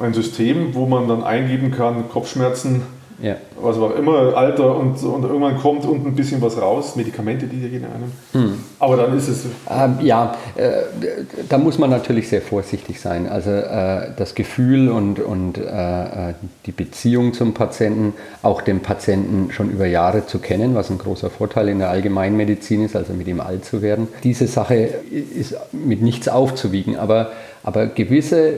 ein 0.00 0.12
System, 0.12 0.74
wo 0.74 0.86
man 0.86 1.06
dann 1.06 1.22
eingeben 1.22 1.70
kann, 1.70 2.08
Kopfschmerzen, 2.08 2.82
ja. 3.22 3.36
was 3.60 3.76
auch 3.76 3.94
immer, 3.96 4.36
Alter 4.36 4.76
und, 4.76 5.02
und 5.02 5.22
irgendwann 5.24 5.58
kommt 5.58 5.84
und 5.84 6.06
ein 6.06 6.14
bisschen 6.14 6.40
was 6.40 6.60
raus, 6.60 6.96
Medikamente, 6.96 7.46
die 7.46 7.56
dir 7.56 7.68
gehen 7.68 7.84
einem. 7.84 8.12
Hm. 8.32 8.58
Aber 8.78 8.96
dann 8.96 9.16
ist 9.16 9.28
es. 9.28 9.46
Ähm, 9.70 9.98
ja, 10.00 10.34
äh, 10.56 10.70
da 11.48 11.58
muss 11.58 11.78
man 11.78 11.90
natürlich 11.90 12.28
sehr 12.28 12.42
vorsichtig 12.42 13.00
sein. 13.00 13.28
Also 13.28 13.50
äh, 13.50 14.08
das 14.16 14.34
Gefühl 14.34 14.88
und, 14.88 15.20
und 15.20 15.58
äh, 15.58 16.34
die 16.66 16.72
Beziehung 16.72 17.34
zum 17.34 17.54
Patienten, 17.54 18.14
auch 18.42 18.62
den 18.62 18.80
Patienten 18.80 19.52
schon 19.52 19.70
über 19.70 19.86
Jahre 19.86 20.26
zu 20.26 20.38
kennen, 20.38 20.74
was 20.74 20.90
ein 20.90 20.98
großer 20.98 21.30
Vorteil 21.30 21.68
in 21.68 21.78
der 21.78 21.90
Allgemeinmedizin 21.90 22.84
ist, 22.84 22.96
also 22.96 23.12
mit 23.12 23.28
ihm 23.28 23.40
alt 23.40 23.64
zu 23.64 23.82
werden. 23.82 24.08
Diese 24.24 24.46
Sache 24.46 24.74
ist 24.74 25.56
mit 25.72 26.02
nichts 26.02 26.28
aufzuwiegen, 26.28 26.96
aber, 26.96 27.32
aber 27.62 27.86
gewisse 27.86 28.54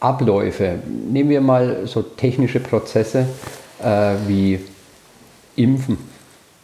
Abläufe, 0.00 0.76
nehmen 1.10 1.28
wir 1.28 1.42
mal 1.42 1.82
so 1.84 2.00
technische 2.00 2.58
Prozesse, 2.58 3.26
äh, 3.82 4.14
wie 4.26 4.60
Impfen, 5.56 5.98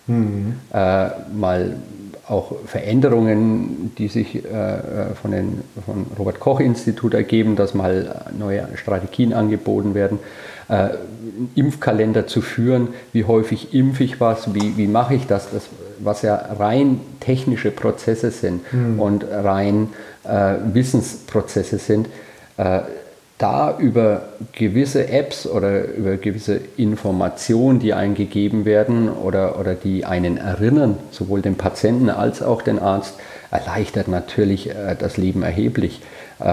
mhm. 0.06 0.54
äh, 0.72 1.08
mal 1.34 1.76
auch 2.28 2.52
Veränderungen, 2.66 3.92
die 3.98 4.08
sich 4.08 4.44
äh, 4.44 5.14
von 5.20 5.30
dem 5.30 5.60
von 5.84 6.06
Robert 6.18 6.40
Koch 6.40 6.60
Institut 6.60 7.14
ergeben, 7.14 7.54
dass 7.54 7.74
mal 7.74 8.26
neue 8.36 8.66
Strategien 8.74 9.32
angeboten 9.32 9.94
werden, 9.94 10.18
äh, 10.68 10.88
Impfkalender 11.54 12.26
zu 12.26 12.40
führen, 12.40 12.88
wie 13.12 13.24
häufig 13.24 13.74
impfe 13.74 14.02
ich 14.02 14.20
was, 14.20 14.54
wie, 14.54 14.76
wie 14.76 14.88
mache 14.88 15.14
ich 15.14 15.26
das, 15.26 15.50
das, 15.50 15.68
was 16.00 16.22
ja 16.22 16.34
rein 16.34 17.00
technische 17.20 17.70
Prozesse 17.70 18.30
sind 18.30 18.72
mhm. 18.72 18.98
und 18.98 19.24
rein 19.24 19.88
äh, 20.24 20.54
Wissensprozesse 20.72 21.78
sind 21.78 22.08
äh, 22.56 22.80
da 23.38 23.76
über 23.78 24.22
gewisse 24.52 25.08
Apps 25.08 25.46
oder 25.46 25.84
über 25.84 26.16
gewisse 26.16 26.60
Informationen, 26.76 27.78
die 27.80 27.92
eingegeben 27.92 28.64
werden 28.64 29.10
oder, 29.10 29.58
oder 29.58 29.74
die 29.74 30.06
einen 30.06 30.38
erinnern, 30.38 30.96
sowohl 31.10 31.42
den 31.42 31.56
Patienten 31.56 32.08
als 32.08 32.42
auch 32.42 32.62
den 32.62 32.78
Arzt, 32.78 33.14
erleichtert 33.50 34.08
natürlich 34.08 34.70
äh, 34.70 34.96
das 34.98 35.18
Leben 35.18 35.42
erheblich. 35.42 36.00
Äh, 36.40 36.44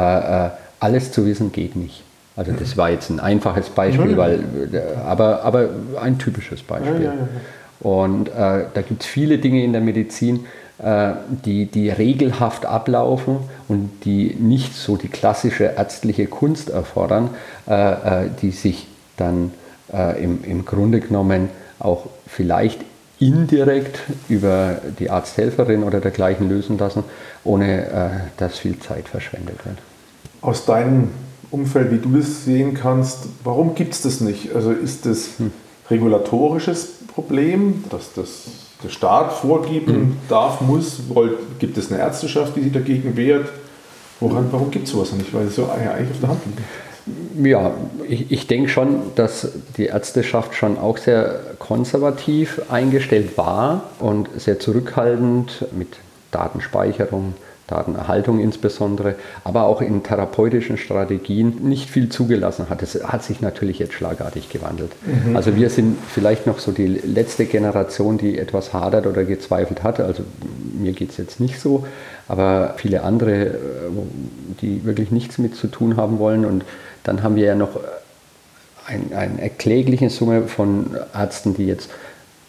äh, 0.46 0.50
alles 0.80 1.12
zu 1.12 1.26
wissen 1.26 1.52
geht 1.54 1.76
nicht. 1.76 2.04
Also 2.36 2.52
das 2.52 2.76
war 2.78 2.90
jetzt 2.90 3.10
ein 3.10 3.20
einfaches 3.20 3.70
Beispiel, 3.70 4.18
weil, 4.18 4.40
äh, 4.74 5.00
aber, 5.06 5.44
aber 5.44 5.70
ein 6.02 6.18
typisches 6.18 6.64
Beispiel. 6.64 7.12
Und 7.80 8.30
äh, 8.30 8.66
da 8.74 8.82
gibt 8.88 9.04
es 9.04 9.08
viele 9.08 9.38
Dinge 9.38 9.64
in 9.64 9.72
der 9.72 9.82
Medizin, 9.82 10.46
die, 10.80 11.68
die 11.68 11.90
regelhaft 11.90 12.66
ablaufen 12.66 13.38
und 13.68 13.90
die 14.06 14.36
nicht 14.40 14.74
so 14.74 14.98
die 14.98 15.08
klassische 15.08 15.64
ärztliche 15.64 16.26
Kunst 16.26 16.70
erfordern, 16.70 17.30
äh, 17.68 18.24
äh, 18.26 18.30
die 18.42 18.52
sich 18.52 18.88
dann 19.16 19.52
im, 20.20 20.44
im 20.44 20.66
Grunde 20.66 21.00
genommen 21.00 21.50
auch 21.78 22.08
vielleicht 22.26 22.82
indirekt 23.20 24.00
über 24.28 24.82
die 25.00 25.10
Arzthelferin 25.10 25.84
oder 25.84 26.00
dergleichen 26.00 26.50
lösen 26.50 26.78
lassen, 26.78 27.04
ohne 27.44 27.86
äh, 27.86 28.10
dass 28.38 28.60
viel 28.60 28.80
Zeit 28.80 29.08
verschwendet 29.08 29.66
wird. 29.66 29.78
Aus 30.42 30.66
deinem 30.66 31.10
Umfeld, 31.52 31.92
wie 31.92 32.00
du 32.00 32.18
das 32.18 32.44
sehen 32.44 32.74
kannst, 32.74 33.28
warum 33.44 33.76
gibt 33.76 33.94
es 33.94 34.02
das 34.02 34.20
nicht? 34.20 34.54
Also 34.56 34.72
ist 34.72 35.06
das 35.06 35.38
hm. 35.38 35.52
regulatorisches 35.90 36.88
Problem, 37.08 37.84
dass 37.90 38.14
das 38.14 38.46
der 38.84 38.90
Staat 38.90 39.34
vorgeben 39.34 39.94
hm. 39.94 40.18
darf, 40.30 40.62
muss? 40.62 41.00
Gibt 41.60 41.78
es 41.78 41.92
eine 41.92 42.02
Ärzteschaft, 42.02 42.56
die 42.56 42.62
sich 42.62 42.74
dagegen 42.74 43.16
wehrt? 43.16 43.50
Woran, 44.20 44.48
warum 44.52 44.72
gibt 44.72 44.86
es 44.86 44.92
sowas 44.92 45.12
nicht? 45.14 45.34
Weil 45.34 45.48
es 45.48 45.56
so 45.56 45.70
eigentlich 45.70 46.12
auf 46.12 46.20
der 46.22 46.30
Hand 46.30 46.42
liegt. 46.46 46.60
Ja, 47.46 47.72
ich, 48.08 48.32
ich 48.32 48.48
denke 48.48 48.70
schon, 48.70 49.02
dass 49.16 49.50
die 49.76 49.88
Ärzteschaft 49.88 50.56
schon 50.56 50.78
auch 50.78 50.98
sehr 50.98 51.42
konservativ 51.60 52.62
eingestellt 52.70 53.38
war 53.38 53.90
und 54.00 54.30
sehr 54.38 54.60
zurückhaltend 54.60 55.66
mit 55.78 55.98
Datenspeicherung, 56.32 57.34
Datenerhaltung 57.74 58.40
insbesondere, 58.40 59.16
aber 59.44 59.64
auch 59.64 59.82
in 59.82 60.04
therapeutischen 60.04 60.78
Strategien 60.78 61.58
nicht 61.64 61.90
viel 61.90 62.10
zugelassen 62.10 62.70
hat. 62.70 62.84
Es 62.84 63.04
hat 63.04 63.24
sich 63.24 63.42
natürlich 63.42 63.80
jetzt 63.80 63.94
schlagartig 63.94 64.50
gewandelt. 64.50 64.92
Mhm. 65.06 65.36
Also 65.36 65.56
wir 65.56 65.70
sind 65.72 65.98
vielleicht 66.08 66.46
noch 66.46 66.60
so 66.60 66.72
die 66.72 66.88
letzte 66.88 67.46
Generation, 67.46 68.20
die 68.20 68.38
etwas 68.38 68.74
hadert 68.74 69.08
oder 69.08 69.24
gezweifelt 69.24 69.82
hat. 69.82 70.00
Also 70.00 70.24
mir 70.80 70.94
geht 70.94 71.10
es 71.10 71.18
jetzt 71.18 71.40
nicht 71.40 71.60
so, 71.60 71.86
aber 72.28 72.76
viele 72.78 73.02
andere, 73.02 73.46
äh, 73.46 73.54
die 74.62 74.86
wirklich 74.86 75.12
nichts 75.12 75.40
mit 75.40 75.56
zu 75.56 75.68
tun 75.68 75.98
haben 75.98 76.20
wollen 76.20 76.46
und 76.46 76.64
dann 77.04 77.24
haben 77.24 77.36
wir 77.36 77.46
ja 77.46 77.56
noch 77.56 77.80
ein, 78.86 79.14
eine 79.16 79.42
erklägliche 79.42 80.10
Summe 80.10 80.44
von 80.44 80.96
Ärzten, 81.14 81.56
die 81.56 81.66
jetzt 81.66 81.90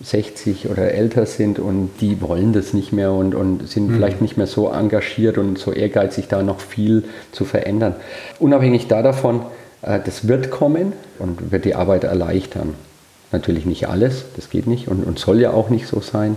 60 0.04 0.68
oder 0.68 0.92
älter 0.92 1.26
sind 1.26 1.58
und 1.58 1.90
die 2.00 2.20
wollen 2.20 2.52
das 2.52 2.74
nicht 2.74 2.92
mehr 2.92 3.12
und, 3.12 3.34
und 3.34 3.68
sind 3.68 3.88
mhm. 3.88 3.94
vielleicht 3.94 4.20
nicht 4.20 4.36
mehr 4.36 4.46
so 4.46 4.68
engagiert 4.70 5.38
und 5.38 5.58
so 5.58 5.72
ehrgeizig, 5.72 6.28
da 6.28 6.42
noch 6.42 6.60
viel 6.60 7.04
zu 7.32 7.44
verändern. 7.44 7.96
Unabhängig 8.38 8.86
davon, 8.86 9.42
äh, 9.82 9.98
das 10.04 10.28
wird 10.28 10.50
kommen 10.50 10.92
und 11.18 11.50
wird 11.50 11.64
die 11.64 11.74
Arbeit 11.74 12.04
erleichtern. 12.04 12.74
Natürlich 13.32 13.66
nicht 13.66 13.88
alles, 13.88 14.24
das 14.36 14.50
geht 14.50 14.66
nicht 14.66 14.88
und, 14.88 15.04
und 15.04 15.18
soll 15.18 15.40
ja 15.40 15.50
auch 15.50 15.70
nicht 15.70 15.86
so 15.86 16.00
sein. 16.00 16.36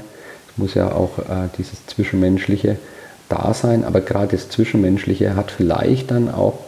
Es 0.51 0.58
muss 0.58 0.73
ja 0.73 0.91
auch 0.91 1.19
äh, 1.19 1.49
dieses 1.58 1.86
Zwischenmenschliche 1.86 2.77
da 3.30 3.53
sein, 3.53 3.84
aber 3.84 4.01
gerade 4.01 4.38
das 4.38 4.49
Zwischenmenschliche 4.49 5.36
hat 5.36 5.51
vielleicht 5.51 6.12
dann 6.12 6.34
auch 6.34 6.60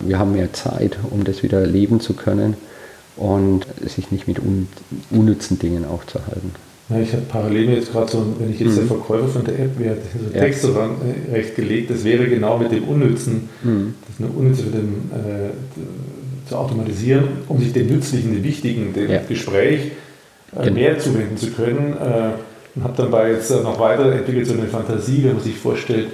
wir 0.00 0.18
haben 0.18 0.32
mehr 0.32 0.52
Zeit, 0.52 0.96
um 1.10 1.24
das 1.24 1.42
wieder 1.42 1.66
leben 1.66 2.00
zu 2.00 2.14
können 2.14 2.56
und 3.18 3.66
sich 3.84 4.10
nicht 4.10 4.28
mit 4.28 4.38
un 4.38 4.68
unnützen 5.10 5.58
Dingen 5.58 5.84
aufzuhalten. 5.84 6.52
Ja, 6.88 7.00
ich 7.00 7.12
habe 7.12 7.22
parallel 7.28 7.70
jetzt 7.70 7.92
gerade 7.92 8.10
so, 8.10 8.24
wenn 8.38 8.50
ich 8.50 8.60
jetzt 8.60 8.72
mhm. 8.72 8.76
der 8.76 8.84
Verkäufer 8.86 9.28
von 9.28 9.44
der 9.44 9.58
App 9.58 9.78
wäre, 9.78 9.96
so 9.96 10.34
ja. 10.34 10.40
Text 10.40 10.62
so 10.62 10.70
äh, 10.70 11.34
recht 11.34 11.54
gelegt, 11.54 11.90
das 11.90 12.02
wäre 12.04 12.26
genau 12.26 12.58
mit 12.58 12.72
dem 12.72 12.84
Unnützen, 12.84 13.50
mhm. 13.62 13.94
das 14.06 14.24
eine 14.24 14.34
Unnütze 14.34 14.62
für 14.62 14.70
den, 14.70 15.10
äh, 15.12 16.48
zu 16.48 16.56
automatisieren, 16.56 17.24
um 17.48 17.58
sich 17.58 17.74
dem 17.74 17.88
Nützlichen, 17.88 18.32
dem 18.32 18.42
Wichtigen, 18.42 18.94
dem 18.94 19.10
ja. 19.10 19.20
Gespräch 19.28 19.92
äh, 20.56 20.62
genau. 20.64 20.74
mehr 20.74 20.98
zuwenden 20.98 21.36
zu 21.36 21.50
können. 21.50 21.92
Äh, 21.92 22.30
und 22.74 22.84
habe 22.84 22.96
dann 22.96 23.10
bei 23.10 23.32
jetzt 23.32 23.50
noch 23.50 23.78
weiterentwickelt 23.80 24.46
so 24.46 24.54
eine 24.54 24.66
Fantasie, 24.68 25.24
wenn 25.24 25.34
man 25.34 25.42
sich 25.42 25.56
vorstellt, 25.56 26.08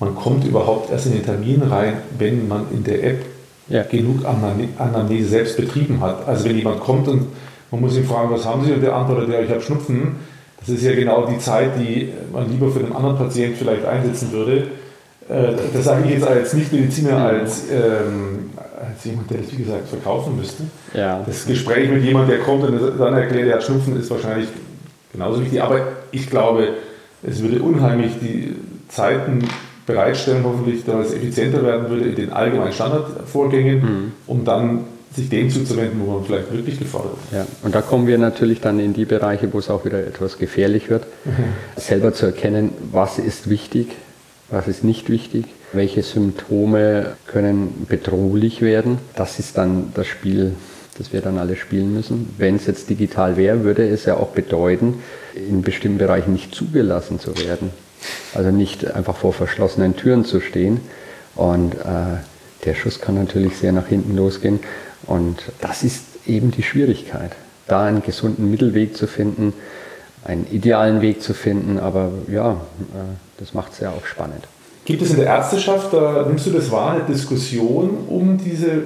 man 0.00 0.14
kommt 0.14 0.44
überhaupt 0.44 0.90
erst 0.90 1.06
in 1.06 1.12
den 1.12 1.24
Termin 1.24 1.62
rein, 1.62 1.98
wenn 2.18 2.48
man 2.48 2.66
in 2.72 2.82
der 2.84 3.04
App 3.04 3.22
ja. 3.70 3.82
genug 3.84 4.24
Anamnese 4.24 5.28
selbst 5.28 5.56
betrieben 5.56 6.00
hat. 6.00 6.28
Also 6.28 6.44
wenn 6.44 6.56
jemand 6.56 6.80
kommt 6.80 7.08
und 7.08 7.28
man 7.70 7.80
muss 7.80 7.96
ihn 7.96 8.04
fragen, 8.04 8.30
was 8.30 8.44
haben 8.44 8.64
Sie? 8.64 8.72
Und 8.72 8.82
der 8.82 8.94
antwortet, 8.94 9.30
ja, 9.30 9.40
ich 9.40 9.50
habe 9.50 9.60
Schnupfen. 9.60 10.16
Das 10.58 10.68
ist 10.68 10.82
ja 10.82 10.94
genau 10.94 11.26
die 11.26 11.38
Zeit, 11.38 11.70
die 11.78 12.10
man 12.32 12.50
lieber 12.50 12.70
für 12.70 12.80
einen 12.80 12.92
anderen 12.92 13.16
Patienten 13.16 13.56
vielleicht 13.56 13.84
einsetzen 13.86 14.32
würde. 14.32 14.66
Äh, 15.28 15.54
das 15.72 15.84
sage 15.84 16.04
ich 16.04 16.14
jetzt 16.14 16.26
als 16.26 16.52
Nichtmediziner, 16.52 17.16
als, 17.16 17.62
ähm, 17.70 18.50
als 18.78 19.04
jemand, 19.04 19.30
der 19.30 19.38
das, 19.38 19.52
wie 19.52 19.62
gesagt, 19.62 19.88
verkaufen 19.88 20.36
müsste. 20.36 20.64
Ja. 20.92 21.22
Das 21.24 21.46
Gespräch 21.46 21.88
mit 21.88 22.04
jemandem, 22.04 22.36
der 22.36 22.44
kommt 22.44 22.64
und 22.64 22.98
dann 22.98 23.14
erklärt, 23.14 23.48
er 23.48 23.54
hat 23.54 23.62
Schnupfen, 23.62 23.98
ist 23.98 24.10
wahrscheinlich 24.10 24.48
genauso 25.12 25.40
wichtig. 25.40 25.62
Aber 25.62 25.80
ich 26.10 26.28
glaube, 26.28 26.74
es 27.22 27.42
würde 27.42 27.62
unheimlich 27.62 28.12
die 28.20 28.56
Zeiten 28.88 29.44
bereitstellen, 29.86 30.44
hoffentlich, 30.44 30.84
dass 30.84 31.08
es 31.08 31.14
effizienter 31.14 31.62
werden 31.64 31.88
würde 31.88 32.04
in 32.04 32.14
den 32.14 32.32
allgemeinen 32.32 32.72
Standardvorgängen, 32.72 33.80
mhm. 33.80 34.12
um 34.26 34.44
dann 34.44 34.84
sich 35.14 35.28
dem 35.28 35.50
zuzuwenden, 35.50 36.00
wo 36.04 36.12
man 36.12 36.24
vielleicht 36.24 36.52
wirklich 36.52 36.78
gefordert 36.78 37.14
ist. 37.24 37.32
Ja, 37.34 37.46
und 37.64 37.74
da 37.74 37.82
kommen 37.82 38.06
wir 38.06 38.16
natürlich 38.18 38.60
dann 38.60 38.78
in 38.78 38.92
die 38.92 39.04
Bereiche, 39.04 39.52
wo 39.52 39.58
es 39.58 39.68
auch 39.68 39.84
wieder 39.84 39.98
etwas 39.98 40.38
gefährlich 40.38 40.88
wird, 40.88 41.04
mhm. 41.24 41.32
selber 41.76 42.12
zu 42.12 42.26
erkennen, 42.26 42.72
was 42.92 43.18
ist 43.18 43.50
wichtig, 43.50 43.88
was 44.50 44.68
ist 44.68 44.84
nicht 44.84 45.10
wichtig, 45.10 45.46
welche 45.72 46.02
Symptome 46.02 47.12
können 47.26 47.86
bedrohlich 47.88 48.62
werden. 48.62 48.98
Das 49.16 49.38
ist 49.38 49.58
dann 49.58 49.92
das 49.94 50.06
Spiel, 50.06 50.52
das 50.98 51.12
wir 51.12 51.20
dann 51.22 51.38
alle 51.38 51.56
spielen 51.56 51.92
müssen. 51.94 52.34
Wenn 52.38 52.56
es 52.56 52.66
jetzt 52.66 52.90
digital 52.90 53.36
wäre, 53.36 53.64
würde 53.64 53.88
es 53.88 54.04
ja 54.04 54.16
auch 54.16 54.28
bedeuten, 54.28 55.02
in 55.34 55.62
bestimmten 55.62 55.98
Bereichen 55.98 56.32
nicht 56.32 56.54
zugelassen 56.54 57.18
zu 57.18 57.36
werden. 57.38 57.70
Also 58.34 58.50
nicht 58.50 58.90
einfach 58.90 59.16
vor 59.16 59.32
verschlossenen 59.32 59.96
Türen 59.96 60.24
zu 60.24 60.40
stehen. 60.40 60.80
Und 61.34 61.74
äh, 61.74 62.18
der 62.64 62.74
Schuss 62.74 63.00
kann 63.00 63.14
natürlich 63.14 63.56
sehr 63.56 63.72
nach 63.72 63.86
hinten 63.86 64.16
losgehen. 64.16 64.60
Und 65.06 65.42
das 65.60 65.82
ist 65.82 66.02
eben 66.26 66.50
die 66.50 66.62
Schwierigkeit, 66.62 67.32
da 67.66 67.84
einen 67.84 68.02
gesunden 68.02 68.50
Mittelweg 68.50 68.96
zu 68.96 69.06
finden, 69.06 69.52
einen 70.24 70.46
idealen 70.50 71.00
Weg 71.00 71.22
zu 71.22 71.34
finden. 71.34 71.78
Aber 71.78 72.12
ja, 72.30 72.52
äh, 72.52 72.56
das 73.38 73.54
macht 73.54 73.72
es 73.72 73.80
ja 73.80 73.90
auch 73.90 74.06
spannend. 74.06 74.46
Gibt 74.84 75.02
es 75.02 75.10
in 75.10 75.16
der 75.16 75.26
Ärzteschaft, 75.26 75.92
da 75.92 76.24
nimmst 76.26 76.46
du 76.46 76.50
das 76.50 76.70
wahr, 76.70 76.92
eine 76.92 77.04
Diskussion 77.04 78.06
um 78.08 78.38
diese 78.38 78.82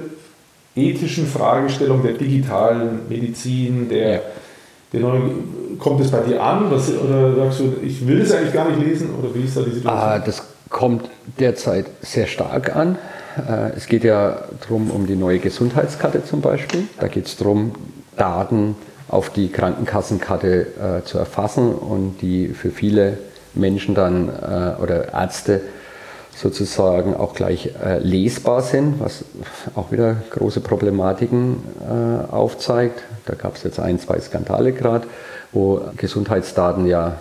ethischen 0.75 1.25
Fragestellungen 1.25 2.03
der 2.03 2.13
digitalen 2.13 3.07
Medizin, 3.07 3.87
der 3.89 4.09
ja 4.09 4.19
kommt 5.79 6.01
es 6.01 6.11
bei 6.11 6.19
dir 6.19 6.41
an 6.41 6.71
was, 6.71 6.91
oder 6.91 7.35
sagst 7.35 7.59
du, 7.59 7.73
ich 7.81 8.05
will 8.07 8.21
es 8.21 8.33
eigentlich 8.33 8.53
gar 8.53 8.69
nicht 8.69 8.85
lesen 8.85 9.09
oder 9.19 9.33
wie 9.33 9.43
ist 9.43 9.57
da 9.57 9.61
die 9.61 9.71
Situation? 9.71 10.03
Ah, 10.03 10.19
das 10.19 10.43
kommt 10.69 11.09
derzeit 11.39 11.85
sehr 12.01 12.27
stark 12.27 12.75
an. 12.75 12.97
Äh, 13.37 13.71
es 13.75 13.87
geht 13.87 14.03
ja 14.03 14.43
darum, 14.61 14.91
um 14.91 15.07
die 15.07 15.15
neue 15.15 15.39
Gesundheitskarte 15.39 16.23
zum 16.23 16.41
Beispiel. 16.41 16.83
Da 16.99 17.07
geht 17.07 17.27
es 17.27 17.37
darum, 17.37 17.73
Daten 18.17 18.75
auf 19.07 19.29
die 19.29 19.49
Krankenkassenkarte 19.49 21.01
äh, 21.01 21.05
zu 21.05 21.17
erfassen 21.17 21.73
und 21.73 22.21
die 22.21 22.47
für 22.47 22.71
viele 22.71 23.17
Menschen 23.53 23.95
dann 23.95 24.29
äh, 24.29 24.81
oder 24.81 25.13
Ärzte 25.13 25.61
sozusagen 26.35 27.15
auch 27.15 27.33
gleich 27.33 27.71
äh, 27.83 27.99
lesbar 27.99 28.61
sind, 28.61 28.99
was 28.99 29.23
auch 29.75 29.91
wieder 29.91 30.17
große 30.31 30.59
Problematiken 30.59 31.63
äh, 31.81 32.31
aufzeigt. 32.31 33.03
Da 33.25 33.35
gab 33.35 33.55
es 33.55 33.63
jetzt 33.63 33.79
ein, 33.79 33.99
zwei 33.99 34.19
Skandale 34.19 34.73
gerade, 34.73 35.07
wo 35.53 35.81
Gesundheitsdaten 35.95 36.85
ja 36.85 37.17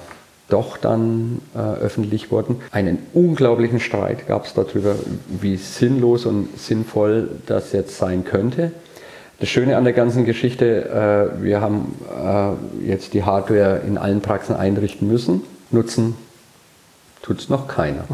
doch 0.48 0.77
dann 0.77 1.40
äh, 1.55 1.59
öffentlich 1.59 2.31
wurden. 2.31 2.57
Einen 2.70 2.98
unglaublichen 3.14 3.81
Streit 3.81 4.27
gab 4.27 4.44
es 4.46 4.55
darüber, 4.55 4.96
wie 5.40 5.57
sinnlos 5.57 6.27
und 6.27 6.59
sinnvoll 6.59 7.31
das 7.46 7.72
jetzt 7.72 7.96
sein 7.96 8.24
könnte. 8.24 8.72
Das 9.40 9.48
Schöne 9.48 9.77
an 9.77 9.85
der 9.85 9.92
ganzen 9.92 10.24
Geschichte, 10.24 11.31
äh, 11.38 11.42
wir 11.42 11.61
haben 11.61 11.94
äh, 12.11 12.88
jetzt 12.88 13.14
die 13.14 13.22
Hardware 13.22 13.81
in 13.87 13.96
allen 13.96 14.20
Praxen 14.20 14.55
einrichten 14.55 15.09
müssen, 15.09 15.42
nutzen 15.70 16.14
tut 17.24 17.40
es 17.40 17.48
noch 17.48 17.66
keiner. 17.66 18.04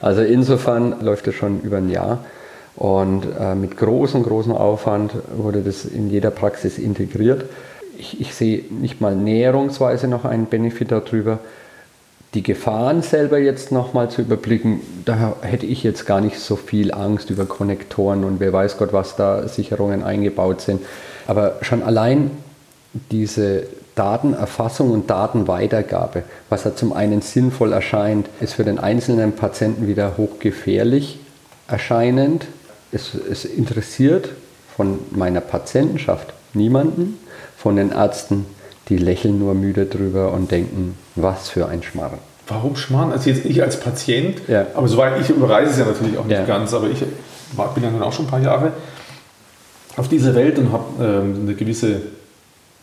Also 0.00 0.22
insofern 0.22 1.00
läuft 1.00 1.28
es 1.28 1.36
schon 1.36 1.60
über 1.60 1.76
ein 1.76 1.90
Jahr 1.90 2.24
und 2.74 3.24
äh, 3.38 3.54
mit 3.54 3.76
großem, 3.76 4.22
großem 4.22 4.52
Aufwand 4.52 5.12
wurde 5.36 5.60
das 5.60 5.84
in 5.84 6.10
jeder 6.10 6.30
Praxis 6.30 6.78
integriert. 6.78 7.44
Ich, 7.98 8.20
ich 8.20 8.34
sehe 8.34 8.64
nicht 8.70 9.00
mal 9.00 9.14
näherungsweise 9.14 10.08
noch 10.08 10.24
einen 10.24 10.46
Benefit 10.46 10.90
darüber. 10.90 11.38
Die 12.34 12.42
Gefahren 12.42 13.02
selber 13.02 13.38
jetzt 13.38 13.70
nochmal 13.70 14.10
zu 14.10 14.22
überblicken, 14.22 14.80
da 15.04 15.36
hätte 15.42 15.66
ich 15.66 15.82
jetzt 15.82 16.06
gar 16.06 16.22
nicht 16.22 16.38
so 16.38 16.56
viel 16.56 16.92
Angst 16.92 17.28
über 17.28 17.44
Konnektoren 17.44 18.24
und 18.24 18.40
wer 18.40 18.52
weiß 18.52 18.78
Gott, 18.78 18.94
was 18.94 19.14
da 19.16 19.46
Sicherungen 19.46 20.02
eingebaut 20.02 20.62
sind. 20.62 20.80
Aber 21.26 21.58
schon 21.60 21.82
allein 21.82 22.30
diese 23.10 23.64
Datenerfassung 23.94 24.90
und 24.90 25.10
Datenweitergabe, 25.10 26.22
was 26.48 26.64
ja 26.64 26.74
zum 26.74 26.92
einen 26.92 27.20
sinnvoll 27.20 27.72
erscheint, 27.72 28.28
ist 28.40 28.54
für 28.54 28.64
den 28.64 28.78
einzelnen 28.78 29.32
Patienten 29.32 29.86
wieder 29.86 30.16
hochgefährlich 30.16 31.18
erscheinend. 31.68 32.46
Es, 32.90 33.14
es 33.14 33.44
interessiert 33.44 34.30
von 34.76 34.98
meiner 35.10 35.40
Patientenschaft 35.40 36.32
niemanden, 36.54 37.18
von 37.56 37.76
den 37.76 37.92
Ärzten, 37.92 38.46
die 38.88 38.96
lächeln 38.96 39.38
nur 39.38 39.54
müde 39.54 39.86
drüber 39.86 40.32
und 40.32 40.50
denken, 40.50 40.96
was 41.14 41.48
für 41.48 41.68
ein 41.68 41.82
Schmarrn. 41.82 42.18
Warum 42.48 42.76
Schmarrn? 42.76 43.12
Also 43.12 43.30
jetzt 43.30 43.44
ich 43.44 43.62
als 43.62 43.78
Patient, 43.78 44.40
ja. 44.48 44.66
aber 44.74 44.88
soweit 44.88 45.20
ich 45.20 45.30
überreise 45.30 45.70
es 45.70 45.78
ja 45.78 45.84
natürlich 45.84 46.18
auch 46.18 46.24
nicht 46.24 46.36
ja. 46.36 46.44
ganz, 46.44 46.74
aber 46.74 46.88
ich 46.90 46.98
bin 47.00 47.84
ja 47.84 47.90
nun 47.90 48.02
auch 48.02 48.12
schon 48.12 48.26
ein 48.26 48.30
paar 48.30 48.40
Jahre 48.40 48.72
auf 49.96 50.08
dieser 50.08 50.34
Welt 50.34 50.58
und 50.58 50.72
habe 50.72 50.84
ähm, 51.00 51.40
eine 51.42 51.54
gewisse 51.54 52.00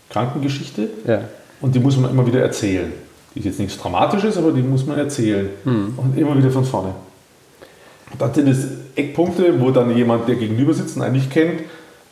Krankengeschichte 0.10 0.89
Ja. 1.08 1.22
und 1.62 1.76
die 1.76 1.80
muss 1.80 1.98
man 1.98 2.12
immer 2.12 2.26
wieder 2.26 2.41
erzählen. 2.41 2.91
Die 3.36 3.39
ist 3.39 3.45
jetzt 3.45 3.60
nichts 3.60 3.78
Dramatisches, 3.78 4.38
aber 4.38 4.52
die 4.52 4.62
muss 4.62 4.86
man 4.86 4.98
erzählen. 4.98 5.50
Und 5.65 6.17
immer 6.17 6.36
wieder 6.38 6.50
von 6.50 6.65
vorne. 6.65 6.93
Und 8.12 8.19
dann 8.19 8.34
sind 8.34 8.48
es 8.48 8.65
Eckpunkte, 8.95 9.62
wo 9.62 9.69
dann 9.69 9.95
jemand, 9.95 10.28
der 10.28 10.36
gegenüber 10.36 10.74
sitzt 10.74 10.98
und 10.98 11.04
einen 11.04 11.13
nicht 11.13 11.30
kennt, 11.30 11.62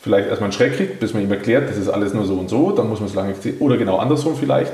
vielleicht 0.01 0.27
erstmal 0.29 0.45
einen 0.49 0.53
Schreck 0.53 0.77
kriegt, 0.77 0.99
bis 0.99 1.13
man 1.15 1.23
ihm 1.23 1.31
erklärt, 1.31 1.69
das 1.69 1.77
ist 1.77 1.89
alles 1.89 2.13
nur 2.13 2.25
so 2.25 2.35
und 2.35 2.49
so, 2.49 2.71
dann 2.71 2.87
muss 2.87 2.99
man 2.99 3.09
es 3.09 3.15
lange 3.15 3.29
erzählen. 3.33 3.57
Oder 3.59 3.77
genau 3.77 3.97
andersrum 3.97 4.35
vielleicht. 4.35 4.71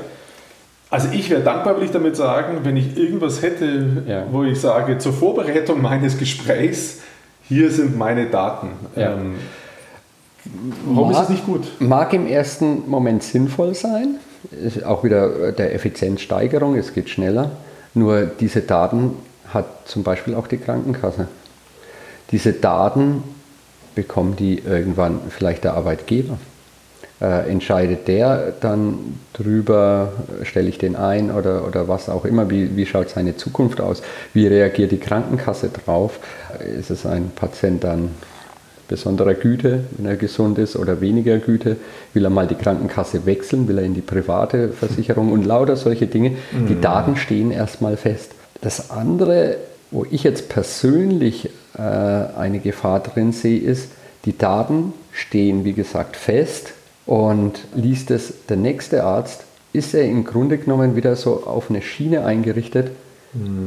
Also 0.90 1.08
ich 1.12 1.30
wäre 1.30 1.40
dankbar, 1.40 1.78
will 1.78 1.84
ich 1.86 1.90
damit 1.90 2.14
sagen, 2.14 2.58
wenn 2.62 2.76
ich 2.76 2.96
irgendwas 2.96 3.40
hätte, 3.42 4.04
Ja. 4.06 4.26
wo 4.30 4.44
ich 4.44 4.60
sage, 4.60 4.98
zur 4.98 5.14
Vorbereitung 5.14 5.80
meines 5.80 6.18
Gesprächs, 6.18 6.98
hier 7.48 7.70
sind 7.70 7.96
meine 7.98 8.26
Daten. 8.26 8.68
Ja. 8.96 9.14
Ähm, 9.14 9.34
warum 10.86 11.10
ist 11.10 11.16
Mag- 11.16 11.24
es 11.24 11.28
nicht 11.30 11.46
gut? 11.46 11.62
Mag 11.80 12.12
im 12.12 12.26
ersten 12.26 12.88
Moment 12.88 13.22
sinnvoll 13.22 13.74
sein, 13.74 14.16
ist 14.50 14.84
auch 14.84 15.04
wieder 15.04 15.52
der 15.52 15.74
Effizienzsteigerung, 15.74 16.76
es 16.76 16.92
geht 16.92 17.08
schneller. 17.08 17.52
Nur 17.94 18.26
diese 18.26 18.60
Daten 18.60 19.12
hat 19.48 19.66
zum 19.86 20.02
Beispiel 20.02 20.34
auch 20.34 20.46
die 20.46 20.58
Krankenkasse. 20.58 21.28
Diese 22.30 22.52
Daten 22.52 23.22
bekommt 23.94 24.40
die 24.40 24.58
irgendwann 24.58 25.20
vielleicht 25.28 25.64
der 25.64 25.74
Arbeitgeber. 25.74 26.38
Äh, 27.20 27.48
entscheidet 27.48 28.08
der 28.08 28.52
dann 28.60 29.20
drüber, 29.32 30.12
stelle 30.42 30.68
ich 30.68 30.78
den 30.78 30.96
ein 30.96 31.30
oder, 31.30 31.64
oder 31.64 31.86
was 31.86 32.08
auch 32.08 32.24
immer, 32.24 32.50
wie, 32.50 32.76
wie 32.76 32.86
schaut 32.86 33.08
seine 33.10 33.36
Zukunft 33.36 33.80
aus, 33.80 34.02
wie 34.32 34.48
reagiert 34.48 34.90
die 34.90 34.98
Krankenkasse 34.98 35.68
drauf, 35.68 36.18
ist 36.76 36.90
es 36.90 37.06
ein 37.06 37.30
Patient 37.36 37.84
dann 37.84 38.10
besonderer 38.88 39.34
Güte, 39.34 39.84
wenn 39.96 40.06
er 40.06 40.16
gesund 40.16 40.58
ist, 40.58 40.76
oder 40.76 41.00
weniger 41.00 41.38
Güte? 41.38 41.76
Will 42.12 42.24
er 42.24 42.30
mal 42.30 42.46
die 42.46 42.54
Krankenkasse 42.54 43.26
wechseln? 43.26 43.68
Will 43.68 43.78
er 43.78 43.84
in 43.84 43.94
die 43.94 44.00
private 44.00 44.70
Versicherung? 44.70 45.32
Und 45.32 45.44
lauter 45.44 45.76
solche 45.76 46.06
Dinge. 46.06 46.32
Die 46.68 46.80
Daten 46.80 47.16
stehen 47.16 47.50
erstmal 47.50 47.96
fest. 47.96 48.32
Das 48.60 48.90
andere, 48.90 49.56
wo 49.90 50.06
ich 50.10 50.24
jetzt 50.24 50.48
persönlich 50.48 51.50
äh, 51.76 51.80
eine 51.80 52.60
Gefahr 52.60 53.00
drin 53.00 53.32
sehe, 53.32 53.60
ist, 53.60 53.90
die 54.24 54.36
Daten 54.36 54.92
stehen, 55.12 55.64
wie 55.64 55.74
gesagt, 55.74 56.16
fest 56.16 56.72
und 57.06 57.60
liest 57.74 58.10
es 58.10 58.46
der 58.48 58.56
nächste 58.56 59.04
Arzt, 59.04 59.44
ist 59.72 59.92
er 59.94 60.04
im 60.04 60.24
Grunde 60.24 60.56
genommen 60.56 60.96
wieder 60.96 61.16
so 61.16 61.44
auf 61.46 61.68
eine 61.68 61.82
Schiene 61.82 62.24
eingerichtet, 62.24 62.90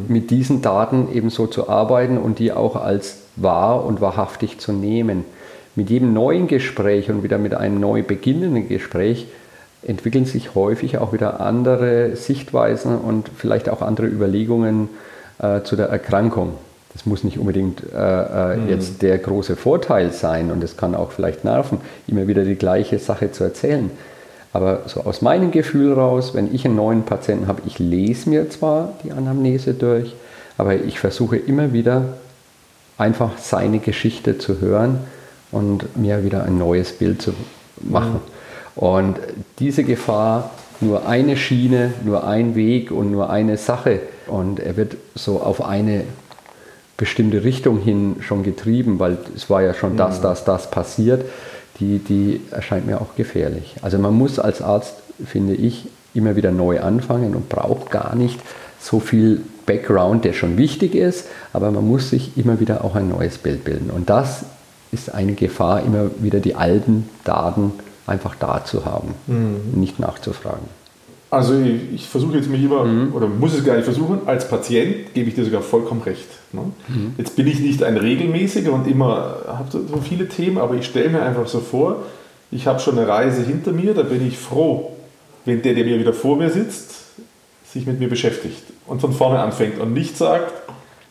mit 0.07 0.31
diesen 0.31 0.61
Daten 0.61 1.09
eben 1.13 1.29
so 1.29 1.45
zu 1.45 1.67
arbeiten 1.67 2.17
und 2.17 2.39
die 2.39 2.53
auch 2.53 2.77
als 2.77 3.17
wahr 3.37 3.85
und 3.85 4.01
wahrhaftig 4.01 4.59
zu 4.59 4.73
nehmen. 4.73 5.23
Mit 5.75 5.89
jedem 5.89 6.13
neuen 6.13 6.47
Gespräch 6.47 7.09
und 7.09 7.23
wieder 7.23 7.37
mit 7.37 7.53
einem 7.53 7.79
neu 7.79 8.03
beginnenden 8.03 8.67
Gespräch 8.67 9.27
entwickeln 9.83 10.25
sich 10.25 10.55
häufig 10.55 10.97
auch 10.97 11.13
wieder 11.13 11.39
andere 11.39 12.15
Sichtweisen 12.15 12.97
und 12.97 13.29
vielleicht 13.35 13.69
auch 13.69 13.81
andere 13.81 14.07
Überlegungen 14.07 14.89
äh, 15.39 15.61
zu 15.61 15.75
der 15.75 15.87
Erkrankung. 15.87 16.53
Das 16.93 17.05
muss 17.05 17.23
nicht 17.23 17.37
unbedingt 17.37 17.83
äh, 17.93 18.53
äh, 18.55 18.69
jetzt 18.69 19.03
der 19.03 19.19
große 19.19 19.55
Vorteil 19.55 20.11
sein 20.11 20.51
und 20.51 20.63
es 20.63 20.77
kann 20.77 20.95
auch 20.95 21.11
vielleicht 21.11 21.43
nerven, 21.43 21.79
immer 22.07 22.27
wieder 22.27 22.43
die 22.43 22.55
gleiche 22.55 22.97
Sache 22.97 23.31
zu 23.31 23.43
erzählen. 23.43 23.91
Aber 24.53 24.81
so 24.87 25.01
aus 25.01 25.21
meinem 25.21 25.51
Gefühl 25.51 25.93
raus, 25.93 26.33
wenn 26.33 26.53
ich 26.53 26.65
einen 26.65 26.75
neuen 26.75 27.03
Patienten 27.03 27.47
habe, 27.47 27.61
ich 27.67 27.77
lese 27.77 28.29
mir 28.29 28.49
zwar 28.49 28.93
die 29.03 29.11
Anamnese 29.11 29.75
durch, 29.75 30.15
aber 30.57 30.73
ich 30.73 30.99
versuche 30.99 31.37
immer 31.37 31.71
wieder 31.71 32.15
einfach 32.97 33.37
seine 33.37 33.79
Geschichte 33.79 34.37
zu 34.37 34.59
hören 34.59 34.99
und 35.51 35.97
mir 35.97 36.23
wieder 36.23 36.43
ein 36.43 36.57
neues 36.57 36.93
Bild 36.93 37.21
zu 37.21 37.33
machen. 37.81 38.19
Und 38.75 39.17
diese 39.59 39.83
Gefahr, 39.83 40.51
nur 40.81 41.07
eine 41.07 41.37
Schiene, 41.37 41.93
nur 42.03 42.27
ein 42.27 42.55
Weg 42.55 42.91
und 42.91 43.11
nur 43.11 43.29
eine 43.29 43.57
Sache 43.57 44.01
und 44.27 44.59
er 44.59 44.77
wird 44.77 44.97
so 45.15 45.41
auf 45.41 45.63
eine 45.63 46.03
bestimmte 46.97 47.43
Richtung 47.43 47.79
hin 47.79 48.17
schon 48.21 48.43
getrieben, 48.43 48.99
weil 48.99 49.17
es 49.35 49.49
war 49.49 49.61
ja 49.61 49.73
schon 49.73 49.97
das, 49.97 50.21
das, 50.21 50.43
das 50.45 50.69
passiert, 50.69 51.25
die, 51.79 51.99
die 51.99 52.41
erscheint 52.51 52.87
mir 52.87 52.99
auch 53.01 53.15
gefährlich. 53.15 53.75
Also 53.81 53.99
man 53.99 54.15
muss 54.15 54.39
als 54.39 54.61
Arzt, 54.61 54.95
finde 55.23 55.53
ich, 55.53 55.87
immer 56.13 56.35
wieder 56.35 56.51
neu 56.51 56.81
anfangen 56.81 57.35
und 57.35 57.49
braucht 57.49 57.91
gar 57.91 58.15
nicht 58.15 58.39
so 58.79 58.99
viel 58.99 59.41
Background, 59.67 60.25
der 60.25 60.33
schon 60.33 60.57
wichtig 60.57 60.95
ist, 60.95 61.27
aber 61.53 61.69
man 61.69 61.87
muss 61.87 62.09
sich 62.09 62.35
immer 62.35 62.59
wieder 62.59 62.83
auch 62.83 62.95
ein 62.95 63.09
neues 63.09 63.37
Bild 63.37 63.63
bilden. 63.63 63.91
Und 63.91 64.09
das 64.09 64.45
ist 64.91 65.13
eine 65.13 65.33
Gefahr, 65.33 65.83
immer 65.83 66.09
wieder 66.17 66.39
die 66.39 66.55
alten 66.55 67.07
Daten 67.23 67.73
einfach 68.07 68.33
da 68.35 68.63
zu 68.65 68.85
haben, 68.85 69.13
nicht 69.75 69.99
nachzufragen. 69.99 70.65
Also 71.29 71.59
ich, 71.59 71.93
ich 71.93 72.07
versuche 72.07 72.37
jetzt 72.37 72.49
mich 72.49 72.63
immer, 72.63 72.85
oder 73.13 73.27
muss 73.27 73.53
es 73.53 73.65
gar 73.65 73.75
nicht 73.75 73.83
versuchen, 73.83 74.19
als 74.25 74.47
Patient 74.47 75.13
gebe 75.13 75.27
ich 75.27 75.35
dir 75.35 75.43
sogar 75.43 75.61
vollkommen 75.61 76.01
recht. 76.01 76.27
Ne? 76.53 76.61
Jetzt 77.17 77.35
bin 77.35 77.47
ich 77.47 77.59
nicht 77.59 77.83
ein 77.83 77.97
regelmäßiger 77.97 78.71
und 78.71 78.87
immer 78.87 79.39
habe 79.45 79.69
so, 79.69 79.85
so 79.85 79.97
viele 79.97 80.29
Themen, 80.29 80.57
aber 80.57 80.75
ich 80.75 80.85
stelle 80.85 81.09
mir 81.09 81.21
einfach 81.21 81.47
so 81.47 81.59
vor, 81.59 82.03
ich 82.49 82.65
habe 82.65 82.79
schon 82.79 82.97
eine 82.97 83.09
Reise 83.09 83.43
hinter 83.43 83.73
mir, 83.73 83.93
da 83.93 84.03
bin 84.03 84.25
ich 84.25 84.37
froh, 84.37 84.93
wenn 85.43 85.61
der, 85.61 85.73
der 85.73 85.83
mir 85.83 85.99
wieder 85.99 86.13
vor 86.13 86.37
mir 86.37 86.49
sitzt, 86.49 86.96
sich 87.77 87.85
mit 87.87 87.99
mir 87.99 88.09
beschäftigt 88.09 88.63
und 88.87 88.99
von 89.01 89.13
vorne 89.13 89.39
anfängt 89.39 89.79
und 89.79 89.93
nicht 89.93 90.17
sagt, 90.17 90.51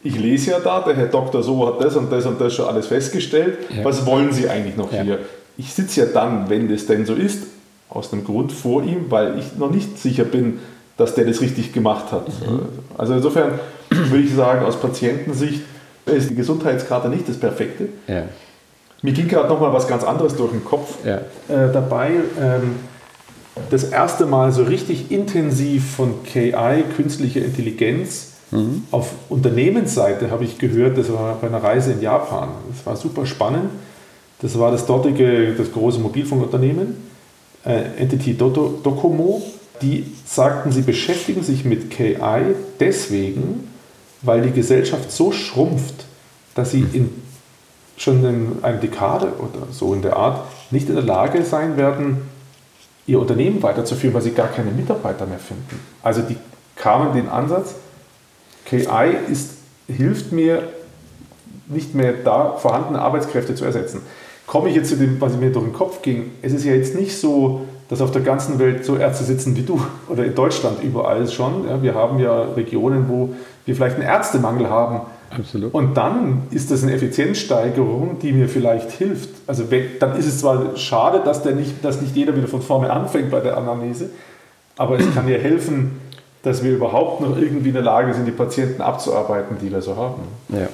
ich 0.02 0.18
lese 0.18 0.50
ja 0.52 0.58
da, 0.60 0.80
der 0.80 0.94
Herr 0.96 1.06
Doktor 1.06 1.42
so 1.42 1.66
hat 1.66 1.82
das 1.82 1.96
und 1.96 2.10
das 2.12 2.26
und 2.26 2.40
das 2.40 2.54
schon 2.54 2.66
alles 2.66 2.86
festgestellt, 2.88 3.58
Ja. 3.76 3.84
was 3.84 4.04
wollen 4.06 4.32
Sie 4.32 4.48
eigentlich 4.48 4.76
noch 4.76 4.92
Ja. 4.92 5.02
hier? 5.02 5.18
Ich 5.56 5.72
sitze 5.72 6.00
ja 6.00 6.06
dann, 6.12 6.48
wenn 6.50 6.68
das 6.68 6.86
denn 6.86 7.06
so 7.06 7.14
ist, 7.14 7.44
aus 7.88 8.12
einem 8.12 8.24
Grund 8.24 8.52
vor 8.52 8.82
ihm, 8.82 9.06
weil 9.10 9.38
ich 9.38 9.56
noch 9.56 9.70
nicht 9.70 9.98
sicher 9.98 10.24
bin, 10.24 10.58
dass 10.96 11.14
der 11.14 11.24
das 11.24 11.40
richtig 11.40 11.72
gemacht 11.72 12.10
hat. 12.12 12.26
Also 12.98 13.14
insofern 13.14 13.52
würde 13.90 14.22
ich 14.24 14.34
sagen, 14.34 14.64
aus 14.64 14.76
Patientensicht 14.76 15.62
ist 16.06 16.30
die 16.30 16.34
Gesundheitskarte 16.34 17.08
nicht 17.08 17.28
das 17.28 17.38
Perfekte. 17.38 17.88
Ja, 18.06 18.22
Mir 19.02 19.12
ging 19.12 19.28
gerade 19.28 19.48
noch 19.48 19.60
mal 19.60 19.72
was 19.72 19.86
ganz 19.88 20.04
anderes 20.04 20.36
durch 20.36 20.50
den 20.52 20.64
Kopf 20.64 21.04
äh, 21.04 21.18
dabei. 21.72 22.10
Ähm, 22.40 22.76
das 23.70 23.84
erste 23.84 24.26
Mal 24.26 24.52
so 24.52 24.62
richtig 24.62 25.10
intensiv 25.10 25.96
von 25.96 26.22
KI, 26.24 26.84
künstlicher 26.96 27.44
Intelligenz, 27.44 28.32
auf 28.92 29.12
Unternehmensseite 29.28 30.30
habe 30.30 30.44
ich 30.44 30.58
gehört, 30.58 30.96
das 30.96 31.12
war 31.12 31.34
bei 31.40 31.48
einer 31.48 31.62
Reise 31.62 31.92
in 31.92 32.00
Japan. 32.00 32.50
Das 32.70 32.86
war 32.86 32.96
super 32.96 33.26
spannend. 33.26 33.70
Das 34.40 34.58
war 34.58 34.70
das 34.70 34.86
dortige, 34.86 35.54
das 35.54 35.72
große 35.72 35.98
Mobilfunkunternehmen, 35.98 36.96
äh, 37.64 37.98
Entity 37.98 38.36
Doto, 38.36 38.78
Docomo. 38.82 39.42
Die 39.82 40.12
sagten, 40.24 40.72
sie 40.72 40.82
beschäftigen 40.82 41.42
sich 41.42 41.64
mit 41.64 41.90
KI 41.90 42.54
deswegen, 42.78 43.68
weil 44.22 44.42
die 44.42 44.52
Gesellschaft 44.52 45.10
so 45.10 45.32
schrumpft, 45.32 46.06
dass 46.54 46.70
sie 46.70 46.86
in 46.92 47.10
schon 47.98 48.24
in 48.24 48.58
einer 48.62 48.76
Dekade 48.76 49.32
oder 49.38 49.72
so 49.72 49.94
in 49.94 50.02
der 50.02 50.16
Art 50.16 50.46
nicht 50.70 50.88
in 50.88 50.96
der 50.96 51.04
Lage 51.04 51.42
sein 51.44 51.78
werden, 51.78 52.28
ihr 53.06 53.20
Unternehmen 53.20 53.62
weiterzuführen, 53.62 54.14
weil 54.14 54.22
sie 54.22 54.32
gar 54.32 54.48
keine 54.48 54.70
Mitarbeiter 54.70 55.26
mehr 55.26 55.38
finden. 55.38 55.80
Also 56.02 56.22
die 56.22 56.36
kamen 56.74 57.12
den 57.14 57.28
Ansatz, 57.28 57.74
KI 58.64 59.16
ist, 59.30 59.52
hilft 59.86 60.32
mir, 60.32 60.62
nicht 61.68 61.94
mehr 61.94 62.12
da 62.12 62.52
vorhandene 62.52 63.00
Arbeitskräfte 63.00 63.54
zu 63.54 63.64
ersetzen. 63.64 64.02
Komme 64.46 64.68
ich 64.68 64.76
jetzt 64.76 64.90
zu 64.90 64.96
dem, 64.96 65.20
was 65.20 65.36
mir 65.36 65.50
durch 65.50 65.64
den 65.64 65.72
Kopf 65.72 66.02
ging, 66.02 66.30
es 66.42 66.52
ist 66.52 66.64
ja 66.64 66.72
jetzt 66.72 66.94
nicht 66.94 67.18
so, 67.18 67.66
dass 67.88 68.00
auf 68.00 68.10
der 68.10 68.22
ganzen 68.22 68.58
Welt 68.58 68.84
so 68.84 68.96
Ärzte 68.96 69.24
sitzen 69.24 69.56
wie 69.56 69.62
du 69.62 69.80
oder 70.08 70.24
in 70.24 70.34
Deutschland 70.34 70.82
überall 70.82 71.28
schon. 71.28 71.68
Ja, 71.68 71.82
wir 71.82 71.94
haben 71.94 72.18
ja 72.18 72.42
Regionen, 72.42 73.08
wo 73.08 73.34
wir 73.64 73.74
vielleicht 73.74 73.96
einen 73.96 74.04
Ärztemangel 74.04 74.68
haben. 74.68 75.00
Absolut. 75.30 75.74
Und 75.74 75.96
dann 75.96 76.42
ist 76.50 76.70
das 76.70 76.82
eine 76.82 76.92
Effizienzsteigerung, 76.92 78.18
die 78.20 78.32
mir 78.32 78.48
vielleicht 78.48 78.90
hilft. 78.92 79.30
Also 79.46 79.70
wenn, 79.70 79.98
dann 79.98 80.16
ist 80.16 80.26
es 80.26 80.40
zwar 80.40 80.76
schade, 80.76 81.22
dass, 81.24 81.42
der 81.42 81.54
nicht, 81.54 81.84
dass 81.84 82.00
nicht 82.00 82.14
jeder 82.16 82.36
wieder 82.36 82.48
von 82.48 82.62
vorne 82.62 82.90
anfängt 82.90 83.30
bei 83.30 83.40
der 83.40 83.56
Anamnese, 83.56 84.10
aber 84.76 84.98
es 84.98 85.14
kann 85.14 85.28
ja 85.28 85.38
helfen, 85.38 86.00
dass 86.42 86.62
wir 86.62 86.72
überhaupt 86.72 87.20
noch 87.20 87.36
irgendwie 87.36 87.68
in 87.68 87.74
der 87.74 87.82
Lage 87.82 88.14
sind, 88.14 88.26
die 88.26 88.32
Patienten 88.32 88.82
abzuarbeiten, 88.82 89.56
die 89.60 89.72
wir 89.72 89.82
so 89.82 89.96
haben. 89.96 90.22
Ja. 90.48 90.68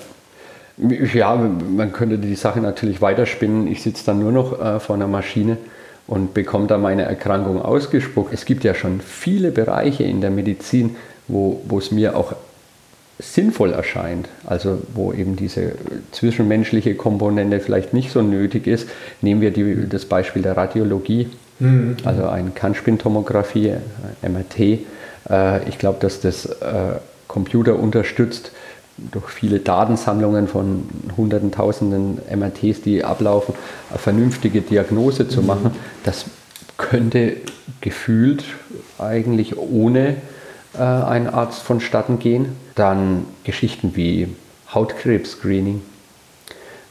Ja, 1.15 1.37
man 1.37 1.93
könnte 1.93 2.19
die 2.19 2.35
Sache 2.35 2.61
natürlich 2.61 3.01
weiterspinnen. 3.03 3.67
Ich 3.69 3.83
sitze 3.83 4.07
dann 4.07 4.19
nur 4.19 4.33
noch 4.33 4.59
äh, 4.59 4.81
vor 4.81 4.97
einer 4.97 5.07
Maschine 5.07 5.59
und 6.07 6.35
bekomme 6.35 6.67
da 6.67 6.79
meine 6.79 7.03
Erkrankung 7.03 7.61
ausgespuckt. 7.61 8.33
Es 8.33 8.45
gibt 8.45 8.65
ja 8.65 8.75
schon 8.75 9.01
viele 9.01 9.51
Bereiche 9.51 10.05
in 10.05 10.21
der 10.21 10.31
Medizin, 10.31 10.97
wo, 11.29 11.63
wo 11.69 11.79
es 11.79 11.91
mir 11.91 12.17
auch 12.17 12.35
sinnvoll 13.23 13.73
erscheint, 13.73 14.29
also 14.47 14.79
wo 14.95 15.13
eben 15.13 15.37
diese 15.37 15.73
zwischenmenschliche 16.11 16.95
Komponente 16.95 17.61
vielleicht 17.61 17.95
nicht 17.95 18.13
so 18.13 18.23
nötig 18.23 18.67
ist. 18.67 18.89
Nehmen 19.21 19.41
wir 19.41 19.51
die, 19.51 19.89
das 19.89 20.05
Beispiel 20.05 20.43
der 20.43 20.57
Radiologie, 20.57 21.29
also 22.05 22.27
eine 22.27 22.51
Kernspintomographie, 22.51 23.73
ein 23.73 24.33
MRT. 24.33 24.81
Äh, 25.31 25.69
ich 25.69 25.79
glaube, 25.79 25.99
dass 26.01 26.21
das 26.21 26.47
äh, 26.47 26.97
Computer 27.29 27.79
unterstützt 27.79 28.51
durch 28.99 29.31
viele 29.31 29.61
Datensammlungen 29.61 30.49
von 30.49 30.89
Hunderten, 31.17 31.51
Tausenden 31.51 32.19
MRTs, 32.35 32.83
die 32.83 33.05
ablaufen, 33.05 33.55
eine 33.91 33.99
vernünftige 33.99 34.61
Diagnose 34.61 35.29
zu 35.29 35.43
machen. 35.43 35.71
Das 36.05 36.27
könnte 36.77 37.37
gefühlt 37.81 38.45
eigentlich 38.99 39.57
ohne 39.57 40.17
äh, 40.75 40.79
einen 40.79 41.29
Arzt 41.29 41.63
vonstatten 41.63 42.19
gehen. 42.19 42.57
Dann 42.75 43.27
Geschichten 43.45 43.97
wie 43.97 44.35
Hautkrebs-Screening, 44.73 45.83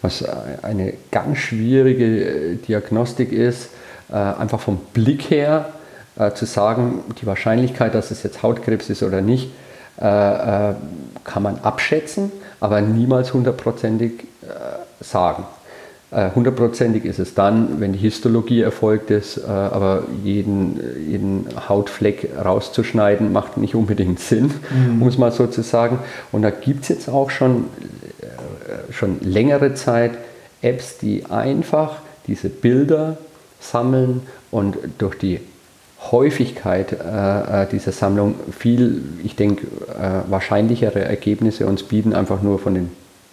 was 0.02 0.24
eine 0.62 0.94
ganz 1.12 1.38
schwierige 1.40 2.06
äh, 2.06 2.56
Diagnostik 2.56 3.32
ist, 3.32 3.70
äh, 4.10 4.16
einfach 4.16 4.60
vom 4.60 4.78
Blick 4.94 5.30
her 5.30 5.70
äh, 6.18 6.32
zu 6.34 6.46
sagen, 6.46 7.04
die 7.22 7.26
Wahrscheinlichkeit, 7.26 7.96
dass 7.96 8.12
es 8.12 8.24
jetzt 8.24 8.44
Hautkrebs 8.44 8.90
ist 8.90 9.04
oder 9.04 9.22
nicht, 9.22 9.52
kann 9.98 11.44
man 11.44 11.60
abschätzen, 11.60 12.32
aber 12.60 12.82
niemals 12.82 13.36
hundertprozentig 13.36 14.24
sagen. 15.00 15.46
Hundertprozentig 16.12 17.06
ist 17.06 17.20
es 17.20 17.36
dann, 17.36 17.80
wenn 17.80 17.94
die 17.94 18.00
Histologie 18.00 18.60
erfolgt 18.60 19.12
ist, 19.12 19.46
aber 19.46 20.04
jeden, 20.26 20.78
jeden 21.10 21.48
Hautfleck 21.70 22.32
rauszuschneiden, 22.44 23.32
macht 23.32 23.56
nicht 23.56 23.76
unbedingt 23.76 24.20
Sinn, 24.30 24.52
mhm. 24.72 25.02
um 25.02 25.08
es 25.08 25.18
mal 25.18 25.32
so 25.32 25.48
zu 25.48 25.62
sagen. 25.62 26.00
Und 26.34 26.42
da 26.42 26.50
gibt 26.50 26.84
es 26.84 26.90
jetzt 26.90 27.08
auch 27.08 27.30
schon, 27.30 27.68
schon 28.90 29.22
längere 29.22 29.74
Zeit 29.74 30.12
Apps, 30.62 30.98
die 30.98 31.26
einfach 31.30 32.00
diese 32.28 32.50
Bilder 32.50 33.18
sammeln 33.60 34.22
und 34.52 34.78
durch 34.98 35.18
die 35.18 35.40
Häufigkeit 36.12 36.94
äh, 36.94 37.64
äh, 37.64 37.68
dieser 37.68 37.92
Sammlung 37.92 38.36
viel, 38.58 39.04
ich 39.24 39.36
denke, 39.36 39.68
äh, 39.68 40.30
wahrscheinlichere 40.30 41.00
Ergebnisse 41.00 41.68
uns 41.68 41.84
bieten, 41.84 42.14
einfach 42.14 42.42
nur 42.42 42.58
von 42.60 42.74
dem 42.74 42.90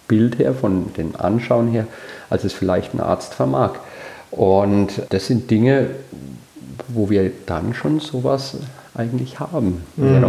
Bild 0.09 0.37
her, 0.39 0.53
von 0.53 0.93
den 0.97 1.15
Anschauen 1.15 1.69
her, 1.69 1.87
als 2.29 2.43
es 2.43 2.51
vielleicht 2.51 2.93
ein 2.93 2.99
Arzt 2.99 3.33
vermag. 3.33 3.75
Und 4.31 5.01
das 5.09 5.27
sind 5.27 5.49
Dinge, 5.49 5.87
wo 6.89 7.09
wir 7.09 7.31
dann 7.45 7.73
schon 7.73 8.01
sowas 8.01 8.57
eigentlich 8.95 9.39
haben, 9.39 9.83
mhm. 9.95 10.21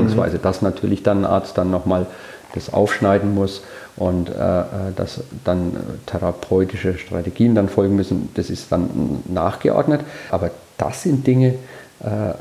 dass 0.42 0.62
natürlich 0.62 1.02
dann 1.02 1.24
ein 1.24 1.24
Arzt 1.24 1.58
dann 1.58 1.70
nochmal 1.70 2.06
das 2.54 2.72
aufschneiden 2.72 3.34
muss 3.34 3.62
und 3.96 4.28
äh, 4.28 4.32
äh, 4.32 4.64
dass 4.96 5.20
dann 5.44 5.72
therapeutische 6.06 6.98
Strategien 6.98 7.54
dann 7.54 7.68
folgen 7.68 7.96
müssen, 7.96 8.28
das 8.34 8.50
ist 8.50 8.72
dann 8.72 9.22
nachgeordnet. 9.26 10.00
Aber 10.30 10.50
das 10.78 11.02
sind 11.02 11.26
Dinge, 11.26 11.54
äh, 12.02 12.06
äh 12.06 12.34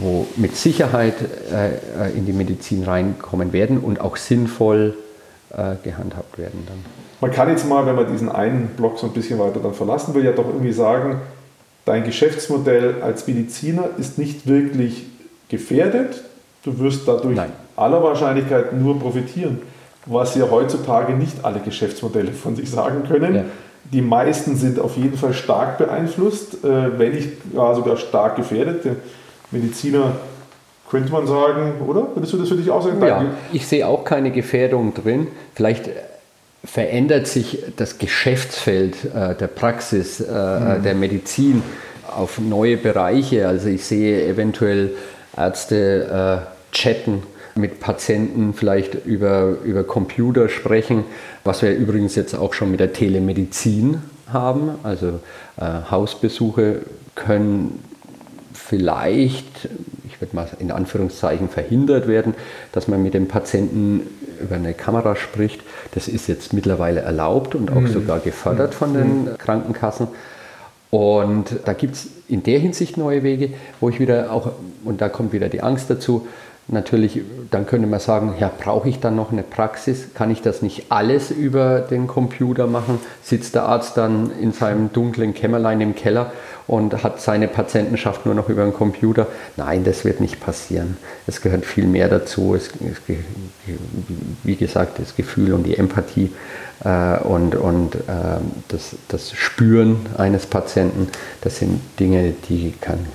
wo 0.00 0.26
mit 0.36 0.56
Sicherheit 0.56 1.14
äh, 1.52 2.08
äh, 2.08 2.16
in 2.16 2.26
die 2.26 2.32
Medizin 2.32 2.84
reinkommen 2.84 3.52
werden 3.52 3.78
und 3.78 4.00
auch 4.00 4.16
sinnvoll 4.16 4.94
gehandhabt 5.82 6.38
werden 6.38 6.64
dann. 6.66 6.78
Man 7.20 7.30
kann 7.30 7.48
jetzt 7.48 7.68
mal, 7.68 7.84
wenn 7.86 7.96
man 7.96 8.10
diesen 8.10 8.28
einen 8.28 8.68
Block 8.76 8.98
so 8.98 9.06
ein 9.06 9.12
bisschen 9.12 9.38
weiter 9.38 9.60
dann 9.60 9.74
verlassen 9.74 10.14
will, 10.14 10.24
ja 10.24 10.32
doch 10.32 10.46
irgendwie 10.46 10.72
sagen, 10.72 11.20
dein 11.84 12.04
Geschäftsmodell 12.04 13.02
als 13.02 13.26
Mediziner 13.26 13.84
ist 13.98 14.16
nicht 14.16 14.46
wirklich 14.46 15.06
gefährdet. 15.48 16.22
Du 16.62 16.78
wirst 16.78 17.06
dadurch 17.06 17.36
Nein. 17.36 17.52
aller 17.76 18.02
Wahrscheinlichkeit 18.02 18.72
nur 18.72 18.98
profitieren 18.98 19.60
was 20.06 20.34
ja 20.34 20.50
heutzutage 20.50 21.12
nicht 21.12 21.44
alle 21.44 21.60
Geschäftsmodelle 21.60 22.32
von 22.32 22.56
sich 22.56 22.70
sagen 22.70 23.04
können. 23.08 23.34
Ja. 23.34 23.44
Die 23.92 24.02
meisten 24.02 24.56
sind 24.56 24.78
auf 24.78 24.96
jeden 24.96 25.16
Fall 25.16 25.34
stark 25.34 25.78
beeinflusst, 25.78 26.64
äh, 26.64 26.98
wenn 26.98 27.12
nicht 27.12 27.30
sogar 27.52 27.96
stark 27.96 28.36
gefährdet. 28.36 28.84
Der 28.84 28.96
Mediziner 29.50 30.12
könnte 30.90 31.12
man 31.12 31.26
sagen, 31.26 31.74
oder? 31.86 32.08
Würdest 32.14 32.32
du 32.32 32.38
das 32.38 32.48
für 32.48 32.56
dich 32.56 32.70
auch 32.70 32.82
sagen? 32.82 33.00
Ja, 33.00 33.24
ich 33.52 33.66
sehe 33.66 33.86
auch 33.86 34.04
keine 34.04 34.30
Gefährdung 34.30 34.94
drin. 34.94 35.28
Vielleicht 35.54 35.90
verändert 36.64 37.26
sich 37.26 37.62
das 37.76 37.98
Geschäftsfeld 37.98 38.96
äh, 39.14 39.34
der 39.34 39.46
Praxis, 39.46 40.20
äh, 40.20 40.32
mhm. 40.32 40.82
der 40.82 40.94
Medizin 40.94 41.62
auf 42.14 42.38
neue 42.38 42.76
Bereiche. 42.76 43.46
Also 43.46 43.68
ich 43.68 43.84
sehe 43.84 44.26
eventuell 44.26 44.90
Ärzte 45.36 46.42
chatten 46.72 47.22
mit 47.54 47.80
Patienten 47.80 48.54
vielleicht 48.54 49.06
über, 49.06 49.56
über 49.64 49.84
Computer 49.84 50.48
sprechen, 50.48 51.04
was 51.44 51.62
wir 51.62 51.74
übrigens 51.74 52.14
jetzt 52.14 52.34
auch 52.34 52.54
schon 52.54 52.70
mit 52.70 52.80
der 52.80 52.92
Telemedizin 52.92 54.02
haben. 54.32 54.70
Also 54.82 55.20
äh, 55.56 55.90
Hausbesuche 55.90 56.80
können 57.14 57.82
vielleicht, 58.52 59.68
ich 60.20 60.26
würde 60.26 60.36
mal 60.36 60.48
in 60.58 60.70
Anführungszeichen, 60.70 61.48
verhindert 61.48 62.06
werden, 62.06 62.34
dass 62.72 62.88
man 62.88 63.02
mit 63.02 63.14
dem 63.14 63.26
Patienten 63.26 64.02
über 64.38 64.56
eine 64.56 64.74
Kamera 64.74 65.16
spricht. 65.16 65.62
Das 65.92 66.08
ist 66.08 66.26
jetzt 66.26 66.52
mittlerweile 66.52 67.00
erlaubt 67.00 67.54
und 67.54 67.70
auch 67.70 67.80
mhm. 67.80 67.88
sogar 67.88 68.20
gefördert 68.20 68.74
von 68.74 68.92
den 68.92 69.24
mhm. 69.24 69.38
Krankenkassen. 69.38 70.08
Und 70.90 71.60
da 71.64 71.72
gibt 71.72 71.94
es 71.94 72.08
in 72.28 72.42
der 72.42 72.58
Hinsicht 72.58 72.98
neue 72.98 73.22
Wege, 73.22 73.54
wo 73.80 73.88
ich 73.88 73.98
wieder 73.98 74.30
auch, 74.30 74.52
und 74.84 75.00
da 75.00 75.08
kommt 75.08 75.32
wieder 75.32 75.48
die 75.48 75.62
Angst 75.62 75.88
dazu, 75.88 76.26
Natürlich, 76.68 77.20
dann 77.50 77.66
könnte 77.66 77.88
man 77.88 77.98
sagen, 77.98 78.34
ja, 78.38 78.48
brauche 78.56 78.88
ich 78.88 79.00
dann 79.00 79.16
noch 79.16 79.32
eine 79.32 79.42
Praxis? 79.42 80.14
Kann 80.14 80.30
ich 80.30 80.40
das 80.40 80.62
nicht 80.62 80.86
alles 80.90 81.32
über 81.32 81.80
den 81.80 82.06
Computer 82.06 82.68
machen? 82.68 83.00
Sitzt 83.24 83.56
der 83.56 83.64
Arzt 83.64 83.96
dann 83.96 84.30
in 84.40 84.52
seinem 84.52 84.92
dunklen 84.92 85.34
Kämmerlein 85.34 85.80
im 85.80 85.96
Keller 85.96 86.32
und 86.68 87.02
hat 87.02 87.20
seine 87.20 87.48
Patientenschaft 87.48 88.24
nur 88.24 88.36
noch 88.36 88.48
über 88.48 88.62
den 88.62 88.72
Computer? 88.72 89.26
Nein, 89.56 89.82
das 89.82 90.04
wird 90.04 90.20
nicht 90.20 90.38
passieren. 90.38 90.96
Es 91.26 91.40
gehört 91.40 91.66
viel 91.66 91.88
mehr 91.88 92.08
dazu. 92.08 92.54
Es, 92.54 92.68
es, 92.68 93.16
wie 94.44 94.56
gesagt, 94.56 95.00
das 95.00 95.16
Gefühl 95.16 95.54
und 95.54 95.64
die 95.64 95.76
Empathie 95.76 96.30
äh, 96.84 97.18
und, 97.18 97.56
und 97.56 97.96
äh, 97.96 97.98
das, 98.68 98.94
das 99.08 99.32
Spüren 99.32 100.06
eines 100.16 100.46
Patienten, 100.46 101.08
das 101.40 101.56
sind 101.56 101.80
Dinge, 101.98 102.32
die 102.48 102.74
kann 102.80 103.06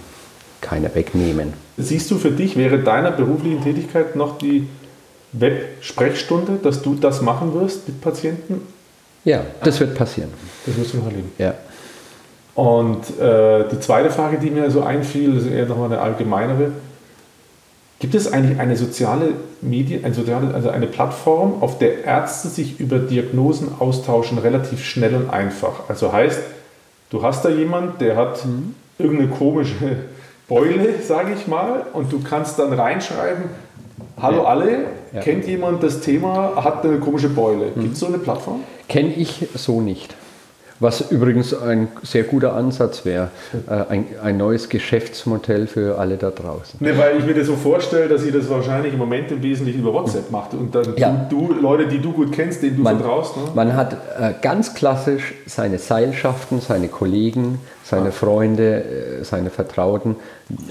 keiner 0.59 0.93
wegnehmen. 0.93 1.64
Siehst 1.77 2.09
du 2.09 2.17
für 2.17 2.31
dich, 2.31 2.55
wäre 2.55 2.79
deiner 2.79 3.11
beruflichen 3.11 3.61
Tätigkeit 3.61 4.15
noch 4.15 4.37
die 4.37 4.67
Web-Sprechstunde, 5.33 6.59
dass 6.63 6.81
du 6.81 6.95
das 6.95 7.21
machen 7.21 7.53
wirst 7.53 7.87
mit 7.87 7.99
Patienten? 8.01 8.61
Ja, 9.25 9.41
das 9.63 9.79
wird 9.79 9.95
passieren. 9.95 10.29
Das 10.65 10.77
wirst 10.77 10.93
du 10.93 10.97
noch 10.97 11.07
erleben. 11.07 11.31
Ja. 11.37 11.55
Und 12.53 13.19
äh, 13.19 13.67
die 13.69 13.79
zweite 13.81 14.09
Frage, 14.09 14.37
die 14.37 14.49
mir 14.49 14.71
so 14.71 14.83
einfiel, 14.83 15.35
ist 15.35 15.47
eher 15.47 15.65
nochmal 15.65 15.91
eine 15.91 15.99
allgemeinere. 15.99 16.71
Gibt 17.99 18.15
es 18.15 18.31
eigentlich 18.31 18.59
eine 18.59 18.77
soziale 18.77 19.29
Medien, 19.61 20.05
eine 20.05 20.13
soziale, 20.13 20.53
also 20.53 20.69
eine 20.69 20.87
Plattform, 20.87 21.61
auf 21.61 21.77
der 21.79 22.05
Ärzte 22.05 22.47
sich 22.47 22.79
über 22.79 22.99
Diagnosen 22.99 23.69
austauschen, 23.79 24.37
relativ 24.37 24.85
schnell 24.85 25.15
und 25.15 25.29
einfach? 25.29 25.89
Also 25.89 26.13
heißt, 26.13 26.39
du 27.09 27.23
hast 27.23 27.43
da 27.43 27.49
jemand, 27.49 27.99
der 27.99 28.15
hat 28.15 28.45
mhm. 28.45 28.75
irgendeine 28.97 29.29
komische 29.31 29.97
Beule, 30.47 31.01
sage 31.01 31.33
ich 31.33 31.47
mal, 31.47 31.85
und 31.93 32.11
du 32.11 32.21
kannst 32.21 32.59
dann 32.59 32.73
reinschreiben, 32.73 33.45
hallo 34.21 34.43
ja. 34.43 34.43
alle, 34.43 34.85
ja. 35.13 35.21
kennt 35.21 35.47
jemand 35.47 35.81
das 35.81 36.01
Thema, 36.01 36.53
hat 36.63 36.85
eine 36.85 36.99
komische 36.99 37.29
Beule. 37.29 37.71
Gibt 37.75 37.93
es 37.93 37.99
so 37.99 38.07
eine 38.07 38.19
Plattform? 38.19 38.63
Kenne 38.87 39.13
ich 39.13 39.47
so 39.55 39.81
nicht. 39.81 40.13
Was 40.81 41.09
übrigens 41.09 41.53
ein 41.53 41.87
sehr 42.03 42.23
guter 42.23 42.53
Ansatz 42.53 43.05
wäre, 43.05 43.29
äh, 43.69 43.73
ein, 43.89 44.07
ein, 44.21 44.35
neues 44.35 44.67
Geschäftsmodell 44.67 45.67
für 45.67 45.97
alle 45.97 46.17
da 46.17 46.31
draußen. 46.31 46.79
Ne, 46.81 46.97
weil 46.97 47.17
ich 47.17 47.25
mir 47.25 47.33
das 47.33 47.47
so 47.47 47.55
vorstelle, 47.55 48.09
dass 48.09 48.25
ihr 48.25 48.33
das 48.33 48.49
wahrscheinlich 48.49 48.91
im 48.91 48.99
Moment 48.99 49.31
im 49.31 49.41
Wesentlichen 49.41 49.79
über 49.79 49.93
WhatsApp 49.93 50.31
macht 50.31 50.53
und 50.53 50.75
dann 50.75 50.93
ja. 50.97 51.27
du, 51.29 51.47
du, 51.47 51.61
Leute, 51.61 51.87
die 51.87 51.99
du 51.99 52.11
gut 52.11 52.33
kennst, 52.33 52.61
denen 52.61 52.75
du 52.75 52.83
man, 52.83 52.97
vertraust. 52.97 53.37
Ne? 53.37 53.43
Man 53.53 53.73
hat 53.73 53.93
äh, 53.93 54.33
ganz 54.41 54.73
klassisch 54.73 55.33
seine 55.45 55.79
Seilschaften, 55.79 56.59
seine 56.59 56.89
Kollegen, 56.89 57.59
seine 57.85 58.09
ah. 58.09 58.11
Freunde, 58.11 58.83
äh, 58.83 59.23
seine 59.23 59.51
Vertrauten, 59.51 60.17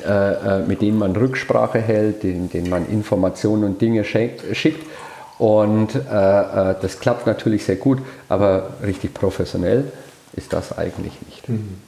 äh, 0.06 0.10
äh, 0.10 0.66
mit 0.66 0.82
denen 0.82 0.98
man 0.98 1.16
Rücksprache 1.16 1.78
hält, 1.78 2.24
denen, 2.24 2.50
denen 2.50 2.68
man 2.68 2.86
Informationen 2.90 3.64
und 3.64 3.80
Dinge 3.80 4.04
schickt 4.04 4.42
und 5.38 5.94
äh, 5.94 5.98
äh, 5.98 6.74
das 6.80 7.00
klappt 7.00 7.26
natürlich 7.26 7.64
sehr 7.64 7.76
gut, 7.76 7.98
aber 8.28 8.70
richtig 8.82 9.14
professionell 9.14 9.84
ist 10.34 10.52
das 10.52 10.76
eigentlich 10.76 11.14
nicht. 11.26 11.48
Mhm. 11.48 11.78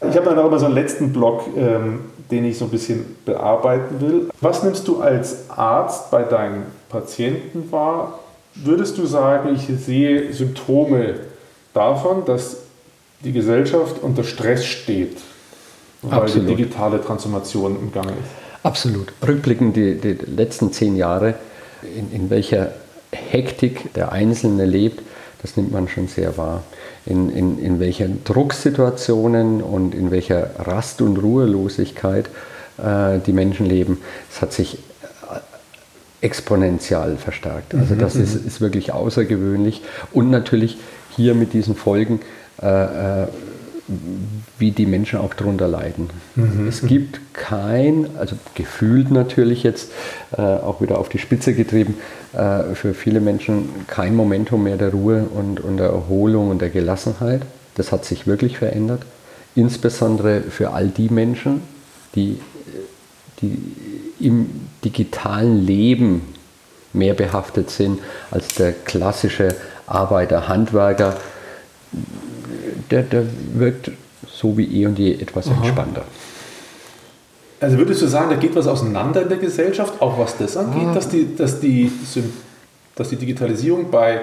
Ich 0.00 0.16
habe 0.16 0.26
dann 0.26 0.38
auch 0.38 0.46
immer 0.46 0.58
so 0.58 0.66
einen 0.66 0.74
letzten 0.74 1.12
Block, 1.12 1.44
ähm, 1.56 2.00
den 2.30 2.44
ich 2.44 2.58
so 2.58 2.66
ein 2.66 2.70
bisschen 2.70 3.16
bearbeiten 3.24 4.00
will. 4.00 4.28
Was 4.40 4.62
nimmst 4.62 4.86
du 4.88 5.00
als 5.00 5.48
Arzt 5.48 6.10
bei 6.10 6.22
deinen 6.22 6.64
Patienten 6.88 7.70
wahr? 7.72 8.18
Würdest 8.54 8.98
du 8.98 9.06
sagen, 9.06 9.54
ich 9.54 9.66
sehe 9.82 10.32
Symptome 10.32 11.14
davon, 11.72 12.24
dass 12.24 12.58
die 13.24 13.32
Gesellschaft 13.32 14.02
unter 14.02 14.24
Stress 14.24 14.64
steht, 14.64 15.16
weil 16.02 16.20
Absolut. 16.20 16.48
die 16.48 16.56
digitale 16.56 17.02
Transformation 17.02 17.76
im 17.76 17.92
Gange 17.92 18.12
ist? 18.12 18.30
Absolut. 18.62 19.12
Rückblickend 19.26 19.76
die, 19.76 19.94
die 19.98 20.12
letzten 20.12 20.72
zehn 20.72 20.96
Jahre, 20.96 21.34
in, 21.82 22.12
in 22.12 22.30
welcher 22.30 22.72
Hektik 23.12 23.92
der 23.94 24.12
Einzelne 24.12 24.64
lebt, 24.64 25.02
das 25.42 25.56
nimmt 25.56 25.72
man 25.72 25.88
schon 25.88 26.08
sehr 26.08 26.36
wahr. 26.36 26.62
In, 27.04 27.30
in, 27.30 27.58
in 27.58 27.78
welchen 27.78 28.24
Drucksituationen 28.24 29.62
und 29.62 29.94
in 29.94 30.10
welcher 30.10 30.50
Rast- 30.58 31.02
und 31.02 31.18
Ruhelosigkeit 31.18 32.28
äh, 32.78 33.18
die 33.24 33.32
Menschen 33.32 33.66
leben, 33.66 33.98
das 34.30 34.42
hat 34.42 34.52
sich 34.52 34.74
äh, 34.74 35.38
exponentiell 36.20 37.16
verstärkt. 37.16 37.74
Also 37.74 37.94
das 37.94 38.14
mhm. 38.14 38.24
ist, 38.24 38.34
ist 38.34 38.60
wirklich 38.60 38.92
außergewöhnlich. 38.92 39.82
Und 40.12 40.30
natürlich 40.30 40.78
hier 41.10 41.34
mit 41.34 41.52
diesen 41.52 41.76
Folgen 41.76 42.20
äh, 42.60 43.22
äh 43.22 43.26
wie 44.58 44.72
die 44.72 44.86
Menschen 44.86 45.20
auch 45.20 45.34
darunter 45.34 45.68
leiden. 45.68 46.10
Mhm. 46.34 46.66
Es 46.66 46.82
gibt 46.82 47.20
kein, 47.34 48.08
also 48.18 48.36
gefühlt 48.54 49.10
natürlich 49.10 49.62
jetzt 49.62 49.92
äh, 50.36 50.40
auch 50.40 50.80
wieder 50.80 50.98
auf 50.98 51.08
die 51.08 51.18
Spitze 51.18 51.54
getrieben, 51.54 51.94
äh, 52.36 52.74
für 52.74 52.94
viele 52.94 53.20
Menschen 53.20 53.68
kein 53.86 54.14
Momentum 54.14 54.64
mehr 54.64 54.76
der 54.76 54.90
Ruhe 54.90 55.24
und, 55.32 55.60
und 55.60 55.78
der 55.78 55.88
Erholung 55.88 56.50
und 56.50 56.60
der 56.60 56.70
Gelassenheit. 56.70 57.42
Das 57.76 57.92
hat 57.92 58.04
sich 58.04 58.26
wirklich 58.26 58.58
verändert. 58.58 59.02
Insbesondere 59.54 60.42
für 60.42 60.72
all 60.72 60.88
die 60.88 61.08
Menschen, 61.08 61.62
die, 62.14 62.40
die 63.40 63.56
im 64.20 64.50
digitalen 64.84 65.64
Leben 65.64 66.34
mehr 66.92 67.14
behaftet 67.14 67.70
sind 67.70 68.00
als 68.30 68.48
der 68.54 68.72
klassische 68.72 69.54
Arbeiter, 69.86 70.48
Handwerker. 70.48 71.16
Der, 72.90 73.02
der 73.02 73.24
wirkt 73.54 73.90
so 74.28 74.58
wie 74.58 74.82
eh 74.82 74.86
und 74.86 74.98
je 74.98 75.14
etwas 75.14 75.48
Aha. 75.48 75.62
Also 77.60 77.78
würdest 77.78 78.02
du 78.02 78.06
sagen, 78.06 78.28
da 78.30 78.36
geht 78.36 78.54
was 78.54 78.66
auseinander 78.66 79.22
in 79.22 79.28
der 79.28 79.38
Gesellschaft, 79.38 80.00
auch 80.00 80.18
was 80.18 80.36
das 80.36 80.56
angeht, 80.56 80.88
ah. 80.88 80.94
dass, 80.94 81.08
die, 81.08 81.34
dass, 81.36 81.60
die, 81.60 81.90
dass 82.94 83.08
die 83.08 83.16
Digitalisierung 83.16 83.90
bei, 83.90 84.20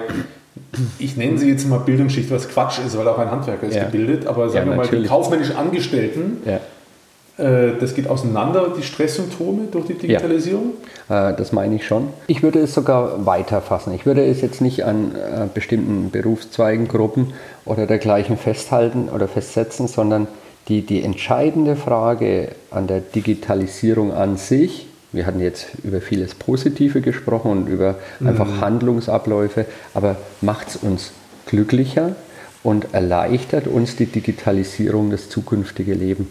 ich 0.98 1.16
nenne 1.16 1.38
sie 1.38 1.50
jetzt 1.50 1.68
mal 1.68 1.80
Bildungsschicht, 1.80 2.30
was 2.30 2.48
Quatsch 2.48 2.78
ist, 2.86 2.96
weil 2.96 3.08
auch 3.08 3.18
ein 3.18 3.30
Handwerker 3.30 3.66
ist 3.66 3.74
ja. 3.74 3.84
gebildet, 3.84 4.26
aber 4.26 4.48
sagen 4.48 4.70
ja, 4.70 4.76
wir 4.76 4.84
mal, 4.84 4.86
die 4.86 5.06
kaufmännischen 5.06 5.56
Angestellten, 5.56 6.42
ja. 6.44 7.44
äh, 7.44 7.72
das 7.80 7.96
geht 7.96 8.08
auseinander, 8.08 8.68
die 8.78 8.84
Stresssymptome 8.84 9.66
durch 9.72 9.86
die 9.86 9.94
Digitalisierung? 9.94 10.74
Äh, 11.08 11.34
das 11.34 11.50
meine 11.50 11.74
ich 11.74 11.84
schon. 11.84 12.10
Ich 12.28 12.44
würde 12.44 12.60
es 12.60 12.72
sogar 12.72 13.26
weiter 13.26 13.60
fassen. 13.62 13.92
Ich 13.94 14.06
würde 14.06 14.24
es 14.24 14.42
jetzt 14.42 14.60
nicht 14.60 14.84
an 14.84 15.12
äh, 15.16 15.46
bestimmten 15.52 16.10
Berufszweigen, 16.12 16.86
Gruppen 16.86 17.32
oder 17.64 17.88
dergleichen 17.88 18.36
festhalten 18.36 19.08
oder 19.08 19.26
festsetzen, 19.26 19.88
sondern 19.88 20.28
die, 20.68 20.82
die 20.82 21.02
entscheidende 21.02 21.76
Frage 21.76 22.48
an 22.70 22.86
der 22.86 23.00
Digitalisierung 23.00 24.12
an 24.12 24.36
sich, 24.36 24.86
wir 25.12 25.26
hatten 25.26 25.40
jetzt 25.40 25.68
über 25.84 26.00
vieles 26.00 26.34
Positive 26.34 27.00
gesprochen 27.00 27.50
und 27.50 27.68
über 27.68 27.96
mhm. 28.18 28.28
einfach 28.28 28.60
Handlungsabläufe, 28.60 29.66
aber 29.94 30.16
macht 30.40 30.68
es 30.68 30.76
uns 30.76 31.12
glücklicher 31.46 32.16
und 32.62 32.94
erleichtert 32.94 33.68
uns 33.68 33.94
die 33.94 34.06
Digitalisierung 34.06 35.10
das 35.10 35.28
zukünftige 35.28 35.94
Leben 35.94 36.30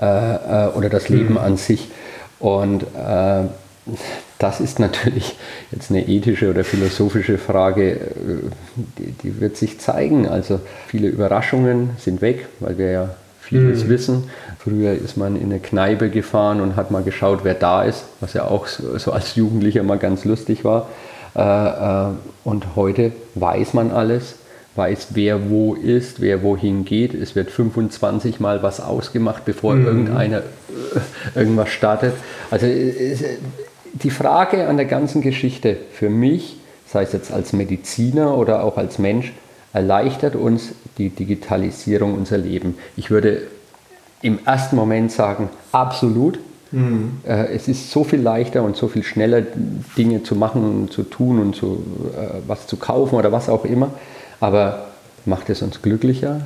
äh, 0.00 0.06
äh, 0.06 0.68
oder 0.74 0.88
das 0.88 1.08
Leben 1.08 1.34
mhm. 1.34 1.38
an 1.38 1.56
sich. 1.56 1.88
Und 2.40 2.82
äh, 2.82 3.42
das 4.38 4.60
ist 4.60 4.78
natürlich 4.78 5.36
jetzt 5.70 5.90
eine 5.90 6.08
ethische 6.08 6.50
oder 6.50 6.64
philosophische 6.64 7.38
Frage, 7.38 7.92
äh, 7.92 7.98
die, 8.98 9.12
die, 9.12 9.40
wird 9.40 9.56
sich 9.56 9.78
zeigen. 9.78 10.26
Also 10.26 10.60
viele 10.88 11.08
Überraschungen 11.08 11.90
sind 11.98 12.22
weg, 12.22 12.46
weil 12.58 12.78
wir 12.78 12.90
ja 12.90 13.14
vieles 13.50 13.84
mhm. 13.84 13.88
wissen. 13.88 14.30
Früher 14.58 14.92
ist 14.92 15.16
man 15.16 15.36
in 15.36 15.44
eine 15.44 15.58
Kneipe 15.58 16.08
gefahren 16.08 16.60
und 16.60 16.76
hat 16.76 16.90
mal 16.90 17.02
geschaut, 17.02 17.40
wer 17.42 17.54
da 17.54 17.82
ist, 17.82 18.04
was 18.20 18.32
ja 18.32 18.44
auch 18.44 18.66
so, 18.66 18.96
so 18.98 19.12
als 19.12 19.34
Jugendlicher 19.34 19.82
mal 19.82 19.98
ganz 19.98 20.24
lustig 20.24 20.64
war. 20.64 20.88
Äh, 21.34 21.40
äh, 21.40 22.14
und 22.44 22.76
heute 22.76 23.12
weiß 23.34 23.74
man 23.74 23.90
alles, 23.90 24.36
weiß, 24.76 25.08
wer 25.10 25.50
wo 25.50 25.74
ist, 25.74 26.20
wer 26.20 26.42
wohin 26.42 26.84
geht. 26.84 27.14
Es 27.14 27.34
wird 27.34 27.50
25 27.50 28.40
Mal 28.40 28.62
was 28.62 28.80
ausgemacht, 28.80 29.44
bevor 29.44 29.74
mhm. 29.74 29.86
irgendeiner 29.86 30.38
äh, 30.38 31.38
irgendwas 31.38 31.70
startet. 31.70 32.14
Also 32.50 32.66
die 32.66 34.10
Frage 34.10 34.68
an 34.68 34.76
der 34.76 34.86
ganzen 34.86 35.20
Geschichte 35.20 35.76
für 35.92 36.08
mich, 36.08 36.56
sei 36.86 37.02
es 37.02 37.12
jetzt 37.12 37.32
als 37.32 37.52
Mediziner 37.52 38.36
oder 38.36 38.62
auch 38.62 38.76
als 38.76 38.98
Mensch, 38.98 39.32
erleichtert 39.72 40.36
uns 40.36 40.72
die 40.98 41.10
Digitalisierung 41.10 42.14
unser 42.14 42.38
Leben. 42.38 42.76
Ich 42.96 43.10
würde 43.10 43.42
im 44.22 44.38
ersten 44.44 44.76
Moment 44.76 45.12
sagen, 45.12 45.48
absolut. 45.72 46.38
Mhm. 46.72 47.18
Äh, 47.26 47.54
es 47.54 47.68
ist 47.68 47.90
so 47.90 48.04
viel 48.04 48.20
leichter 48.20 48.62
und 48.62 48.76
so 48.76 48.88
viel 48.88 49.02
schneller, 49.02 49.42
Dinge 49.96 50.22
zu 50.22 50.34
machen 50.34 50.64
und 50.64 50.92
zu 50.92 51.02
tun 51.02 51.40
und 51.40 51.56
zu, 51.56 51.82
äh, 52.16 52.38
was 52.46 52.66
zu 52.66 52.76
kaufen 52.76 53.16
oder 53.16 53.32
was 53.32 53.48
auch 53.48 53.64
immer. 53.64 53.90
Aber 54.40 54.86
macht 55.24 55.50
es 55.50 55.62
uns 55.62 55.82
glücklicher? 55.82 56.42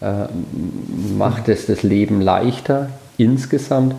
Äh, 0.00 0.26
macht 1.16 1.48
es 1.48 1.66
das 1.66 1.82
Leben 1.82 2.20
leichter 2.20 2.90
insgesamt? 3.16 3.94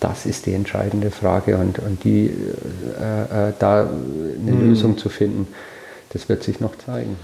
Das 0.00 0.26
ist 0.26 0.46
die 0.46 0.54
entscheidende 0.54 1.12
Frage 1.12 1.58
und, 1.58 1.78
und 1.78 2.02
die, 2.02 2.26
äh, 2.26 3.48
äh, 3.48 3.52
da 3.58 3.82
eine 3.82 4.52
mhm. 4.52 4.68
Lösung 4.70 4.98
zu 4.98 5.08
finden, 5.08 5.46
das 6.10 6.28
wird 6.28 6.42
sich 6.42 6.58
noch 6.58 6.76
zeigen. 6.76 7.16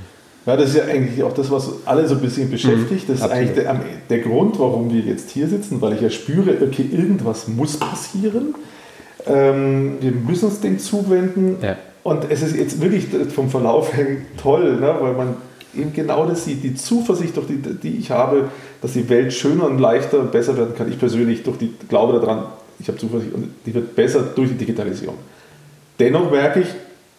Ja, 0.48 0.56
das 0.56 0.70
ist 0.70 0.76
ja 0.76 0.84
eigentlich 0.84 1.22
auch 1.22 1.34
das, 1.34 1.50
was 1.50 1.68
alle 1.84 2.08
so 2.08 2.14
ein 2.14 2.22
bisschen 2.22 2.50
beschäftigt. 2.50 3.06
Das 3.06 3.18
ist 3.18 3.22
Absolut. 3.22 3.48
eigentlich 3.50 3.64
der, 3.64 3.80
der, 4.08 4.18
Grund, 4.20 4.58
warum 4.58 4.90
wir 4.90 5.02
jetzt 5.02 5.28
hier 5.28 5.46
sitzen, 5.46 5.82
weil 5.82 5.92
ich 5.92 6.00
ja 6.00 6.08
spüre, 6.08 6.56
okay, 6.62 6.88
irgendwas 6.90 7.48
muss 7.48 7.76
passieren. 7.76 8.54
Ähm, 9.26 9.98
wir 10.00 10.10
müssen 10.10 10.46
uns 10.46 10.60
dem 10.60 10.78
zuwenden. 10.78 11.58
Ja. 11.60 11.76
Und 12.02 12.30
es 12.30 12.40
ist 12.40 12.56
jetzt 12.56 12.80
wirklich 12.80 13.08
vom 13.30 13.50
Verlauf 13.50 13.94
her 13.94 14.06
toll, 14.40 14.76
ne? 14.80 14.96
weil 14.98 15.12
man 15.12 15.36
eben 15.76 15.92
genau 15.92 16.24
das 16.24 16.46
sieht, 16.46 16.64
die 16.64 16.74
Zuversicht, 16.74 17.36
durch 17.36 17.48
die, 17.48 17.58
die 17.58 17.98
ich 17.98 18.10
habe, 18.10 18.48
dass 18.80 18.94
die 18.94 19.06
Welt 19.10 19.34
schöner 19.34 19.66
und 19.66 19.78
leichter 19.78 20.18
und 20.18 20.32
besser 20.32 20.56
werden 20.56 20.74
kann. 20.74 20.90
Ich 20.90 20.98
persönlich 20.98 21.42
durch 21.42 21.58
die 21.58 21.74
glaube 21.90 22.18
daran, 22.18 22.46
ich 22.78 22.88
habe 22.88 22.96
Zuversicht 22.96 23.34
und 23.34 23.50
die 23.66 23.74
wird 23.74 23.94
besser 23.94 24.22
durch 24.22 24.48
die 24.48 24.56
Digitalisierung. 24.56 25.16
Dennoch 25.98 26.30
merke 26.30 26.60
ich, 26.60 26.68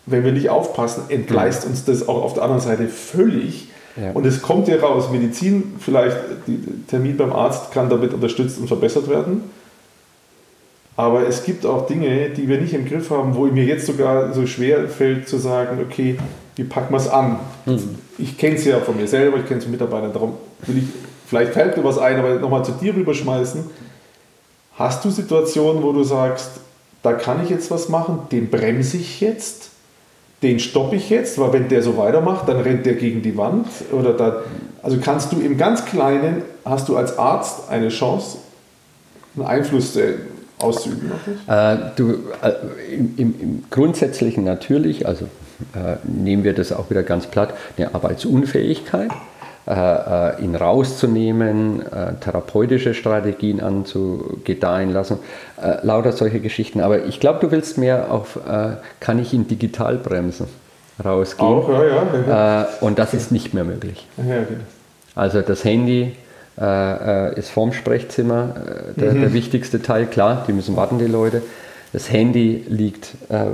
wenn 0.10 0.24
wir 0.24 0.32
nicht 0.32 0.50
aufpassen, 0.50 1.04
entgleist 1.10 1.66
uns 1.66 1.86
das 1.86 2.08
auch 2.08 2.24
auf 2.24 2.34
der 2.34 2.44
anderen 2.44 2.62
Seite 2.62 2.88
völlig. 2.88 3.70
Ja. 3.96 4.12
Und 4.12 4.26
es 4.26 4.42
kommt 4.42 4.68
ja 4.68 4.78
raus, 4.78 5.10
Medizin, 5.12 5.76
vielleicht 5.80 6.16
der 6.48 6.56
Termin 6.88 7.18
beim 7.18 7.34
Arzt 7.34 7.72
kann 7.72 7.90
damit 7.90 8.14
unterstützt 8.14 8.60
und 8.60 8.68
verbessert 8.68 9.10
werden. 9.10 9.44
Aber 10.96 11.26
es 11.26 11.44
gibt 11.44 11.66
auch 11.66 11.88
Dinge, 11.88 12.30
die 12.30 12.50
wir 12.50 12.60
nicht 12.60 12.74
im 12.74 12.86
Griff 12.86 13.10
haben, 13.10 13.34
wo 13.36 13.46
mir 13.46 13.64
jetzt 13.64 13.86
sogar 13.86 14.34
so 14.34 14.46
schwer 14.46 14.88
fällt 14.90 15.30
zu 15.30 15.38
sagen, 15.38 15.80
okay, 15.82 16.18
wie 16.58 16.66
packen 16.66 16.94
wir 16.94 16.98
es 16.98 17.08
an? 17.08 17.40
Mhm. 17.66 17.96
Ich 18.18 18.38
kenne 18.38 18.56
es 18.56 18.66
ja 18.66 18.80
von 18.80 18.98
mir 18.98 19.08
selber, 19.08 19.38
ich 19.38 19.46
kenne 19.46 19.60
es 19.60 19.64
von 19.64 19.72
Mitarbeitern, 19.72 20.12
darum 20.12 20.34
will 20.68 20.80
ich, 20.80 20.84
vielleicht 21.26 21.54
fällt 21.54 21.78
mir 21.78 21.86
was 21.86 21.98
ein, 21.98 22.20
aber 22.20 22.36
nochmal 22.36 22.66
zu 22.66 22.74
dir 22.74 22.94
rüberschmeißen. 22.94 23.64
Hast 24.76 25.06
du 25.06 25.10
Situationen, 25.10 25.84
wo 25.84 25.94
du 25.94 26.04
sagst, 26.04 26.52
da 27.02 27.14
kann 27.14 27.44
ich 27.44 27.50
jetzt 27.50 27.72
was 27.72 27.88
machen, 27.88 28.20
den 28.32 28.50
bremse 28.50 28.98
ich 28.98 29.22
jetzt? 29.22 29.69
Den 30.42 30.60
stoppe 30.60 30.96
ich 30.96 31.10
jetzt, 31.10 31.38
weil 31.38 31.54
wenn 31.54 31.68
der 31.68 31.82
so 31.82 31.98
weitermacht, 31.98 32.48
dann 32.48 32.62
rennt 32.62 32.86
der 32.86 32.94
gegen 32.94 33.22
die 33.22 33.36
Wand. 33.38 33.68
Oder 33.92 34.14
da, 34.14 34.42
also 34.82 34.98
kannst 35.02 35.32
du 35.34 35.40
im 35.40 35.58
ganz 35.58 35.86
Kleinen, 35.86 36.44
hast 36.64 36.88
du 36.88 36.96
als 36.96 37.18
Arzt 37.18 37.70
eine 37.70 37.90
Chance, 37.90 38.38
einen 39.36 39.46
Einfluss 39.46 39.98
auszuüben? 40.60 41.12
Äh, 41.48 41.78
du, 41.96 42.20
äh, 42.42 42.54
im, 42.94 43.16
im, 43.18 43.64
Grundsätzlichen 43.70 44.44
natürlich, 44.44 45.08
also 45.08 45.26
äh, 45.74 45.96
nehmen 46.04 46.44
wir 46.44 46.54
das 46.54 46.72
auch 46.72 46.90
wieder 46.90 47.04
ganz 47.04 47.28
platt, 47.28 47.54
eine 47.78 47.94
Arbeitsunfähigkeit. 47.94 49.12
Äh, 49.70 49.74
äh, 49.74 50.44
ihn 50.44 50.56
rauszunehmen, 50.56 51.84
äh, 51.84 52.14
therapeutische 52.20 52.96
Strategien 52.96 53.62
anzugedeihen 53.62 54.92
lassen, 54.92 55.20
lauter 55.84 56.12
solche 56.12 56.40
Geschichten. 56.40 56.82
Aber 56.82 57.06
ich 57.06 57.20
glaube, 57.20 57.38
du 57.40 57.52
willst 57.52 57.78
mehr 57.78 58.12
auf, 58.12 58.40
kann 59.00 59.20
ich 59.20 59.32
ihn 59.32 59.48
digital 59.48 59.98
bremsen, 59.98 60.48
rausgehen. 61.04 61.48
Auch, 61.48 61.70
ja, 61.70 62.08
ja. 62.28 62.68
und 62.82 62.98
das 62.98 63.14
ist 63.14 63.32
nicht 63.32 63.54
mehr 63.54 63.64
möglich. 63.64 64.08
Ja, 64.18 64.38
okay. 64.38 64.58
Also 65.14 65.42
das 65.42 65.64
Handy 65.64 66.16
ist 67.36 67.50
vorm 67.52 67.72
Sprechzimmer 67.72 68.56
der, 68.96 69.14
mhm. 69.14 69.22
der 69.22 69.34
wichtigste 69.34 69.82
Teil, 69.84 70.08
klar, 70.08 70.46
die 70.48 70.54
müssen 70.54 70.76
warten, 70.78 70.98
die 70.98 71.06
Leute. 71.06 71.44
Das 71.94 72.12
Handy 72.12 72.64
liegt 72.68 73.10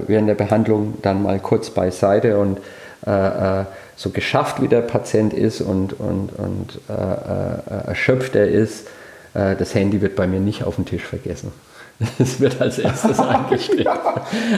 während 0.08 0.30
der 0.30 0.36
Behandlung 0.36 0.94
dann 1.02 1.24
mal 1.24 1.40
kurz 1.40 1.72
beiseite 1.72 2.38
und 2.38 2.60
so 3.06 4.10
geschafft 4.10 4.62
wie 4.62 4.68
der 4.68 4.82
Patient 4.82 5.34
ist 5.34 5.62
und, 5.62 5.94
und, 6.00 6.30
und 6.38 6.80
äh, 6.90 6.94
äh, 6.94 7.88
erschöpft 7.88 8.36
er 8.36 8.48
ist, 8.48 8.88
äh, 9.34 9.56
das 9.56 9.76
Handy 9.76 10.02
wird 10.02 10.16
bei 10.16 10.28
mir 10.28 10.40
nicht 10.40 10.64
auf 10.64 10.76
den 10.76 10.86
Tisch 10.86 11.04
vergessen. 11.04 11.52
Es 12.20 12.42
wird 12.42 12.62
als 12.62 12.80
erstes 12.80 13.20
eingestellt. 13.22 13.88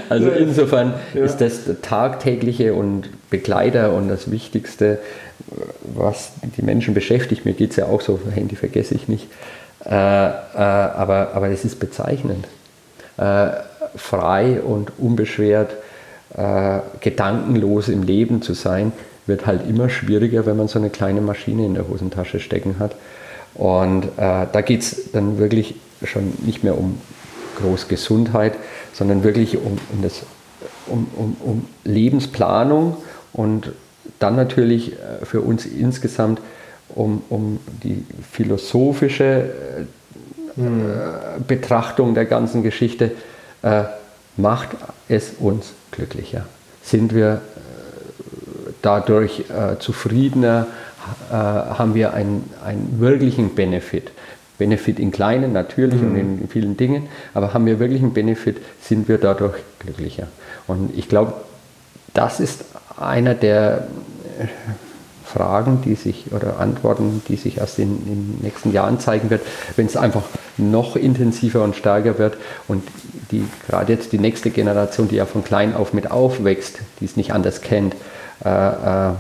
Also 0.09 0.31
insofern 0.31 0.95
ja. 1.13 1.23
ist 1.23 1.37
das 1.37 1.61
tagtägliche 1.81 2.73
und 2.73 3.09
Begleiter 3.29 3.93
und 3.93 4.07
das 4.07 4.31
Wichtigste, 4.31 4.99
was 5.81 6.31
die 6.57 6.63
Menschen 6.63 6.93
beschäftigt. 6.93 7.45
Mir 7.45 7.53
geht 7.53 7.71
es 7.71 7.75
ja 7.75 7.85
auch 7.85 8.01
so, 8.01 8.19
Handy 8.33 8.55
vergesse 8.55 8.95
ich 8.95 9.07
nicht. 9.07 9.27
Äh, 9.85 9.89
äh, 9.91 10.31
aber, 10.57 11.31
aber 11.35 11.49
es 11.49 11.63
ist 11.63 11.79
bezeichnend. 11.79 12.47
Äh, 13.17 13.49
frei 13.95 14.61
und 14.61 14.93
unbeschwert, 14.97 15.75
gedankenlos 17.01 17.89
im 17.89 18.03
Leben 18.03 18.43
zu 18.43 18.53
sein, 18.53 18.91
wird 19.25 19.45
halt 19.45 19.67
immer 19.67 19.89
schwieriger, 19.89 20.45
wenn 20.45 20.57
man 20.57 20.67
so 20.67 20.79
eine 20.79 20.89
kleine 20.89 21.21
Maschine 21.21 21.65
in 21.65 21.73
der 21.73 21.87
Hosentasche 21.87 22.39
stecken 22.39 22.75
hat. 22.79 22.95
Und 23.53 24.03
äh, 24.17 24.45
da 24.51 24.61
geht 24.61 24.81
es 24.81 25.11
dann 25.11 25.39
wirklich 25.39 25.75
schon 26.03 26.33
nicht 26.45 26.63
mehr 26.63 26.77
um 26.77 27.01
Großgesundheit, 27.59 28.53
sondern 28.93 29.23
wirklich 29.23 29.57
um, 29.57 29.77
um, 29.91 30.01
das, 30.01 30.21
um, 30.87 31.07
um, 31.15 31.37
um 31.43 31.65
Lebensplanung 31.83 32.97
und 33.33 33.71
dann 34.19 34.35
natürlich 34.35 34.93
äh, 34.93 35.25
für 35.25 35.41
uns 35.41 35.65
insgesamt 35.65 36.39
um, 36.89 37.23
um 37.29 37.59
die 37.83 38.05
philosophische 38.31 39.49
äh, 40.55 41.39
Betrachtung 41.45 42.13
der 42.13 42.25
ganzen 42.25 42.63
Geschichte. 42.63 43.11
Äh, 43.63 43.83
macht 44.37 44.69
es 45.09 45.33
uns 45.39 45.73
glücklicher? 45.91 46.45
Sind 46.83 47.13
wir 47.13 47.33
äh, 47.33 48.71
dadurch 48.81 49.45
äh, 49.49 49.77
zufriedener? 49.79 50.67
Äh, 51.29 51.33
haben 51.33 51.95
wir 51.95 52.13
einen, 52.13 52.49
einen 52.63 52.99
wirklichen 52.99 53.55
Benefit? 53.55 54.11
Benefit 54.57 54.99
in 54.99 55.11
kleinen 55.11 55.53
natürlich 55.53 56.01
mhm. 56.01 56.07
und 56.07 56.41
in 56.41 56.47
vielen 56.49 56.77
Dingen, 56.77 57.07
aber 57.33 57.53
haben 57.53 57.65
wir 57.65 57.79
wirklich 57.79 58.01
einen 58.01 58.13
Benefit, 58.13 58.57
sind 58.81 59.07
wir 59.07 59.17
dadurch 59.17 59.55
glücklicher. 59.79 60.27
Und 60.65 60.97
ich 60.97 61.07
glaube, 61.09 61.33
das 62.13 62.39
ist 62.39 62.65
einer 62.99 63.35
der 63.35 63.87
äh, 64.39 64.47
Fragen, 65.23 65.81
die 65.83 65.95
sich 65.95 66.31
oder 66.31 66.59
Antworten, 66.59 67.21
die 67.27 67.35
sich 67.35 67.57
erst 67.57 67.79
in, 67.79 67.97
in 68.07 68.37
den 68.37 68.39
nächsten 68.41 68.71
Jahren 68.71 68.99
zeigen 68.99 69.29
wird, 69.29 69.41
wenn 69.75 69.85
es 69.85 69.97
einfach 69.97 70.23
noch 70.57 70.95
intensiver 70.95 71.63
und 71.63 71.75
stärker 71.75 72.17
wird 72.17 72.37
und 72.67 72.83
die 73.31 73.45
gerade 73.67 73.93
jetzt 73.93 74.11
die 74.11 74.19
nächste 74.19 74.49
Generation, 74.49 75.07
die 75.07 75.15
ja 75.15 75.25
von 75.25 75.43
klein 75.43 75.75
auf 75.75 75.93
mit 75.93 76.11
aufwächst, 76.11 76.79
die 76.99 77.05
es 77.05 77.15
nicht 77.15 77.33
anders 77.33 77.61
kennt, 77.61 77.95
äh, 78.43 78.49
äh, 78.49 79.11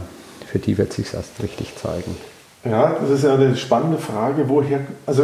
für 0.45 0.59
die 0.59 0.77
wird 0.77 0.93
sich 0.93 1.13
erst 1.13 1.41
richtig 1.41 1.75
zeigen. 1.75 2.15
Ja, 2.63 2.95
das 2.99 3.09
ist 3.09 3.23
ja 3.23 3.33
eine 3.33 3.55
spannende 3.55 3.97
Frage, 3.97 4.47
woher, 4.47 4.79
also, 5.05 5.23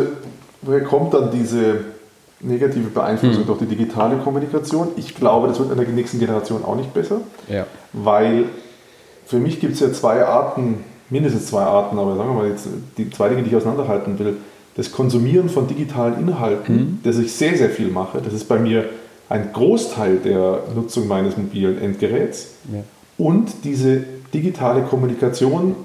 woher 0.61 0.83
kommt 0.83 1.13
dann 1.13 1.31
diese 1.31 1.85
negative 2.39 2.89
Beeinflussung 2.89 3.41
hm. 3.41 3.47
durch 3.47 3.59
die 3.59 3.65
digitale 3.65 4.17
Kommunikation? 4.17 4.89
Ich 4.97 5.15
glaube, 5.15 5.47
das 5.47 5.59
wird 5.59 5.71
in 5.71 5.77
der 5.77 5.87
nächsten 5.87 6.19
Generation 6.19 6.63
auch 6.63 6.75
nicht 6.75 6.93
besser, 6.93 7.21
ja. 7.47 7.65
weil 7.93 8.45
für 9.25 9.37
mich 9.37 9.59
gibt 9.59 9.73
es 9.73 9.79
ja 9.79 9.91
zwei 9.91 10.25
Arten, 10.25 10.83
mindestens 11.09 11.47
zwei 11.47 11.61
Arten, 11.61 11.97
aber 11.97 12.15
sagen 12.15 12.29
wir 12.29 12.43
mal 12.43 12.49
jetzt 12.49 12.67
die 12.97 13.09
zwei 13.09 13.29
Dinge, 13.29 13.43
die 13.43 13.49
ich 13.49 13.55
auseinanderhalten 13.55 14.19
will. 14.19 14.37
Das 14.75 14.91
Konsumieren 14.91 15.49
von 15.49 15.67
digitalen 15.67 16.19
Inhalten, 16.19 16.75
mhm. 16.75 16.99
das 17.03 17.17
ich 17.17 17.31
sehr, 17.33 17.57
sehr 17.57 17.69
viel 17.69 17.89
mache, 17.89 18.21
das 18.23 18.33
ist 18.33 18.47
bei 18.47 18.57
mir 18.57 18.85
ein 19.29 19.53
Großteil 19.53 20.17
der 20.17 20.63
Nutzung 20.75 21.07
meines 21.07 21.37
mobilen 21.37 21.79
Endgeräts. 21.81 22.55
Ja. 22.71 22.83
Und 23.17 23.51
diese 23.63 24.03
digitale 24.33 24.83
Kommunikation, 24.83 25.75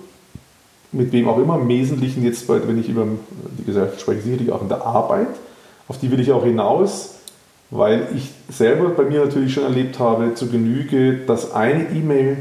mit 0.92 1.12
wem 1.12 1.28
auch 1.28 1.38
immer, 1.38 1.60
im 1.60 1.68
Wesentlichen 1.68 2.24
jetzt, 2.24 2.48
wenn 2.48 2.78
ich 2.78 2.88
über 2.88 3.06
die 3.58 3.64
Gesellschaft 3.64 4.00
spreche, 4.00 4.22
sicherlich 4.22 4.52
auch 4.52 4.62
in 4.62 4.68
der 4.68 4.84
Arbeit, 4.84 5.28
auf 5.86 5.98
die 5.98 6.10
will 6.10 6.20
ich 6.20 6.32
auch 6.32 6.44
hinaus, 6.44 7.16
weil 7.70 8.08
ich 8.16 8.30
selber 8.54 8.88
bei 8.90 9.04
mir 9.04 9.24
natürlich 9.24 9.52
schon 9.52 9.64
erlebt 9.64 9.98
habe, 9.98 10.34
zu 10.34 10.48
Genüge, 10.48 11.18
dass 11.26 11.52
eine 11.52 11.90
E-Mail 11.90 12.38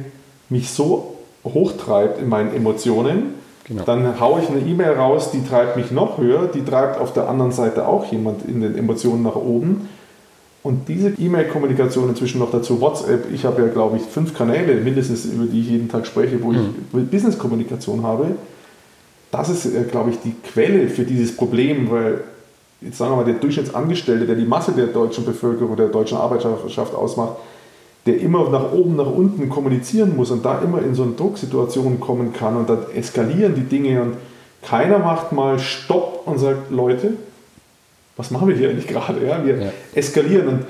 mich 0.50 0.70
so 0.70 1.18
hochtreibt 1.44 2.22
in 2.22 2.30
meinen 2.30 2.54
Emotionen, 2.54 3.36
genau. 3.68 3.84
dann 3.84 4.20
haue 4.20 4.42
ich 4.42 4.50
eine 4.50 4.60
E-Mail 4.60 4.94
raus, 4.94 5.32
die 5.32 5.44
treibt 5.44 5.78
mich 5.78 5.92
noch 5.92 6.18
höher, 6.18 6.48
die 6.48 6.64
treibt 6.64 7.00
auf 7.00 7.14
der 7.14 7.30
anderen 7.30 7.52
Seite 7.52 7.88
auch 7.88 8.12
jemand 8.12 8.48
in 8.48 8.62
den 8.62 8.78
Emotionen 8.78 9.24
nach 9.24 9.36
oben. 9.36 9.90
Und 10.64 10.90
diese 10.90 11.10
E-Mail-Kommunikation 11.10 12.10
inzwischen 12.10 12.40
noch 12.40 12.52
dazu, 12.52 12.82
WhatsApp, 12.82 13.32
ich 13.32 13.46
habe 13.46 13.62
ja, 13.62 13.68
glaube 13.70 13.98
ich, 13.98 14.04
fünf 14.04 14.34
Kanäle 14.34 14.76
mindestens, 14.82 15.26
über 15.26 15.46
die 15.46 15.62
ich 15.62 15.70
jeden 15.70 15.88
Tag 15.88 16.06
spreche, 16.06 16.44
wo 16.44 16.52
mhm. 16.52 16.76
ich 16.94 17.10
Business-Kommunikation 17.10 18.04
habe. 18.04 18.36
Das 19.32 19.50
ist, 19.50 19.66
äh, 19.66 19.84
glaube 19.84 20.10
ich, 20.10 20.20
die 20.20 20.34
Quelle 20.44 20.90
für 20.90 21.04
dieses 21.04 21.36
Problem, 21.36 21.90
weil 21.90 22.22
jetzt 22.82 22.98
sagen 22.98 23.12
wir 23.12 23.18
mal, 23.18 23.26
der 23.26 23.36
Durchschnittsangestellte, 23.36 24.26
der 24.26 24.36
die 24.36 24.46
Masse 24.46 24.72
der 24.72 24.88
deutschen 24.88 25.26
Bevölkerung, 25.26 25.76
der 25.76 25.88
deutschen 25.88 26.18
Arbeiterschaft 26.18 26.94
ausmacht, 26.94 27.38
der 28.08 28.20
immer 28.20 28.50
nach 28.50 28.72
oben, 28.72 28.96
nach 28.96 29.12
unten 29.12 29.50
kommunizieren 29.50 30.16
muss 30.16 30.32
und 30.32 30.44
da 30.46 30.60
immer 30.60 30.82
in 30.82 30.96
so 30.96 31.04
eine 31.04 31.12
Drucksituation 31.12 32.00
kommen 32.00 32.34
kann 32.34 32.56
und 32.56 32.70
dann 32.70 32.90
eskalieren 32.96 33.54
die 33.54 33.64
Dinge 33.64 34.02
und 34.02 34.14
keiner 34.62 35.00
macht 35.00 35.34
mal 35.34 35.60
Stopp 35.60 36.24
und 36.26 36.40
sagt, 36.40 36.72
Leute, 36.72 37.14
was 38.16 38.32
machen 38.32 38.48
wir 38.48 38.56
hier 38.56 38.70
eigentlich 38.70 38.88
gerade? 38.88 39.26
Ja, 39.26 39.46
wir 39.46 39.58
ja. 39.58 39.70
eskalieren 39.94 40.48
und 40.48 40.66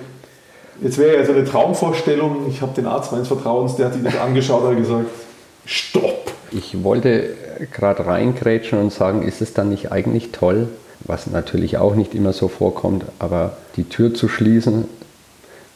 jetzt 0.81 0.97
wäre 0.97 1.17
ja 1.17 1.25
so 1.25 1.31
eine 1.31 1.45
Traumvorstellung, 1.45 2.47
ich 2.49 2.61
habe 2.61 2.73
den 2.73 2.87
Arzt 2.87 3.11
meines 3.11 3.27
Vertrauens, 3.27 3.75
der 3.75 3.85
hat 3.85 3.93
sich 3.93 4.03
das 4.03 4.17
angeschaut 4.17 4.63
und 4.63 4.77
gesagt, 4.77 5.05
Stopp! 5.65 6.31
Ich 6.51 6.83
wollte 6.83 7.35
gerade 7.71 8.05
reingrätschen 8.05 8.79
und 8.79 8.91
sagen, 8.91 9.21
ist 9.21 9.41
es 9.41 9.53
dann 9.53 9.69
nicht 9.69 9.91
eigentlich 9.91 10.31
toll, 10.31 10.69
was 11.01 11.27
natürlich 11.27 11.77
auch 11.77 11.93
nicht 11.93 12.15
immer 12.15 12.33
so 12.33 12.47
vorkommt, 12.47 13.05
aber 13.19 13.57
die 13.75 13.83
Tür 13.83 14.13
zu 14.13 14.27
schließen, 14.27 14.85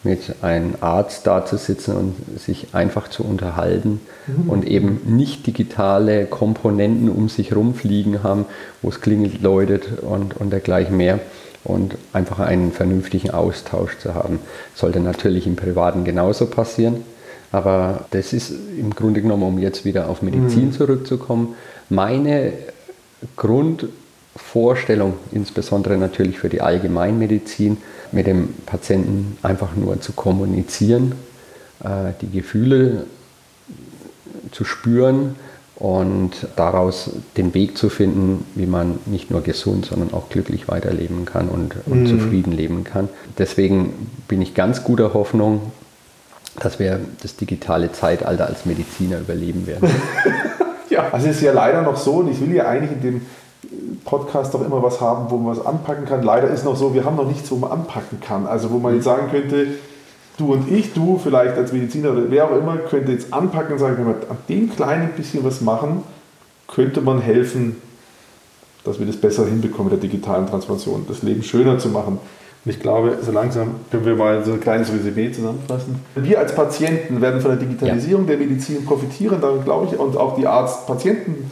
mit 0.04 0.36
einem 0.42 0.76
Arzt 0.82 1.28
da 1.28 1.46
zu 1.46 1.58
sitzen 1.58 1.96
und 1.96 2.40
sich 2.40 2.74
einfach 2.74 3.08
zu 3.08 3.24
unterhalten 3.24 4.02
mhm. 4.28 4.50
und 4.50 4.68
eben 4.68 5.02
nicht 5.06 5.46
digitale 5.46 6.26
Komponenten 6.26 7.10
um 7.10 7.30
sich 7.30 7.56
rumfliegen 7.56 8.24
haben, 8.24 8.46
wo 8.82 8.90
es 8.90 9.02
klingelt, 9.02 9.42
läutet 9.42 10.00
und, 10.02 10.38
und 10.38 10.52
dergleichen 10.52 10.98
mehr 10.98 11.20
und 11.64 11.96
einfach 12.14 12.40
einen 12.40 12.72
vernünftigen 12.72 13.32
Austausch 13.32 14.00
zu 14.00 14.16
haben. 14.16 14.40
Sollte 14.74 15.00
natürlich 15.00 15.46
im 15.46 15.56
Privaten 15.56 16.04
genauso 16.04 16.48
passieren, 16.48 17.04
aber 17.52 18.06
das 18.12 18.34
ist 18.34 18.52
im 18.78 18.96
Grunde 18.96 19.22
genommen, 19.22 19.44
um 19.44 19.60
jetzt 19.60 19.86
wieder 19.86 20.10
auf 20.10 20.24
Medizin 20.24 20.68
mhm. 20.68 20.72
zurückzukommen, 20.74 21.56
meine 21.90 22.54
Grundvorstellung, 24.52 25.14
insbesondere 25.32 25.98
natürlich 25.98 26.40
für 26.40 26.50
die 26.50 26.62
Allgemeinmedizin, 26.62 27.78
mit 28.12 28.28
dem 28.28 28.50
Patienten 28.66 29.38
einfach 29.42 29.76
nur 29.76 30.02
zu 30.02 30.12
kommunizieren, 30.12 31.14
äh, 31.84 32.12
die 32.22 32.30
Gefühle 32.30 33.06
zu 34.52 34.66
spüren 34.66 35.36
und 35.76 36.32
daraus 36.58 37.12
den 37.38 37.54
Weg 37.54 37.78
zu 37.78 37.90
finden, 37.90 38.46
wie 38.56 38.66
man 38.66 39.00
nicht 39.06 39.32
nur 39.32 39.42
gesund, 39.42 39.86
sondern 39.86 40.14
auch 40.14 40.30
glücklich 40.30 40.68
weiterleben 40.68 41.26
kann 41.26 41.48
und, 41.48 41.76
und 41.86 42.04
mhm. 42.04 42.08
zufrieden 42.08 42.52
leben 42.52 42.84
kann. 42.84 43.08
Deswegen 43.38 44.10
bin 44.28 44.42
ich 44.42 44.54
ganz 44.54 44.84
guter 44.84 45.14
Hoffnung, 45.14 45.72
dass 46.60 46.80
wir 46.80 47.00
das 47.22 47.38
digitale 47.38 47.94
Zeitalter 47.94 48.48
als 48.48 48.66
Mediziner 48.66 49.20
überleben 49.20 49.66
werden. 49.66 49.90
ja, 50.90 51.08
also 51.12 51.28
es 51.28 51.38
ist 51.38 51.44
ja 51.44 51.54
leider 51.54 51.82
noch 51.82 51.96
so, 51.96 52.16
und 52.16 52.30
ich 52.30 52.42
will 52.42 52.54
ja 52.54 52.68
eigentlich 52.68 52.92
in 52.92 53.02
dem 53.02 53.22
Podcast 54.06 54.54
doch 54.54 54.66
immer 54.66 54.82
was 54.82 55.00
haben, 55.00 55.30
wo 55.30 55.38
man 55.38 55.58
was 55.58 55.66
anpacken 55.66 56.06
kann. 56.06 56.24
Leider 56.24 56.50
ist 56.50 56.66
noch 56.66 56.76
so, 56.76 56.94
wir 56.94 57.06
haben 57.06 57.16
noch 57.16 57.28
nichts, 57.28 57.52
wo 57.52 57.56
man 57.56 57.72
anpacken 57.72 58.20
kann. 58.20 58.48
Also 58.48 58.72
wo 58.72 58.78
man 58.78 58.96
jetzt 58.96 59.04
sagen 59.04 59.30
könnte, 59.30 59.68
du 60.38 60.54
und 60.54 60.72
ich, 60.72 60.94
du 60.94 61.20
vielleicht 61.22 61.56
als 61.56 61.72
Mediziner 61.72 62.12
oder 62.12 62.24
wer 62.30 62.46
auch 62.46 62.58
immer, 62.58 62.78
könnte 62.78 63.12
jetzt 63.12 63.34
anpacken 63.34 63.74
und 63.74 63.80
sagen, 63.80 63.98
wenn 63.98 64.08
wir 64.08 64.16
an 64.30 64.38
dem 64.50 64.74
kleinen 64.74 65.10
bisschen 65.10 65.44
was 65.44 65.62
machen, 65.62 66.04
könnte 66.68 67.02
man 67.02 67.22
helfen, 67.22 67.78
dass 68.84 69.00
wir 69.00 69.06
das 69.06 69.18
besser 69.18 69.46
hinbekommen 69.46 69.92
mit 69.92 70.02
der 70.02 70.10
digitalen 70.10 70.48
Transformation, 70.48 71.06
das 71.08 71.22
Leben 71.22 71.44
schöner 71.44 71.78
zu 71.78 71.90
machen. 71.90 72.20
Und 72.64 72.72
ich 72.72 72.80
glaube, 72.80 73.18
so 73.22 73.32
langsam 73.32 73.76
können 73.90 74.06
wir 74.06 74.16
mal 74.16 74.44
so 74.44 74.54
ein 74.54 74.60
kleines 74.60 74.92
Resümee 74.92 75.32
zusammenfassen. 75.32 76.00
Wir 76.16 76.40
als 76.40 76.56
Patienten 76.56 77.22
werden 77.22 77.42
von 77.42 77.52
der 77.52 77.60
Digitalisierung 77.60 78.24
ja. 78.24 78.36
der 78.36 78.38
Medizin 78.38 78.86
profitieren, 78.86 79.42
daran 79.42 79.64
glaube 79.64 79.88
ich, 79.88 80.00
und 80.00 80.18
auch 80.18 80.36
die 80.36 80.48
Arzt-Patienten- 80.48 81.52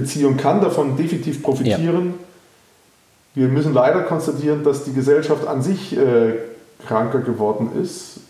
Beziehung 0.00 0.36
kann 0.36 0.60
davon 0.60 0.96
definitiv 0.96 1.42
profitieren. 1.42 2.14
Ja. 3.34 3.42
Wir 3.42 3.48
müssen 3.48 3.74
leider 3.74 4.02
konstatieren, 4.02 4.64
dass 4.64 4.84
die 4.84 4.92
Gesellschaft 4.92 5.46
an 5.46 5.62
sich 5.62 5.96
äh, 5.96 6.34
kranker 6.86 7.20
geworden 7.20 7.70
ist. 7.82 8.20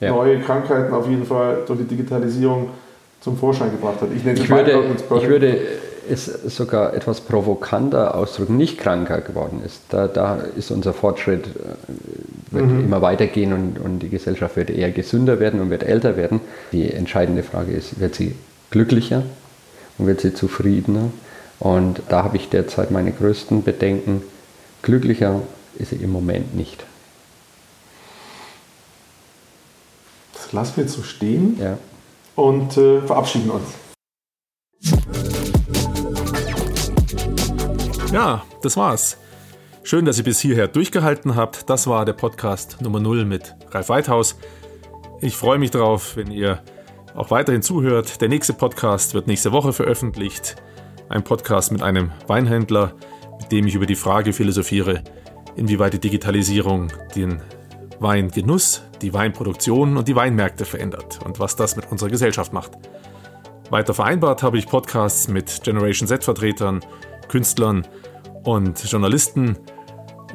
Ja. 0.00 0.10
Neue 0.10 0.40
Krankheiten 0.40 0.92
auf 0.94 1.08
jeden 1.08 1.26
Fall 1.26 1.58
durch 1.66 1.80
die 1.80 1.86
Digitalisierung 1.86 2.68
zum 3.20 3.36
Vorschein 3.36 3.70
gebracht 3.72 4.00
hat. 4.00 4.08
Ich, 4.14 4.24
nenne 4.24 4.38
ich, 4.38 4.48
würde, 4.48 4.80
ich 5.16 5.28
würde 5.28 5.58
es 6.08 6.26
sogar 6.26 6.94
etwas 6.94 7.20
provokanter 7.20 8.14
ausdrücken, 8.14 8.56
nicht 8.56 8.78
kranker 8.78 9.20
geworden 9.20 9.60
ist. 9.64 9.80
Da, 9.88 10.06
da 10.06 10.36
ist 10.56 10.70
unser 10.70 10.92
Fortschritt, 10.92 11.46
äh, 11.46 12.54
wird 12.54 12.66
mhm. 12.66 12.84
immer 12.84 13.02
weitergehen 13.02 13.52
und, 13.52 13.78
und 13.78 13.98
die 13.98 14.08
Gesellschaft 14.08 14.56
wird 14.56 14.70
eher 14.70 14.92
gesünder 14.92 15.40
werden 15.40 15.60
und 15.60 15.70
wird 15.70 15.82
älter 15.82 16.16
werden. 16.16 16.40
Die 16.72 16.92
entscheidende 16.92 17.42
Frage 17.42 17.72
ist, 17.72 17.98
wird 18.00 18.14
sie 18.14 18.34
glücklicher 18.70 19.24
und 19.98 20.06
wird 20.06 20.20
sie 20.20 20.32
zufriedener. 20.32 21.10
Und 21.60 22.02
da 22.08 22.22
habe 22.24 22.36
ich 22.36 22.48
derzeit 22.48 22.90
meine 22.90 23.12
größten 23.12 23.64
Bedenken. 23.64 24.22
Glücklicher 24.82 25.42
ist 25.76 25.90
sie 25.90 25.96
im 25.96 26.10
Moment 26.10 26.54
nicht. 26.54 26.84
Das 30.32 30.52
lassen 30.52 30.76
wir 30.76 30.84
jetzt 30.84 30.94
so 30.94 31.02
stehen 31.02 31.58
ja. 31.60 31.76
und 32.36 32.76
äh, 32.76 33.02
verabschieden 33.02 33.50
uns. 33.50 33.66
Ja, 38.12 38.42
das 38.62 38.76
war's. 38.76 39.18
Schön, 39.82 40.04
dass 40.04 40.18
ihr 40.18 40.24
bis 40.24 40.40
hierher 40.40 40.68
durchgehalten 40.68 41.34
habt. 41.36 41.68
Das 41.68 41.86
war 41.86 42.04
der 42.04 42.12
Podcast 42.12 42.78
Nummer 42.80 43.00
0 43.00 43.24
mit 43.24 43.54
Ralf 43.70 43.88
Weithaus. 43.88 44.36
Ich 45.20 45.36
freue 45.36 45.58
mich 45.58 45.70
darauf, 45.70 46.16
wenn 46.16 46.30
ihr 46.30 46.62
auch 47.18 47.32
weiterhin 47.32 47.62
zuhört. 47.62 48.20
Der 48.20 48.28
nächste 48.28 48.52
Podcast 48.52 49.12
wird 49.12 49.26
nächste 49.26 49.50
Woche 49.50 49.72
veröffentlicht. 49.72 50.54
Ein 51.08 51.24
Podcast 51.24 51.72
mit 51.72 51.82
einem 51.82 52.12
Weinhändler, 52.28 52.94
mit 53.40 53.50
dem 53.50 53.66
ich 53.66 53.74
über 53.74 53.86
die 53.86 53.96
Frage 53.96 54.32
philosophiere, 54.32 55.02
inwieweit 55.56 55.94
die 55.94 55.98
Digitalisierung 55.98 56.92
den 57.16 57.42
Weingenuss, 57.98 58.84
die 59.02 59.12
Weinproduktion 59.12 59.96
und 59.96 60.06
die 60.06 60.14
Weinmärkte 60.14 60.64
verändert 60.64 61.18
und 61.24 61.40
was 61.40 61.56
das 61.56 61.74
mit 61.74 61.90
unserer 61.90 62.08
Gesellschaft 62.08 62.52
macht. 62.52 62.72
Weiter 63.68 63.94
vereinbart 63.94 64.44
habe 64.44 64.56
ich 64.56 64.68
Podcasts 64.68 65.26
mit 65.26 65.64
Generation 65.64 66.06
Z-Vertretern, 66.06 66.84
Künstlern 67.26 67.84
und 68.44 68.80
Journalisten. 68.84 69.58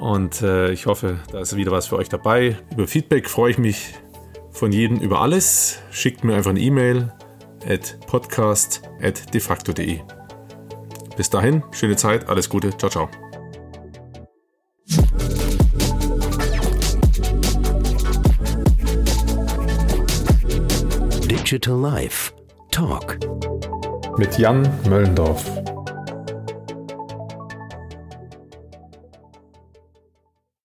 Und 0.02 0.42
äh, 0.42 0.72
ich 0.74 0.86
hoffe, 0.86 1.20
da 1.32 1.40
ist 1.40 1.56
wieder 1.56 1.72
was 1.72 1.88
für 1.88 1.96
euch 1.96 2.10
dabei. 2.10 2.58
Über 2.74 2.88
Feedback 2.88 3.30
freue 3.30 3.52
ich 3.52 3.58
mich 3.58 3.94
von 4.54 4.72
jedem 4.72 5.00
über 5.00 5.22
alles. 5.22 5.80
Schickt 5.92 6.24
mir 6.24 6.36
einfach 6.36 6.52
eine 6.52 6.62
E-Mail 6.62 7.12
at 7.68 8.00
podcast 8.08 8.82
at 9.02 9.34
defacto.de. 9.34 10.00
Bis 11.18 11.30
dahin, 11.30 11.64
schöne 11.72 11.96
Zeit, 11.96 12.30
alles 12.30 12.50
Gute, 12.50 12.76
ciao, 12.78 12.90
ciao. 12.90 13.10
Digital 21.28 21.80
Life 21.80 22.32
Talk 22.72 23.20
mit 24.18 24.38
Jan 24.38 24.68
Möllendorf. 24.90 25.73